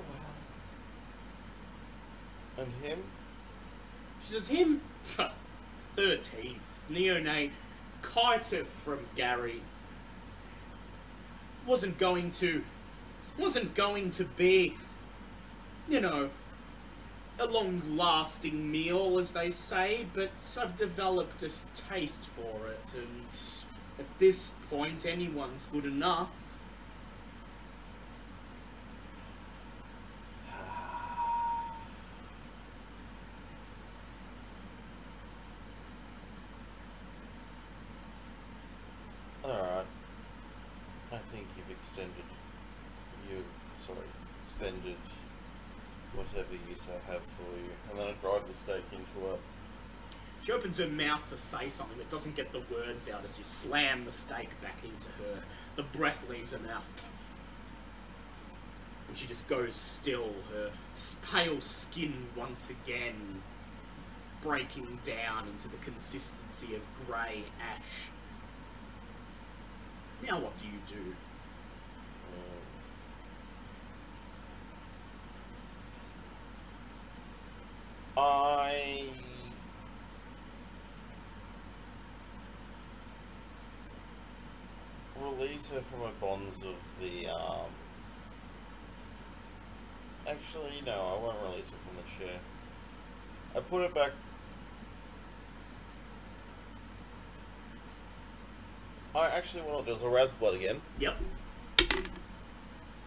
[2.56, 2.64] well.
[2.64, 3.04] And him?
[4.24, 4.80] She says, "Him,
[5.94, 7.50] thirteenth neonate,
[8.44, 9.62] From Gary.
[11.66, 12.62] Wasn't going to,
[13.38, 14.76] wasn't going to be,
[15.88, 16.28] you know,
[17.38, 20.06] a long-lasting meal, as they say.
[20.12, 20.30] But
[20.60, 23.26] I've developed a taste for it, and
[23.98, 26.28] at this point, anyone's good enough."
[39.44, 39.86] Alright.
[41.12, 42.24] I think you've extended
[44.42, 44.96] expended
[46.14, 49.36] whatever use I have for you, and then I drive the stake into her.
[50.42, 53.44] She opens her mouth to say something but doesn't get the words out as you
[53.44, 55.42] slam the stake back into her.
[55.76, 56.88] The breath leaves her mouth.
[59.08, 60.70] And she just goes still, her
[61.30, 63.42] pale skin once again
[64.42, 68.08] breaking down into the consistency of grey ash.
[70.26, 71.14] Now, what do you do?
[78.16, 79.08] I
[85.38, 87.70] release her from her bonds of the um.
[90.26, 92.38] Actually, no, I won't release her from the chair.
[93.54, 94.12] I put her back.
[99.14, 100.80] I actually what I'll do is I'll rouse the blood again.
[100.98, 101.16] Yep.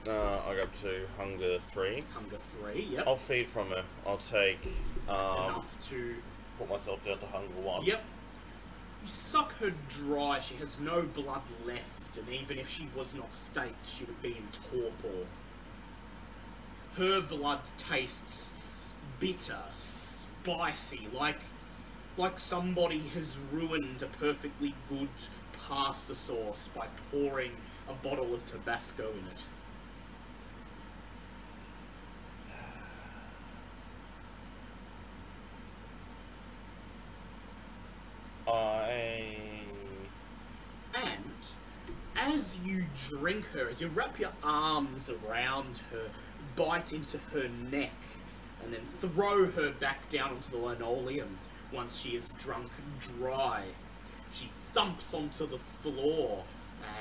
[0.07, 2.03] Uh, I go up to hunger three.
[2.13, 3.05] Hunger three, yep.
[3.05, 3.83] I'll feed from her.
[4.05, 4.65] I'll take
[5.09, 6.15] um, Enough to
[6.57, 7.83] put myself down to hunger one.
[7.83, 8.01] Yep.
[9.01, 10.39] You suck her dry.
[10.39, 14.37] She has no blood left, and even if she was not staked, she would be
[14.37, 15.25] in torpor.
[16.95, 18.53] Her blood tastes
[19.19, 21.39] bitter, spicy, like
[22.17, 25.09] like somebody has ruined a perfectly good
[25.53, 27.51] pasta sauce by pouring
[27.87, 29.43] a bottle of Tabasco in it.
[38.47, 39.37] I
[40.95, 41.23] And
[42.27, 46.09] as you drink her, as you wrap your arms around her,
[46.55, 47.93] bite into her neck,
[48.63, 51.37] and then throw her back down onto the linoleum
[51.71, 53.63] once she is drunk and dry,
[54.31, 56.43] she thumps onto the floor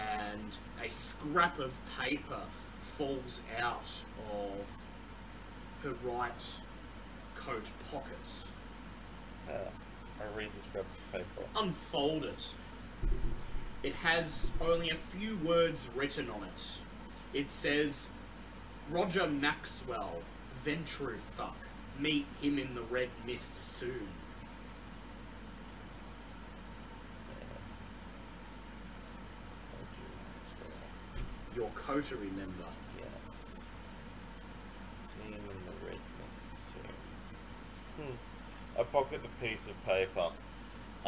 [0.08, 2.42] and a scrap of paper
[2.80, 4.66] falls out of
[5.82, 6.60] her right
[7.34, 8.44] coat pocket.
[9.48, 9.70] uh,
[10.20, 11.48] I read this scrap of paper.
[11.56, 12.54] unfold it.
[13.86, 16.78] It has only a few words written on it.
[17.32, 18.10] It says,
[18.90, 20.22] Roger Maxwell,
[20.64, 21.54] Ventrufuck.
[21.96, 24.08] Meet him in the red mist soon.
[31.54, 32.72] Your coterie member.
[32.98, 33.54] Yes.
[35.00, 36.42] See him in the red mist
[36.72, 38.04] soon.
[38.04, 38.80] Hmm.
[38.80, 40.32] I pocket the piece of paper.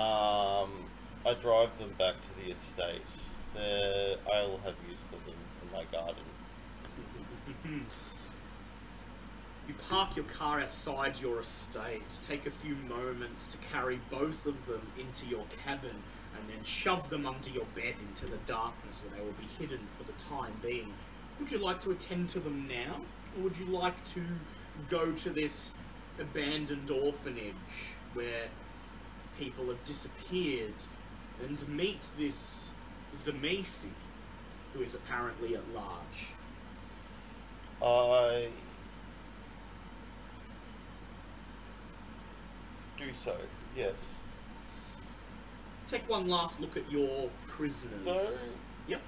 [0.01, 0.85] Um,
[1.27, 3.03] I drive them back to the estate.
[3.55, 6.25] There, I'll have use for them in my garden.
[9.69, 14.67] You park your car outside your estate, take a few moments to carry both of
[14.67, 15.97] them into your cabin,
[16.37, 19.87] and then shove them under your bed into the darkness where they will be hidden
[19.97, 20.95] for the time being.
[21.39, 23.03] Would you like to attend to them now?
[23.37, 24.23] Or would you like to
[24.89, 25.75] go to this
[26.19, 27.55] abandoned orphanage
[28.15, 28.49] where
[29.39, 30.75] people have disappeared
[31.43, 32.73] and meet this
[33.15, 33.87] Tzimisce,
[34.73, 36.29] who is apparently at large?
[37.83, 38.49] I
[42.97, 43.37] do so.
[43.77, 44.15] Yes.
[45.87, 48.05] Take one last look at your prisoners.
[48.05, 48.51] So
[48.89, 49.03] Yep.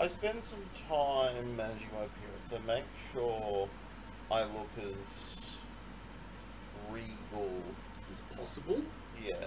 [0.00, 2.52] I spend some time managing my appearance.
[2.52, 3.68] I make sure
[4.30, 5.36] I look as
[6.90, 7.62] regal.
[8.12, 8.80] as possible.
[9.24, 9.46] Yeah.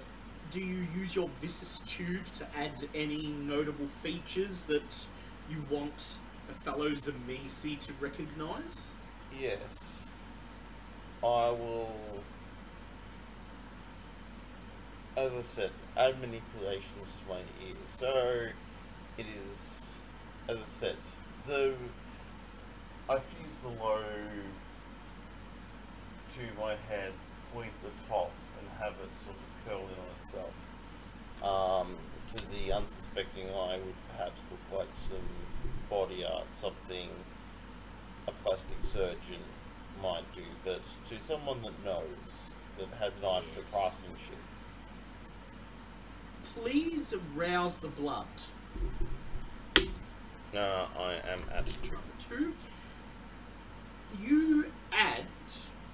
[0.49, 5.05] Do you use your vicissitude to add any notable features that
[5.49, 6.17] you want
[6.49, 8.93] a fellow Tzimisce to recognise?
[9.37, 10.05] Yes.
[11.21, 11.91] I will.
[15.17, 17.77] As I said, add manipulations to my ears.
[17.87, 18.47] So
[19.17, 19.95] it is,
[20.47, 20.95] as I said,
[21.45, 21.73] the
[23.09, 24.03] I fuse the low
[26.35, 27.13] to my head,
[27.53, 31.81] point the top, and have it sort of curl in on itself.
[31.81, 31.95] Um,
[32.35, 35.17] to the unsuspecting eye, would perhaps look like some
[35.89, 37.09] body art, something
[38.27, 39.41] a plastic surgeon
[40.01, 42.03] might do, but to someone that knows,
[42.77, 43.71] that has an eye for Yes.
[43.71, 44.37] craftsmanship.
[46.53, 48.27] Please rouse the blood.
[50.53, 51.97] uh, I am at two.
[52.19, 52.53] Two.
[54.21, 55.25] You add,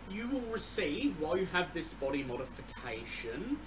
[0.09, 3.57] you will receive, while you have this body modification,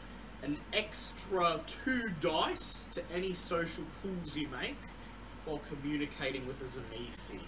[0.42, 4.76] an extra two dice to any social pools you make
[5.44, 7.38] while communicating with a Tzimisce.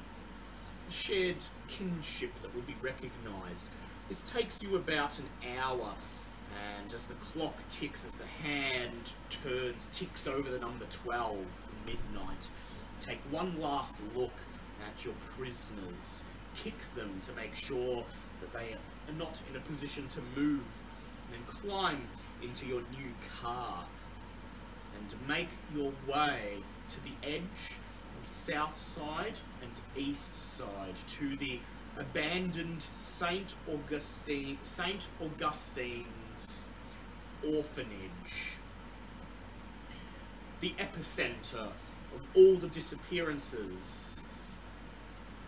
[0.89, 3.69] A shared kinship that will be recognised.
[4.09, 5.27] This takes you about an
[5.59, 5.95] hour,
[6.81, 11.37] and as the clock ticks, as the hand turns, ticks over the number 12,
[11.85, 12.49] midnight,
[13.01, 14.33] take one last look
[14.87, 16.25] at your prisoners,
[16.55, 18.05] kick them to make sure
[18.41, 20.65] that they are not in a position to move,
[21.27, 22.09] and then climb
[22.43, 23.85] into your new car
[24.99, 26.59] and make your way
[26.89, 27.79] to the edge
[28.23, 31.61] of south side and east side to the
[31.99, 36.65] abandoned Saint Augustine Saint Augustine's
[37.45, 38.59] orphanage.
[40.61, 41.69] The epicenter
[42.15, 44.23] of all the disappearances.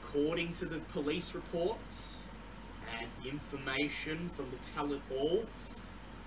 [0.02, 2.24] According to the police reports
[2.98, 5.44] and the information from the tell it all,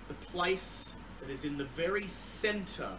[0.08, 2.90] the place that is in the very center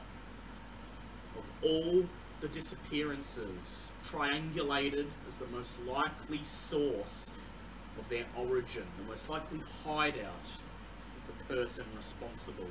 [1.37, 2.05] of all
[2.41, 7.31] the disappearances, triangulated as the most likely source
[7.99, 10.57] of their origin, the most likely hideout
[11.27, 12.67] of the person responsible.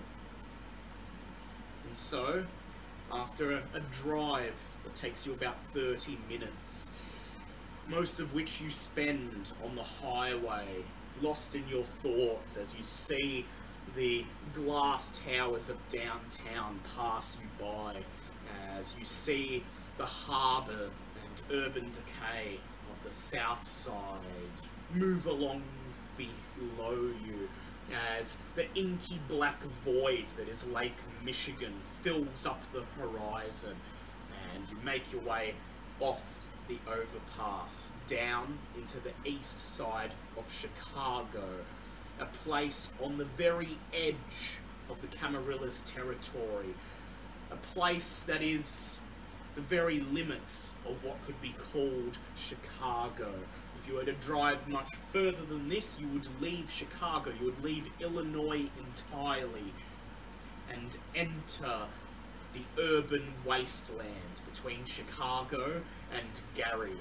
[1.89, 2.45] And so,
[3.11, 6.89] after a, a drive that takes you about 30 minutes,
[7.89, 10.67] most of which you spend on the highway,
[11.23, 13.47] lost in your thoughts as you see
[13.95, 17.97] the glass towers of downtown pass you by,
[18.79, 19.63] as you see
[19.97, 20.91] the harbour
[21.25, 22.59] and urban decay
[22.93, 23.95] of the south side
[24.93, 25.63] move along
[26.17, 27.49] below you
[28.19, 33.77] as the inky black void that is Lake Michigan fills up the horizon
[34.55, 35.55] and you make your way
[36.01, 41.45] off the overpass down into the east side of Chicago,
[42.21, 44.59] a place on the very edge
[44.89, 46.75] of the Camarillas territory,
[47.51, 49.01] a place that is
[49.55, 53.33] the very limits of what could be called Chicago.
[53.81, 57.63] If you were to drive much further than this, you would leave Chicago, you would
[57.63, 59.73] leave Illinois entirely
[60.73, 61.87] and enter
[62.55, 65.83] the urban wasteland between Chicago
[66.13, 66.97] and Gary,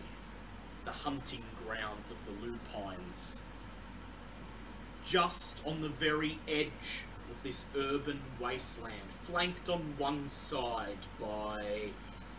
[0.85, 3.39] the hunting grounds of the lupines.
[5.05, 11.91] Just on the very edge of this urban wasteland, flanked on one side by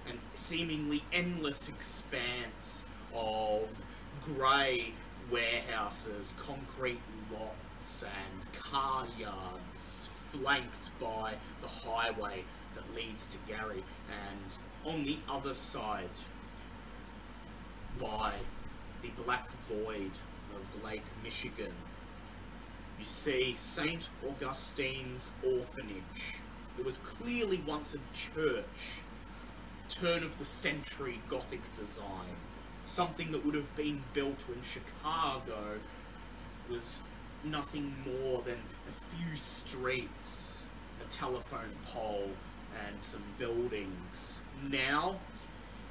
[0.08, 2.84] an seemingly endless expanse
[3.14, 3.68] of
[4.24, 4.92] grey
[5.30, 7.00] warehouses, concrete
[7.32, 15.18] lots, and car yards, flanked by the highway that leads to Gary, and on the
[15.28, 16.10] other side,
[18.00, 18.32] by
[19.02, 20.12] the black void
[20.54, 21.72] of Lake Michigan,
[23.04, 24.08] you see St.
[24.26, 26.38] Augustine's Orphanage.
[26.78, 29.02] It was clearly once a church,
[29.90, 32.38] turn of the century Gothic design.
[32.86, 35.80] Something that would have been built when Chicago
[36.70, 37.02] was
[37.44, 38.56] nothing more than
[38.88, 40.64] a few streets,
[41.06, 42.30] a telephone pole,
[42.86, 44.40] and some buildings.
[44.66, 45.16] Now,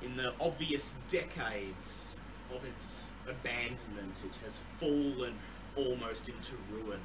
[0.02, 2.16] in the obvious decades
[2.56, 5.36] of its abandonment, it has fallen
[5.76, 7.00] almost into ruin.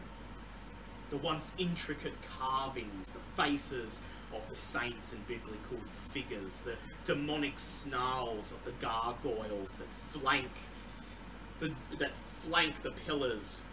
[1.10, 4.02] The once intricate carvings, the faces
[4.34, 10.50] of the saints and biblical figures, the demonic snarls of the gargoyles that flank
[11.58, 13.64] the, that flank the pillars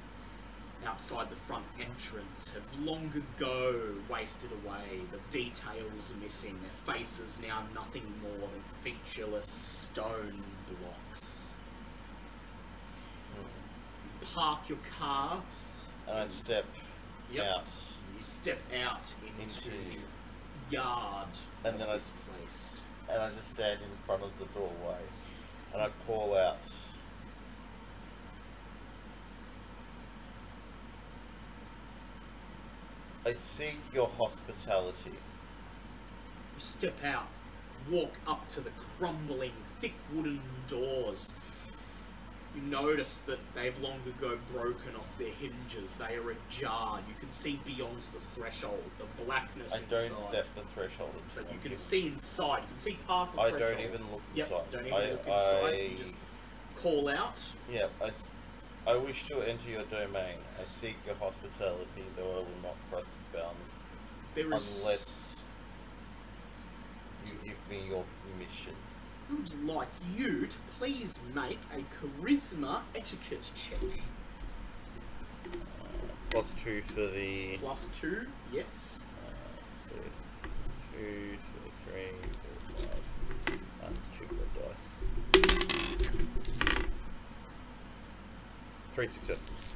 [0.86, 7.64] outside the front entrance have long ago wasted away, the details missing, their faces now
[7.74, 11.54] nothing more than featureless stone blocks.
[14.22, 15.42] You park your car,
[16.08, 16.66] And I step
[17.32, 17.46] Yep.
[17.46, 17.64] out.
[18.18, 20.00] you step out into, Into- the
[20.70, 21.30] yard
[21.64, 22.82] And of then I- place.
[23.10, 25.02] and I just stand in front of the doorway
[25.74, 26.58] and I call out,
[33.26, 35.12] I seek your hospitality.
[36.56, 37.28] You step out,
[37.90, 41.36] walk up to the crumbling, thick wooden doors.
[42.56, 45.98] You notice that they've long ago broken off their hinges.
[45.98, 47.00] They are ajar.
[47.08, 50.30] You can see beyond the threshold, the blackness I don't inside.
[50.30, 52.62] step the threshold into But you can see inside.
[52.62, 53.72] You can see past the I threshold.
[53.78, 54.70] don't even look Yep, inside.
[54.70, 55.64] don't even I, look inside.
[55.66, 56.16] I, You just
[56.82, 57.44] call out.
[57.70, 58.12] yeah, I,
[58.92, 60.38] I wish to enter your domain.
[60.62, 63.70] I seek your hospitality, though I will not cross its bounds
[64.34, 64.82] There is.
[64.82, 65.36] unless
[67.26, 68.76] you give me your permission.
[69.30, 73.80] I would like you to please make a charisma etiquette check.
[76.30, 77.58] Plus two for the.
[77.58, 79.06] Plus two, yes.
[79.26, 79.96] Uh, so
[80.94, 82.12] two, two, three,
[82.76, 83.60] four, five.
[83.82, 84.28] Minus two
[84.60, 84.92] dice.
[88.94, 89.76] Three successes.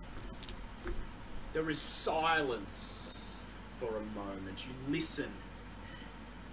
[1.54, 3.44] There is silence
[3.80, 4.68] for a moment.
[4.68, 5.32] You listen.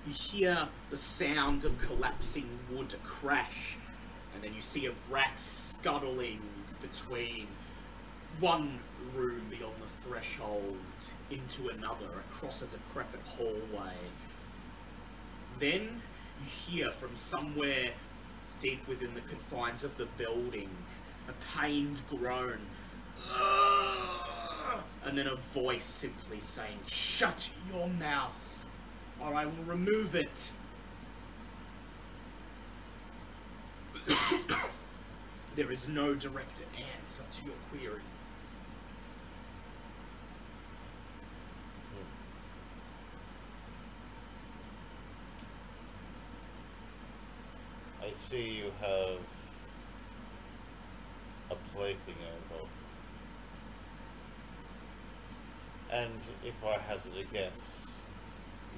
[0.06, 3.76] You hear the sound of collapsing wood a crash
[4.34, 6.42] and then you see a rat scuttling
[6.80, 7.48] between
[8.38, 8.78] one
[9.14, 10.76] room beyond the threshold
[11.30, 13.94] into another across a decrepit hallway.
[15.58, 16.02] Then
[16.40, 17.92] you hear from somewhere
[18.60, 20.70] deep within the confines of the building
[21.28, 22.58] a pained groan.
[25.04, 28.55] And then a voice simply saying, Shut your mouth,
[29.20, 30.50] or I will remove it.
[35.56, 36.64] there is no direct
[37.00, 38.02] answer to your query.
[48.02, 49.18] I see you have
[51.50, 52.14] a plaything
[52.52, 52.68] over.
[55.90, 56.12] And
[56.44, 57.75] if I hazard a guess,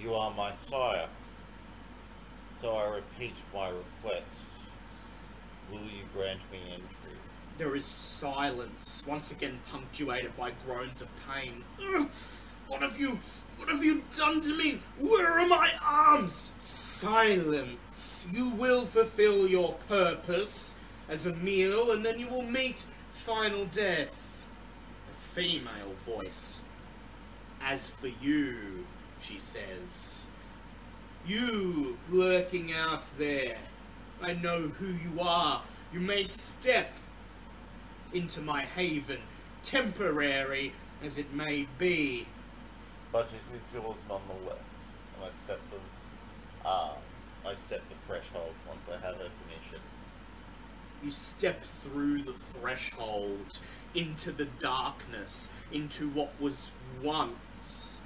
[0.00, 1.08] you are my sire.
[2.60, 4.46] So I repeat my request.
[5.70, 7.16] Will you grant me entry?
[7.58, 11.64] There is silence, once again punctuated by groans of pain.
[11.80, 12.08] Ugh!
[12.68, 13.18] What have you,
[13.56, 14.80] what have you done to me?
[14.98, 16.52] Where are my arms?
[16.58, 18.26] Silence.
[18.30, 20.76] You will fulfill your purpose
[21.08, 24.46] as a meal, and then you will meet final death.
[25.10, 26.62] A female voice.
[27.60, 28.86] As for you,
[29.28, 30.28] she says,
[31.26, 33.58] you lurking out there,
[34.22, 35.62] I know who you are.
[35.92, 36.92] You may step
[38.12, 39.18] into my haven,
[39.62, 40.72] temporary
[41.04, 42.26] as it may be.
[43.12, 44.58] But it is yours nonetheless.
[45.16, 45.78] And I step the
[46.64, 46.94] ah,
[47.46, 49.80] I step the threshold once I have a permission.
[51.02, 53.60] You step through the threshold
[53.94, 56.70] into the darkness, into what was
[57.02, 58.00] once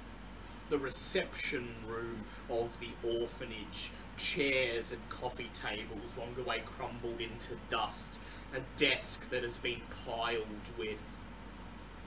[0.73, 3.91] the reception room of the orphanage.
[4.17, 8.17] Chairs and coffee tables long away crumbled into dust.
[8.55, 11.19] A desk that has been piled with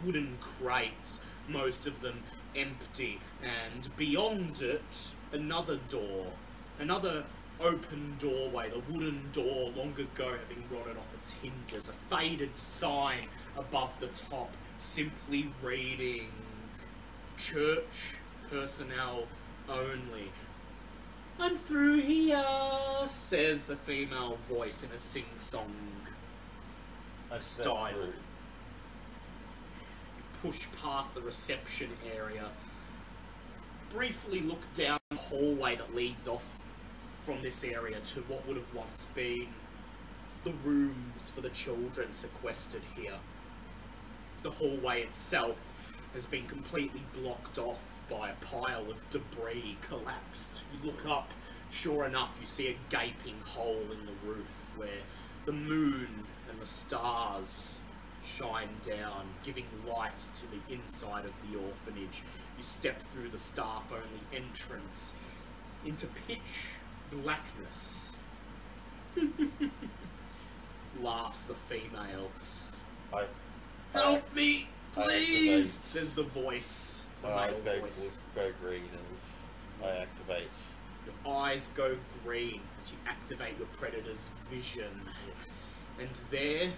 [0.05, 2.24] wooden crates, most of them
[2.56, 6.32] empty, and beyond it, another door.
[6.80, 7.24] Another
[7.60, 11.88] open doorway, the wooden door long ago having rotted off its hinges.
[11.88, 16.32] A faded sign above the top, simply reading
[17.36, 18.16] church
[18.51, 19.24] personnel
[19.68, 20.31] only.
[21.39, 22.44] I'm through here,
[23.09, 25.74] says the female voice in a sing song.
[27.40, 27.90] Style.
[27.90, 28.12] through.
[30.40, 32.47] push past the reception area,
[33.90, 36.59] briefly look down the hallway that leads off
[37.20, 39.48] from this area to what would have once been
[40.44, 43.18] the rooms for the children sequestered here.
[44.43, 45.73] The hallway itself
[46.14, 50.62] has been completely blocked off by a pile of debris collapsed.
[50.72, 51.30] You look up,
[51.70, 55.02] sure enough, you see a gaping hole in the roof where
[55.44, 57.80] the moon and the stars
[58.22, 62.22] shine down, giving light to the inside of the orphanage.
[62.56, 65.14] You step through the staff only entrance
[65.84, 66.70] into pitch
[67.10, 68.16] blackness.
[71.02, 72.30] Laughs the female.
[73.12, 73.26] I
[73.92, 77.00] Help me, I please, says the voice.
[77.22, 78.18] The my eyes go, voice.
[78.34, 79.40] go green as
[79.82, 80.48] I activate.
[81.05, 85.02] Your eyes go green as you activate your predator's vision.
[85.98, 86.72] And there,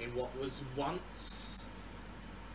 [0.00, 1.58] in what was once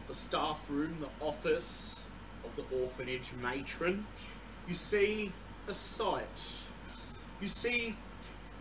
[0.08, 2.06] the staff room, the office
[2.44, 4.06] of the orphanage matron,
[4.68, 5.32] you see
[5.68, 6.60] a sight.
[7.40, 7.95] You see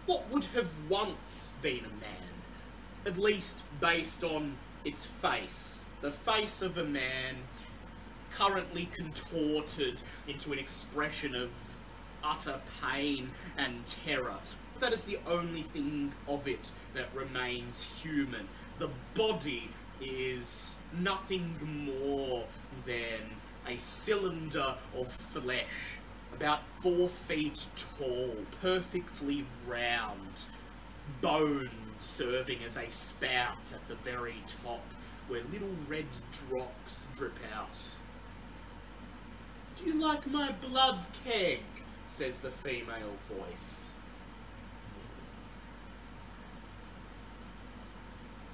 [0.06, 2.30] what would have once been a man,
[3.06, 5.84] at least based on its face.
[6.00, 7.36] The face of a man
[8.30, 11.50] currently contorted into an expression of
[12.22, 14.36] utter pain and terror.
[14.74, 18.48] But that is the only thing of it that remains human.
[18.78, 19.70] The body
[20.00, 22.44] is nothing more
[22.86, 23.36] than
[23.66, 25.98] a cylinder of flesh,
[26.34, 30.46] about four feet tall, perfectly round,
[31.20, 31.70] bone
[32.00, 34.84] serving as a spout at the very top,
[35.28, 36.06] where little red
[36.48, 37.96] drops drip out.
[39.82, 41.60] Do you like my blood keg?
[42.06, 43.92] says the female voice.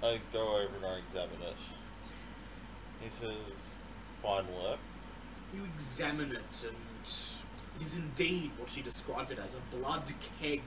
[0.02, 1.56] I go over and I examine it.
[3.02, 3.34] He says,
[4.22, 4.78] fine work.
[5.54, 10.62] You examine it, and it is indeed what she described it as a blood keg.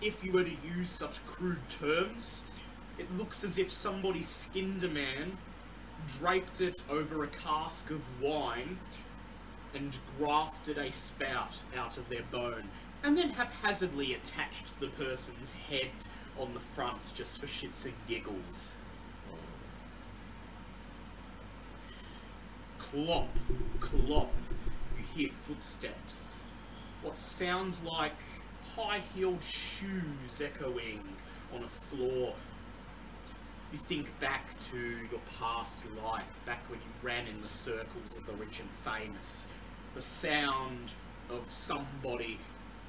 [0.00, 2.44] If you were to use such crude terms,
[2.98, 5.38] it looks as if somebody skinned a man,
[6.06, 8.78] draped it over a cask of wine,
[9.74, 12.68] and grafted a spout out of their bone.
[13.04, 15.90] and then haphazardly attached the person's head
[16.38, 18.76] on the front just for shits and giggles.
[22.78, 23.28] Clop,
[23.80, 24.32] clop,
[24.96, 26.30] you hear footsteps.
[27.02, 28.22] What sounds like
[28.76, 31.00] high heeled shoes echoing
[31.54, 32.34] on a floor.
[33.72, 38.26] You think back to your past life, back when you ran in the circles of
[38.26, 39.48] the rich and famous.
[39.94, 40.92] The sound
[41.30, 42.38] of somebody,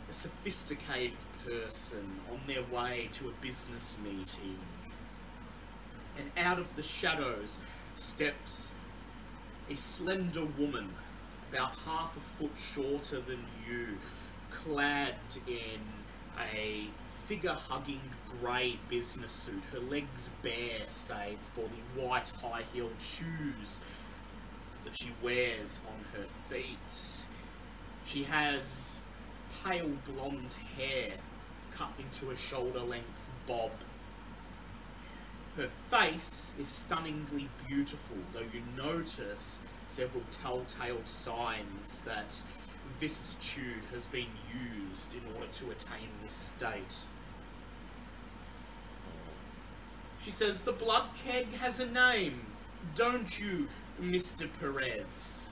[0.10, 4.60] a sophisticated person, on their way to a business meeting.
[6.18, 7.60] And out of the shadows
[7.96, 8.74] steps
[9.70, 10.90] a slender woman,
[11.50, 14.00] about half a foot shorter than you,
[14.52, 15.16] clad
[15.48, 15.80] in
[16.38, 16.88] a
[17.26, 18.02] figure hugging
[18.40, 23.82] grey business suit, her legs bare save for the white high heeled shoes
[24.84, 27.18] that she wears on her feet.
[28.06, 28.96] She has
[29.64, 31.14] pale blonde hair
[31.72, 33.72] cut into a shoulder length bob.
[35.56, 42.42] Her face is stunningly beautiful, though you notice several telltale signs that
[43.00, 46.96] vicissitude has been used in order to attain this state.
[50.24, 52.48] She says, The blood keg has a name,
[52.96, 53.68] don't you,
[54.02, 54.48] Mr.
[54.60, 55.50] Perez?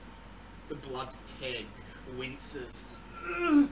[0.69, 1.65] The blood keg
[2.17, 2.93] winces.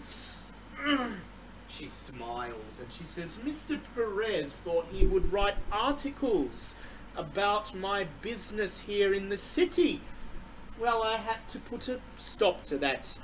[1.70, 3.80] She smiles and she says, Mr.
[3.94, 6.76] Perez thought he would write articles
[7.16, 10.02] about my business here in the city.
[10.80, 13.18] Well, I had to put a stop to that.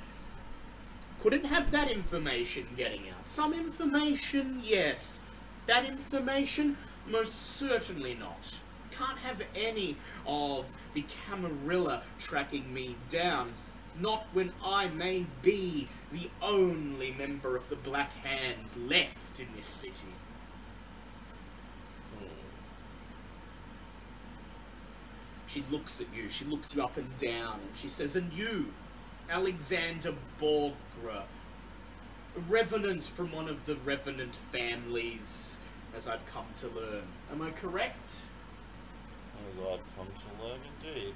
[1.20, 3.28] Couldn't have that information getting out.
[3.28, 5.20] Some information, yes.
[5.66, 6.76] That information,
[7.08, 8.58] most certainly not.
[8.90, 9.96] Can't have any
[10.26, 13.52] of the Camarilla tracking me down.
[13.98, 19.68] Not when I may be the only member of the Black Hand left in this
[19.68, 20.12] city.
[22.18, 22.26] Hmm.
[25.46, 28.72] She looks at you, she looks you up and down, and she says, And you,
[29.30, 31.24] Alexander Borgre,
[32.48, 35.58] revenant from one of the revenant families,
[35.96, 37.04] as I've come to learn.
[37.32, 38.22] Am I correct?
[39.38, 41.14] As I've come to learn indeed.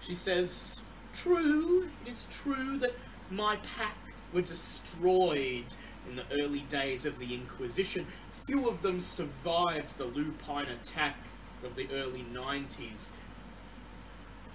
[0.00, 0.80] She says,
[1.12, 2.94] True, it is true that
[3.30, 3.96] my pack
[4.32, 5.66] were destroyed
[6.08, 8.06] in the early days of the Inquisition.
[8.44, 11.16] Few of them survived the lupine attack
[11.62, 13.10] of the early 90s.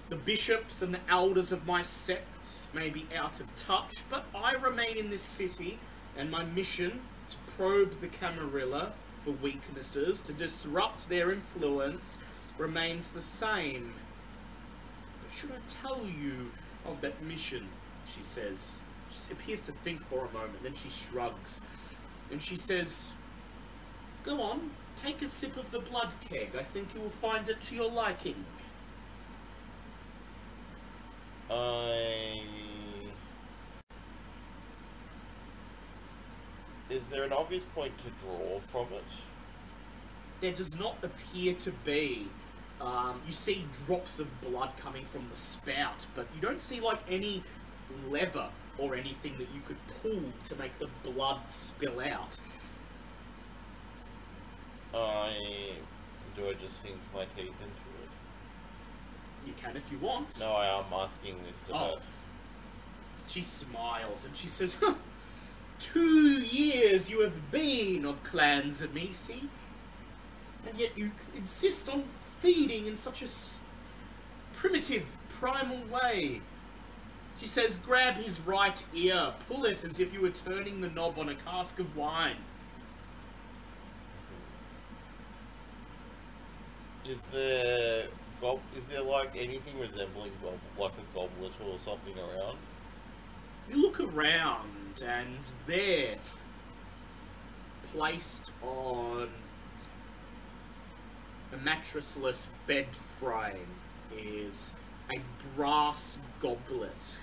[0.08, 4.52] The bishops and the elders of my sect may be out of touch, but I
[4.54, 5.78] remain in this city,
[6.16, 7.00] and my mission
[7.56, 8.92] probe the Camarilla
[9.24, 12.18] for weaknesses, to disrupt their influence,
[12.58, 13.94] remains the same.
[15.22, 16.52] But should I tell you
[16.84, 17.68] of that mission?
[18.08, 18.80] She says.
[19.10, 21.62] She appears to think for a moment, then she shrugs.
[22.30, 23.14] And she says,
[24.22, 26.50] Go on, take a sip of the blood keg.
[26.58, 28.44] I think you will find it to your liking.
[31.50, 32.42] I.
[36.88, 39.04] Is there an obvious point to draw from it?
[40.40, 42.28] There does not appear to be.
[42.80, 47.00] Um, you see drops of blood coming from the spout, but you don't see like
[47.08, 47.42] any
[48.08, 52.38] lever or anything that you could pull to make the blood spill out.
[54.94, 55.72] I.
[56.36, 58.10] Do I just sink my teeth into it?
[59.46, 60.38] You can if you want.
[60.38, 61.98] No, I am asking this to Oh.
[63.26, 64.94] She smiles and she says, huh,
[65.78, 69.48] Two years you have been of Clan Tzimisce,
[70.66, 72.04] and yet you insist on
[72.40, 73.28] feeding in such a
[74.54, 76.40] primitive, primal way.
[77.38, 81.18] She says, Grab his right ear, pull it as if you were turning the knob
[81.18, 82.36] on a cask of wine.
[87.04, 88.08] Is there
[88.40, 90.32] gob- Is there like anything resembling
[90.78, 92.58] like a goblet or something around?
[93.70, 96.16] You look around, and there,
[97.92, 99.28] placed on
[101.52, 102.86] a mattressless bed
[103.18, 103.68] frame,
[104.16, 104.74] is
[105.14, 105.20] a
[105.56, 107.14] brass goblet,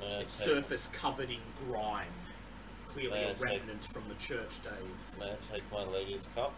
[0.00, 2.06] May its take- surface covered in grime,
[2.88, 5.12] clearly May a take- remnant from the church days.
[5.18, 6.54] May I take my lady's cup?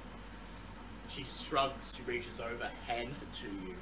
[1.09, 3.77] She shrugs, she reaches over, hands it to you.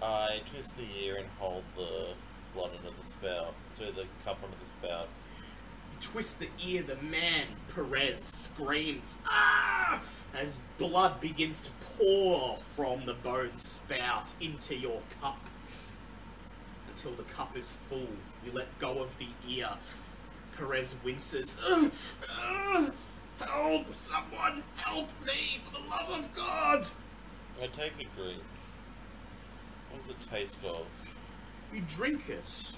[0.00, 2.14] I twist the ear and hold the
[2.54, 3.54] blood under the spout.
[3.72, 5.08] So the cup under the spout.
[6.00, 10.02] Twist the ear, the man, Perez, screams, ah!
[10.34, 15.38] As blood begins to pour from the bone spout into your cup.
[16.88, 18.08] Until the cup is full,
[18.44, 19.70] you let go of the ear.
[20.56, 21.58] Perez winces.
[21.66, 21.90] "Ugh,
[22.30, 22.92] ugh,
[23.40, 23.94] help!
[23.94, 26.86] Someone help me for the love of God!
[27.62, 28.42] I take a drink.
[29.90, 30.86] What's the taste of?
[31.72, 32.72] You drink it.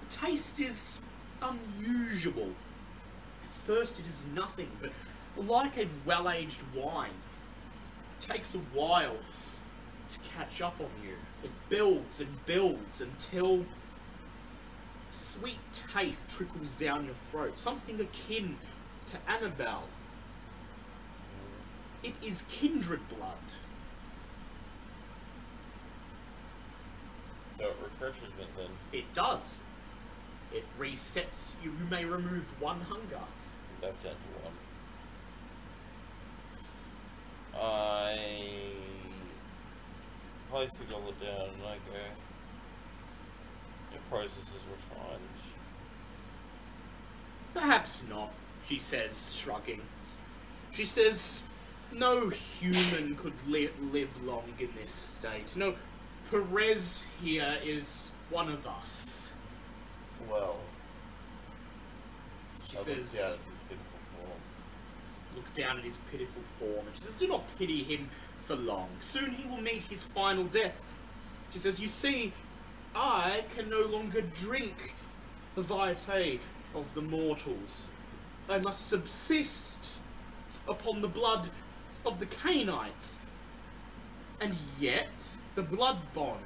[0.00, 1.00] The taste is
[1.42, 2.50] unusual.
[3.42, 4.92] At first, it is nothing, but
[5.36, 7.10] like a well aged wine,
[8.18, 9.16] it takes a while
[10.08, 11.14] to catch up on you.
[11.44, 13.66] It builds and builds until
[15.10, 15.58] sweet
[15.92, 18.56] taste trickles down your throat, something akin
[19.06, 19.84] to Annabelle.
[22.02, 23.36] It is kindred blood.
[27.58, 28.70] So it refreshes me then.
[28.92, 29.64] It does.
[30.52, 31.72] It resets you.
[31.72, 33.20] You may remove one hunger.
[33.80, 34.52] Back down to one.
[37.60, 38.18] I
[40.50, 41.98] place the goblet down and I go.
[43.92, 45.20] Your process is refined.
[47.54, 48.32] Perhaps not,
[48.66, 49.80] she says, shrugging.
[50.72, 51.42] She says,
[51.92, 55.56] no human could li- live long in this state.
[55.56, 55.74] No,
[56.30, 59.27] Perez here is one of us.
[60.30, 60.56] Well,
[62.68, 64.40] She I look says, down at his pitiful form.
[65.36, 68.10] look down at his pitiful form, and she says, do not pity him
[68.46, 68.88] for long.
[69.00, 70.80] Soon he will meet his final death.
[71.50, 72.32] She says, you see,
[72.94, 74.94] I can no longer drink
[75.54, 76.38] the vitae
[76.74, 77.88] of the mortals.
[78.48, 80.00] I must subsist
[80.66, 81.50] upon the blood
[82.04, 83.16] of the Cainites.
[84.40, 86.38] And yet, the blood bond.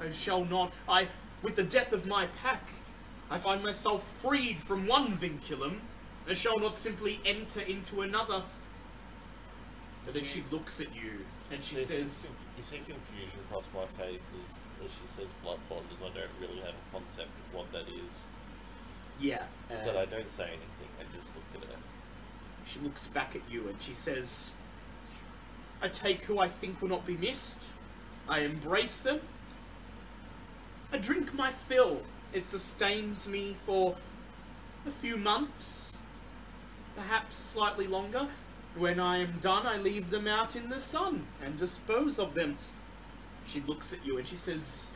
[0.00, 0.72] I shall not.
[0.88, 1.08] I,
[1.42, 2.62] with the death of my pack,
[3.30, 5.80] I find myself freed from one vinculum.
[6.28, 8.44] and shall not simply enter into another.
[10.04, 13.86] But then she looks at you and she see- says, You see confusion across my
[14.02, 17.54] face as, as she says blood bond, as I don't really have a concept of
[17.54, 18.12] what that is.
[19.18, 21.76] "Yeah." But uh, I don't say anything, I just look at her.
[22.66, 24.52] She looks back at you and she says,
[25.82, 27.62] I take who I think will not be missed.
[28.28, 29.20] I embrace them.
[30.92, 32.02] I drink my fill.
[32.32, 33.96] It sustains me for
[34.86, 35.96] a few months,
[36.96, 38.28] perhaps slightly longer.
[38.76, 42.58] When I am done, I leave them out in the sun and dispose of them.
[43.46, 44.92] She looks at you and she says,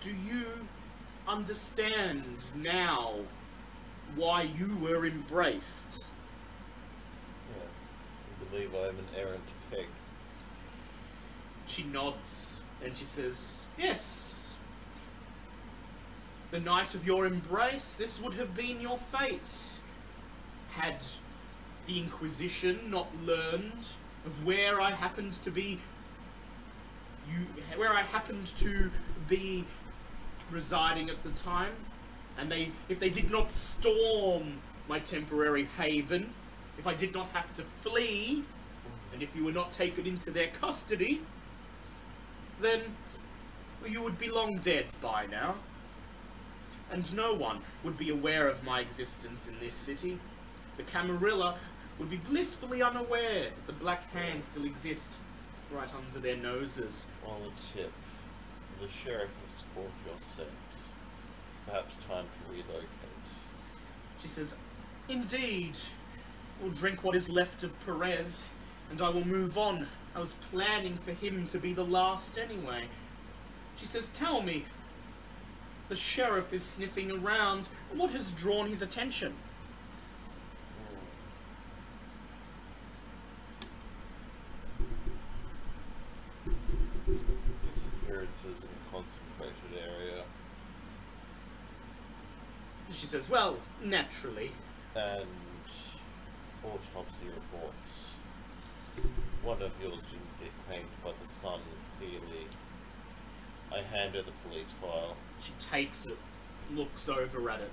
[0.00, 0.68] Do you
[1.26, 2.24] understand
[2.54, 3.16] now
[4.14, 6.04] why you were embraced?
[7.56, 7.74] Yes.
[8.40, 9.86] You believe I am an errant pig.
[11.66, 14.37] She nods and she says, Yes.
[16.50, 19.80] The night of your embrace, this would have been your fate.
[20.70, 21.04] Had
[21.86, 23.86] the Inquisition not learned
[24.24, 25.78] of where I happened to be,
[27.28, 27.46] you,
[27.76, 28.90] where I happened to
[29.28, 29.66] be
[30.50, 31.72] residing at the time,
[32.38, 36.32] and they, if they did not storm my temporary haven,
[36.78, 38.44] if I did not have to flee,
[39.12, 41.20] and if you were not taken into their custody,
[42.60, 42.80] then
[43.86, 45.56] you would be long dead by now.
[46.90, 50.18] And no one would be aware of my existence in this city.
[50.76, 51.56] The Camarilla
[51.98, 55.18] would be blissfully unaware that the Black Hand still exist
[55.70, 57.08] right under their noses.
[57.26, 57.92] On the tip,
[58.80, 62.88] the sheriff of Scorpio said, it's perhaps time to relocate.
[64.20, 64.56] She says,
[65.08, 65.78] Indeed,
[66.60, 68.44] we'll drink what is left of Perez,
[68.90, 69.88] and I will move on.
[70.14, 72.84] I was planning for him to be the last anyway.
[73.76, 74.64] She says, Tell me,
[75.88, 77.68] the sheriff is sniffing around.
[77.94, 79.34] What has drawn his attention?
[87.62, 90.24] Disappearances in a concentrated area,
[92.90, 94.52] She says, Well, naturally.
[94.94, 95.26] and
[96.64, 98.14] autopsy reports.
[99.42, 101.60] One of yours didn't get claimed by the Sun,
[101.98, 102.46] clearly.
[103.70, 105.16] I hand her the police file.
[105.40, 106.18] She takes it,
[106.72, 107.70] looks over at it.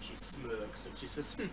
[0.00, 1.46] She smirks and she says, hmm,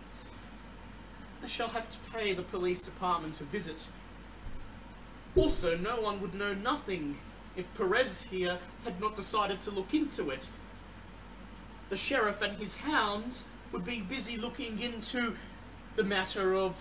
[1.42, 3.86] I shall have to pay the police department a visit.
[5.34, 7.18] Also, no one would know nothing
[7.56, 10.48] if Perez here had not decided to look into it.
[11.88, 15.36] The sheriff and his hounds would be busy looking into
[15.96, 16.76] the matter of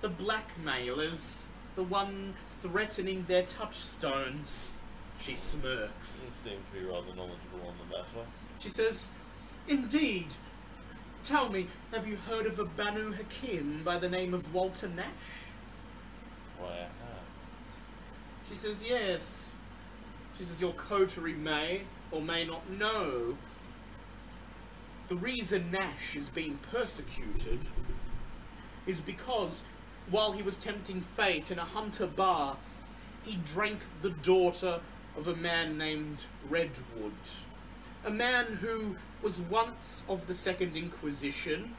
[0.00, 1.46] the blackmailers,
[1.76, 4.78] the one threatening their touchstones.
[5.22, 6.28] She smirks.
[6.44, 8.26] You seem to be rather knowledgeable on the matter.
[8.58, 9.12] She says,
[9.68, 10.34] Indeed.
[11.22, 15.06] Tell me, have you heard of a Banu Haqim by the name of Walter Nash?
[16.58, 16.90] Why I have.
[18.48, 19.54] She says, Yes.
[20.36, 23.36] She says, Your coterie may or may not know.
[25.08, 27.60] the reason Nash is being persecuted
[28.86, 29.64] is because
[30.10, 32.56] while he was tempting fate in a hunter bar,
[33.22, 34.80] he drank the daughter
[35.16, 37.12] of a man named Redwood.
[38.04, 41.74] A man who was once of the Second Inquisition,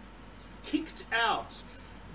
[0.64, 1.64] kicked out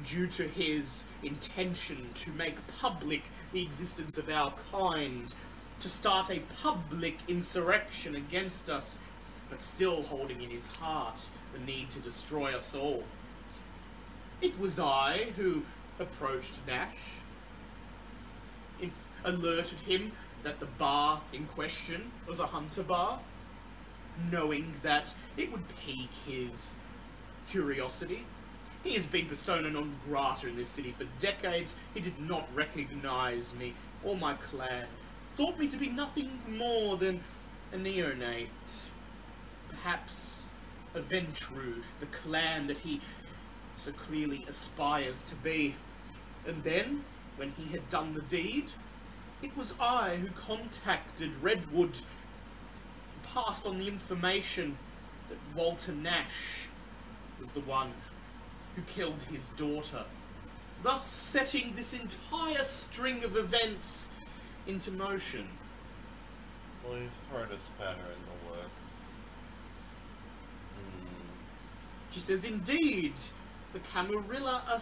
[0.06, 5.34] due to his intention to make public the existence of our kind,
[5.80, 8.98] to start a public insurrection against us,
[9.50, 13.04] but still holding in his heart the need to destroy us all.
[14.40, 15.62] It was I who
[15.98, 17.18] approached Nash,
[19.24, 20.12] alerted him
[20.48, 23.20] that the bar in question was a hunter bar,
[24.32, 26.74] knowing that it would pique his
[27.50, 28.24] curiosity.
[28.82, 31.76] He has been persona non grata in this city for decades.
[31.92, 34.86] He did not recognize me or my clan.
[35.36, 37.20] Thought me to be nothing more than
[37.70, 38.48] a neonate.
[39.68, 40.48] Perhaps
[40.94, 43.02] a Ventrue, the clan that he
[43.76, 45.74] so clearly aspires to be.
[46.46, 47.04] And then,
[47.36, 48.72] when he had done the deed,
[49.42, 51.98] it was I who contacted Redwood,
[53.22, 54.78] passed on the information
[55.28, 56.68] that Walter Nash
[57.38, 57.92] was the one
[58.74, 60.04] who killed his daughter,
[60.82, 64.10] thus setting this entire string of events
[64.66, 65.48] into motion.
[66.84, 68.70] Well, you've thrown a spanner in the works.
[70.74, 71.30] Hmm.
[72.10, 73.14] She says, Indeed,
[73.72, 74.80] the Camarilla are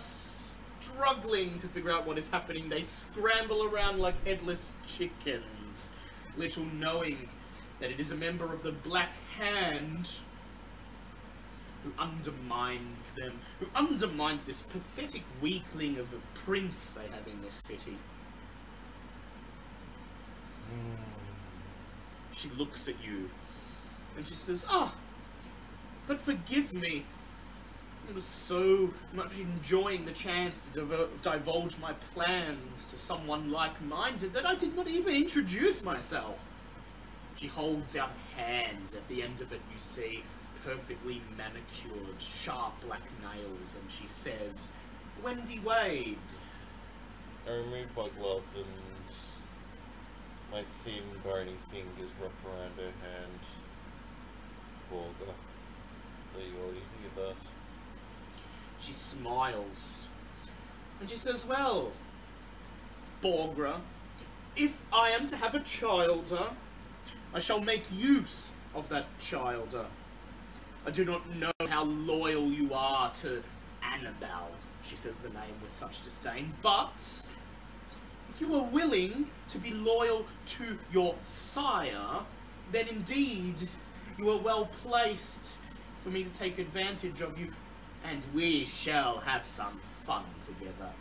[0.87, 2.69] struggling to figure out what is happening.
[2.69, 5.91] They scramble around like headless chickens,
[6.37, 7.29] little knowing
[7.81, 10.11] that it is a member of the Black Hand
[11.85, 17.55] who undermines them, who undermines this pathetic weakling of a prince they have in this
[17.55, 17.97] city.
[22.33, 23.31] She looks at you
[24.17, 24.95] and she says, Ah,
[26.07, 27.05] but forgive me.
[28.15, 34.47] Was so much enjoying the chance to divulge my plans to someone like minded that
[34.47, 36.49] I did not even introduce myself.
[37.35, 38.95] She holds out a hand.
[38.97, 40.23] At the end of it, you see
[40.65, 44.73] perfectly manicured, sharp black nails, and she says,
[45.23, 46.16] Wendy Wade.
[47.47, 48.65] I remove my glove and
[50.51, 53.41] my thin, bony fingers wrap around her hand.
[54.91, 55.35] Borgre.
[56.35, 57.56] There you are, you that?
[58.81, 60.07] She smiles.
[61.01, 61.93] And she says, Well,
[63.20, 63.81] Borgre,
[64.57, 66.51] if I am to have a childer, uh,
[67.35, 69.81] I shall make use of that childer.
[69.81, 70.86] Uh.
[70.86, 73.43] I do not know how loyal you are to
[73.82, 74.51] Annabelle,
[74.85, 77.24] she says the name with such disdain, but
[78.28, 82.20] if you are willing to be loyal to your sire,
[82.70, 83.69] then indeed
[84.19, 85.57] you are well placed
[86.01, 87.53] for me to take advantage of you,
[88.09, 90.93] and we shall have some fun together.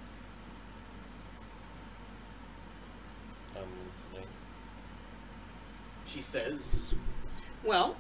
[3.56, 3.70] Um, I'm
[4.12, 4.30] listening.
[6.06, 6.96] She says,
[7.64, 7.96] Well,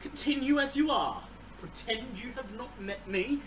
[0.00, 1.22] continue as you are.
[1.58, 3.40] Pretend you have not met me.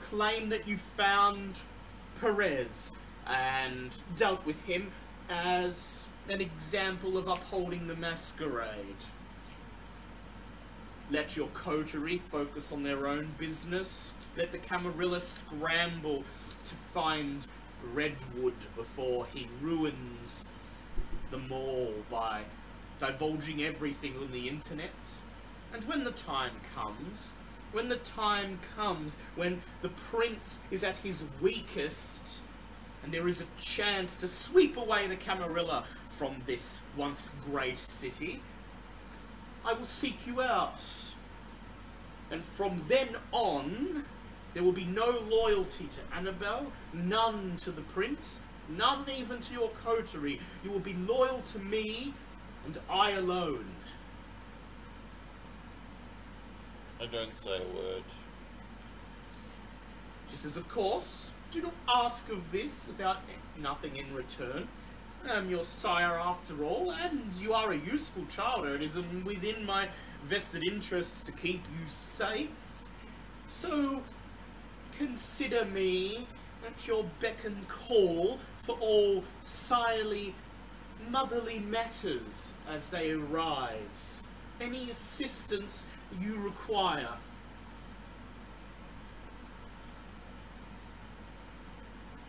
[0.00, 1.60] Claim that you found
[2.20, 2.92] Perez
[3.26, 4.90] and dealt with him
[5.28, 9.04] as an example of upholding the masquerade.
[11.10, 14.14] Let your coterie focus on their own business.
[14.36, 16.24] Let the Camarilla scramble
[16.64, 17.46] to find
[17.92, 20.46] Redwood before he ruins
[21.30, 22.42] them all by
[22.98, 24.90] divulging everything on the internet.
[25.72, 27.34] And when the time comes,
[27.72, 32.40] when the time comes when the prince is at his weakest,
[33.02, 38.40] and there is a chance to sweep away the Camarilla from this once great city,
[39.64, 40.82] I will seek you out.
[42.30, 44.04] And from then on,
[44.54, 49.70] there will be no loyalty to Annabelle, none to the prince, none even to your
[49.70, 50.40] coterie.
[50.64, 52.14] You will be loyal to me
[52.64, 53.66] and I alone.
[57.00, 58.04] I don't say a word.
[60.30, 63.18] She says, Of course, do not ask of this without
[63.60, 64.68] nothing in return.
[65.28, 68.66] Am your sire after all, and you are a useful child.
[68.66, 69.88] It is within my
[70.24, 72.50] vested interests to keep you safe.
[73.46, 74.02] So,
[74.98, 76.26] consider me
[76.66, 80.34] at your beck and call for all sirely,
[81.08, 84.24] motherly matters as they arise.
[84.60, 85.88] Any assistance
[86.20, 87.16] you require.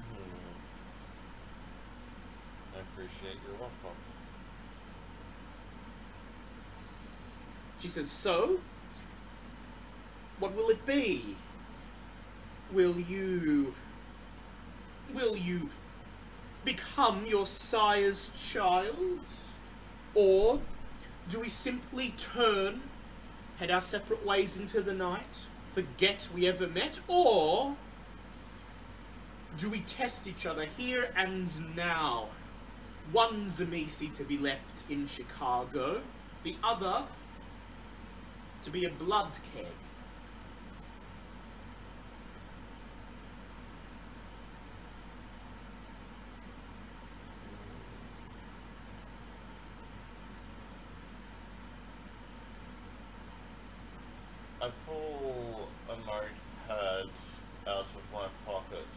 [0.09, 0.53] Hmm.
[2.75, 3.95] I appreciate your offer.
[7.79, 8.59] She says, So,
[10.39, 11.35] What will it be?
[12.71, 13.75] Will you.
[15.13, 15.69] Will you
[16.65, 19.21] become your sire's child?
[20.15, 20.59] Or
[21.29, 22.81] do we simply turn,
[23.57, 26.99] head our separate ways into the night, forget we ever met?
[27.07, 27.75] Or
[29.57, 32.29] do we test each other here and now?
[33.11, 36.01] One Tzimisce to be left in Chicago,
[36.43, 37.03] the other
[38.63, 39.65] to be a blood keg.
[54.61, 57.09] I pull a notepad
[57.67, 58.87] out of my pocket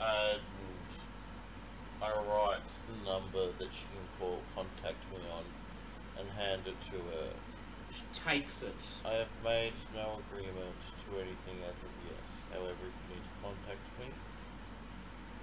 [0.00, 0.40] and
[2.02, 5.42] I write the number that she can call, contact me on,
[6.18, 7.30] and hand it to her.
[7.90, 9.02] She takes it.
[9.04, 12.22] I have made no agreement to anything as of yet.
[12.52, 14.06] However, if you need to contact me,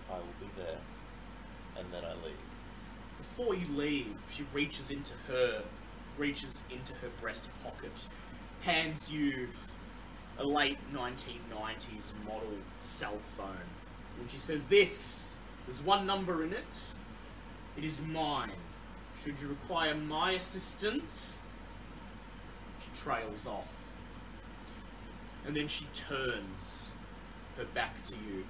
[0.10, 0.80] I will be there.
[1.78, 2.38] And then I leave.
[3.18, 5.64] Before you leave, she reaches into her,
[6.18, 8.08] reaches into her breast pocket,
[8.62, 9.50] hands you
[10.40, 13.70] a late 1990s model cell phone,
[14.20, 16.94] and she says, "This, there's one number in it.
[17.78, 18.52] It is mine.
[19.16, 21.44] Should you require my assistance?"
[22.82, 23.74] She trails off,
[25.45, 26.91] and then she turns
[27.58, 28.48] her back to you.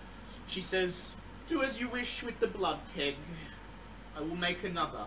[0.47, 1.15] She says,
[1.47, 3.15] "Do as you wish with the blood keg."
[4.15, 5.05] I will make another.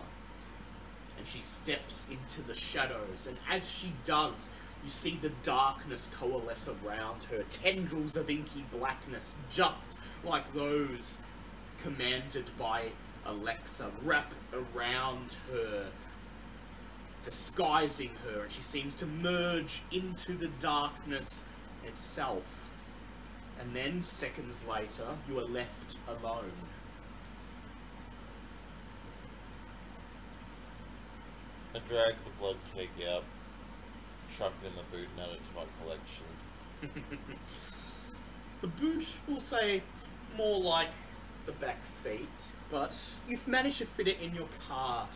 [1.17, 4.51] And she steps into the shadows, and as she does,
[4.83, 11.19] you see the darkness coalesce around her, tendrils of inky blackness, just like those
[11.81, 12.91] commanded by
[13.27, 15.87] Alexa, wrap around her,
[17.23, 21.45] disguising her, and she seems to merge into the darkness
[21.85, 22.69] itself.
[23.59, 26.51] And then, seconds later, you are left alone.
[31.75, 33.23] I drag the blood keg out,
[34.35, 36.23] chuck it in the boot, and add it to my collection.
[38.59, 39.83] The boot will say
[40.35, 40.89] more like
[41.45, 42.27] the back seat,
[42.69, 45.07] but you've managed to fit it in your car.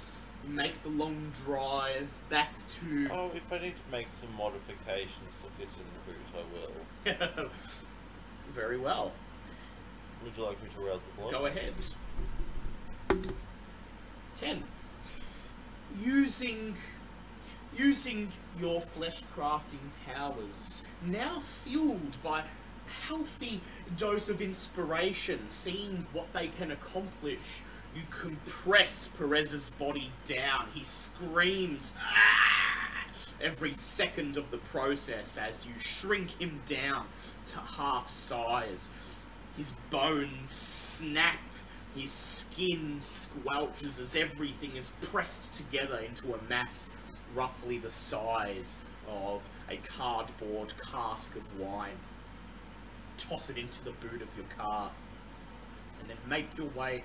[0.48, 3.10] Make the long drive back to.
[3.11, 7.49] Oh, if I need to make some modifications to fit in the boot, I will.
[8.53, 9.11] Very well.
[10.23, 11.32] Would you like me to rouse the blood?
[11.32, 11.73] Go ahead.
[14.36, 14.64] 10.
[16.03, 16.76] Using
[17.78, 18.30] using
[18.60, 22.44] your flesh crafting powers, now fueled by
[23.07, 23.61] healthy
[23.97, 27.61] dose of inspiration, seeing what they can accomplish,
[27.95, 30.68] you compress Perez's body down.
[30.73, 33.05] He screams "Ah!"
[33.41, 37.07] every second of the process as you shrink him down
[37.47, 38.91] to half size.
[39.57, 41.39] His bones snap,
[41.95, 46.89] his skin squelches as everything is pressed together into a mass
[47.35, 48.77] roughly the size
[49.09, 51.97] of a cardboard cask of wine.
[53.30, 54.91] Toss it into the boot of your car,
[55.99, 57.03] and then make your way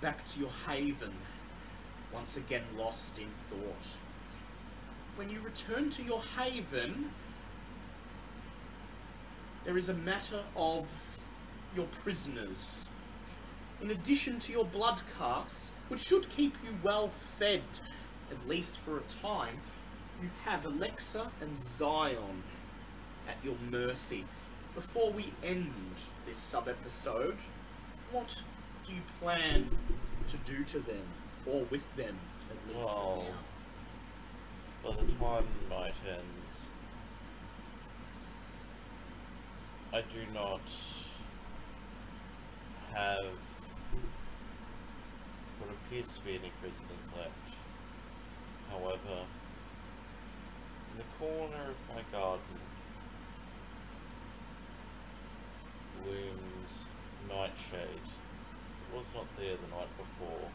[0.00, 1.12] back to your haven,
[2.12, 3.96] once again lost in thought.
[5.16, 7.10] When you return to your haven,
[9.64, 10.88] there is a matter of
[11.74, 12.88] your prisoners.
[13.80, 17.62] In addition to your blood casts, which should keep you well fed,
[18.30, 19.60] at least for a time,
[20.22, 22.42] you have Alexa and Zion
[23.28, 24.24] at your mercy.
[24.74, 25.72] Before we end
[26.26, 27.36] this sub episode,
[28.10, 28.42] what
[28.86, 29.70] do you plan
[30.28, 31.04] to do to them,
[31.46, 32.18] or with them,
[32.50, 33.24] at least Well,
[34.82, 34.96] for now?
[34.96, 36.62] by the time night ends,
[39.92, 40.60] I do not
[42.94, 43.34] have
[45.58, 47.56] what appears to be any prisoners left.
[48.70, 49.26] However,
[50.92, 52.58] in the corner of my garden
[56.06, 56.84] looms
[57.28, 57.88] Nightshade.
[58.92, 60.50] It was not there the night before.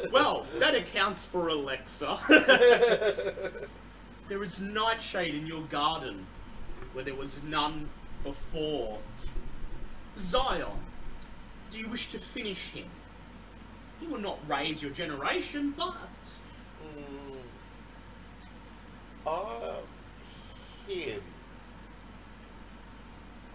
[0.12, 2.18] Well, that accounts for Alexa.
[4.28, 6.26] there is nightshade in your garden
[6.92, 7.88] where there was none
[8.22, 8.98] before.
[10.16, 10.78] Zion,
[11.70, 12.86] do you wish to finish him?
[14.00, 15.96] He will not raise your generation, but.
[19.26, 19.76] Uh,
[20.86, 21.22] him.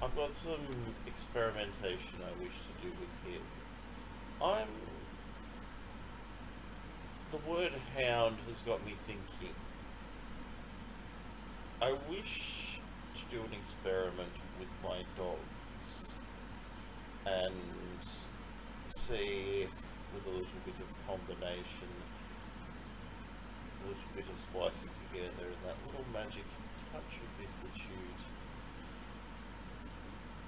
[0.02, 3.41] I've got some experimentation I wish to do with him.
[4.41, 4.68] I'm.
[7.32, 9.54] The word hound has got me thinking.
[11.80, 12.80] I wish
[13.16, 16.10] to do an experiment with my dogs
[17.28, 17.54] and
[18.88, 19.70] see if,
[20.16, 21.90] with a little bit of combination,
[23.90, 26.45] little bit of splicing together, and that little magic
[26.91, 28.20] touch of vicissitude,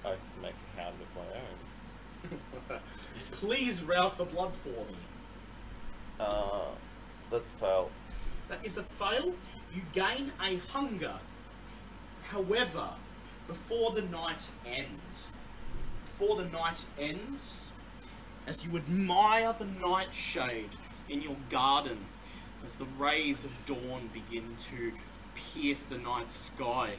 [0.06, 2.80] I can make a hound of my own.
[3.32, 4.98] Please rouse the blood for me.
[6.20, 6.70] Uh,
[7.32, 7.90] that's a fail.
[8.48, 9.34] That is a fail.
[9.74, 11.16] You gain a hunger.
[12.24, 12.90] However,
[13.48, 15.34] before the night ends,
[16.06, 17.72] before the night ends,
[18.48, 20.70] as you admire the nightshade
[21.10, 21.98] in your garden,
[22.66, 24.94] as the rays of dawn begin to
[25.36, 26.94] pierce the night sky,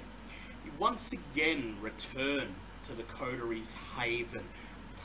[0.65, 4.45] you once again return to the coteries' haven,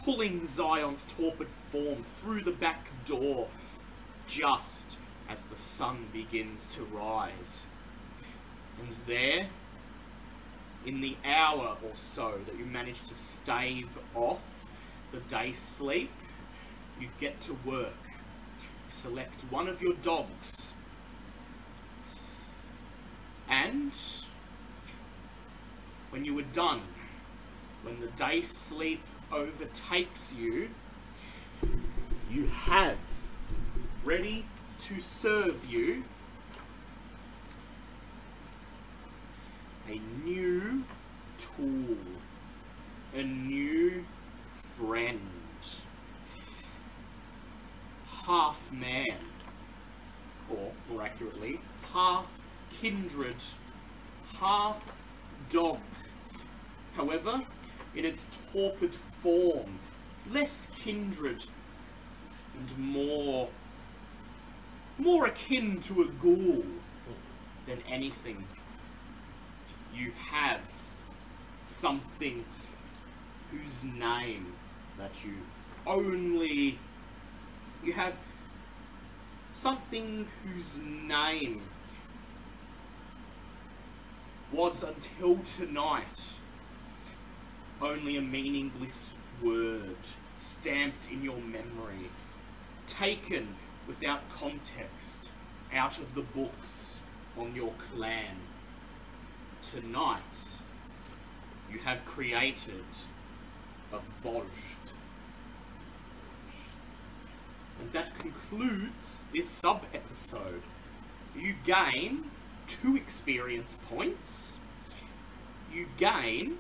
[0.04, 3.48] pulling Zion's torpid form through the back door,
[4.28, 4.98] just
[5.30, 7.66] as the sun begins to rise.
[8.80, 9.48] And there,
[10.86, 14.42] in the hour or so that you manage to stave off
[15.12, 16.12] the day sleep,
[17.00, 17.94] you get to work.
[18.90, 20.72] Select one of your dogs.
[23.50, 23.92] And
[26.10, 26.82] when you are done,
[27.84, 29.02] when the day sleep
[29.32, 30.70] overtakes you,
[32.30, 32.98] you have
[34.04, 34.46] ready
[34.80, 36.04] to serve you
[39.90, 40.84] a new
[41.38, 41.98] tool,
[43.16, 44.06] a new
[44.52, 45.20] friend,
[48.28, 49.18] half man,
[50.50, 51.62] or more accurately,
[51.94, 52.28] half
[52.82, 53.38] kindred,
[54.40, 54.98] half
[55.50, 55.80] dog.
[56.98, 57.42] However,
[57.96, 59.80] in its torpid form,
[60.30, 61.46] less kindred
[62.60, 63.48] and more
[64.98, 66.66] more akin to a ghoul
[67.66, 68.46] than anything.
[69.94, 70.62] You have
[71.64, 72.44] something
[73.52, 74.54] whose name
[74.98, 75.34] that you
[75.86, 76.80] only
[77.84, 78.18] you have
[79.54, 81.62] something whose name
[84.52, 86.24] was until tonight
[87.82, 89.98] only a meaningless word
[90.38, 92.10] stamped in your memory,
[92.86, 93.56] taken
[93.88, 95.30] without context
[95.74, 97.00] out of the books
[97.38, 98.38] on your clan.
[99.62, 100.22] Tonight,
[101.72, 102.86] you have created
[103.92, 104.77] a Vozhd.
[107.80, 110.64] And that concludes this sub episode.
[111.36, 112.32] You gain
[112.66, 114.60] two experience points.
[115.72, 116.58] You gain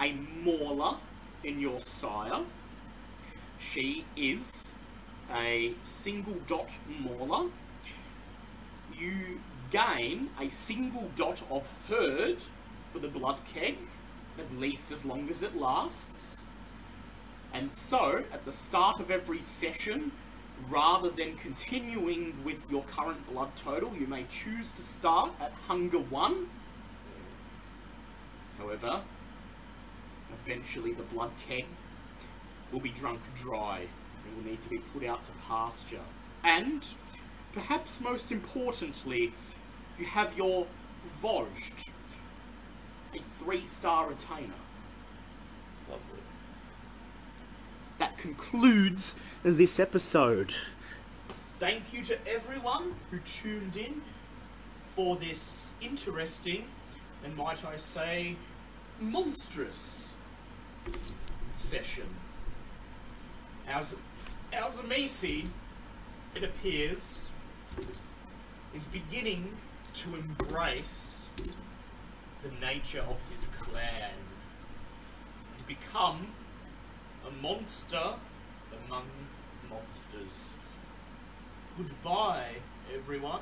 [0.00, 0.12] a
[0.44, 0.98] Mawla
[1.42, 2.42] in your sire.
[3.58, 4.74] She is
[5.32, 7.50] a single dot Mawla.
[8.96, 12.44] You gain a single dot of Herd
[12.88, 13.76] for the blood keg,
[14.38, 16.43] at least as long as it lasts.
[17.54, 20.10] And so, at the start of every session,
[20.68, 26.00] rather than continuing with your current blood total, you may choose to start at Hunger
[26.00, 26.48] 1.
[28.58, 29.02] However,
[30.32, 31.66] eventually the blood keg
[32.72, 33.86] will be drunk dry
[34.26, 36.02] and will need to be put out to pasture.
[36.42, 36.84] And,
[37.52, 39.32] perhaps most importantly,
[39.96, 40.66] you have your
[41.22, 41.88] Vozhd,
[43.14, 44.63] a three-star retainer.
[48.04, 50.54] That concludes this episode.
[51.58, 54.02] Thank you to everyone who tuned in
[54.94, 56.66] for this interesting
[57.24, 58.36] and might I say
[59.00, 60.12] monstrous
[61.54, 62.04] session.
[63.66, 63.96] As
[64.52, 65.46] our Tzimisce,
[66.34, 67.30] it appears,
[68.74, 69.56] is beginning
[69.94, 71.30] to embrace
[72.42, 74.10] the nature of his clan
[75.56, 76.26] and become
[77.26, 78.14] a monster
[78.86, 79.06] among
[79.70, 80.58] monsters.
[81.76, 82.56] Goodbye,
[82.94, 83.40] everyone.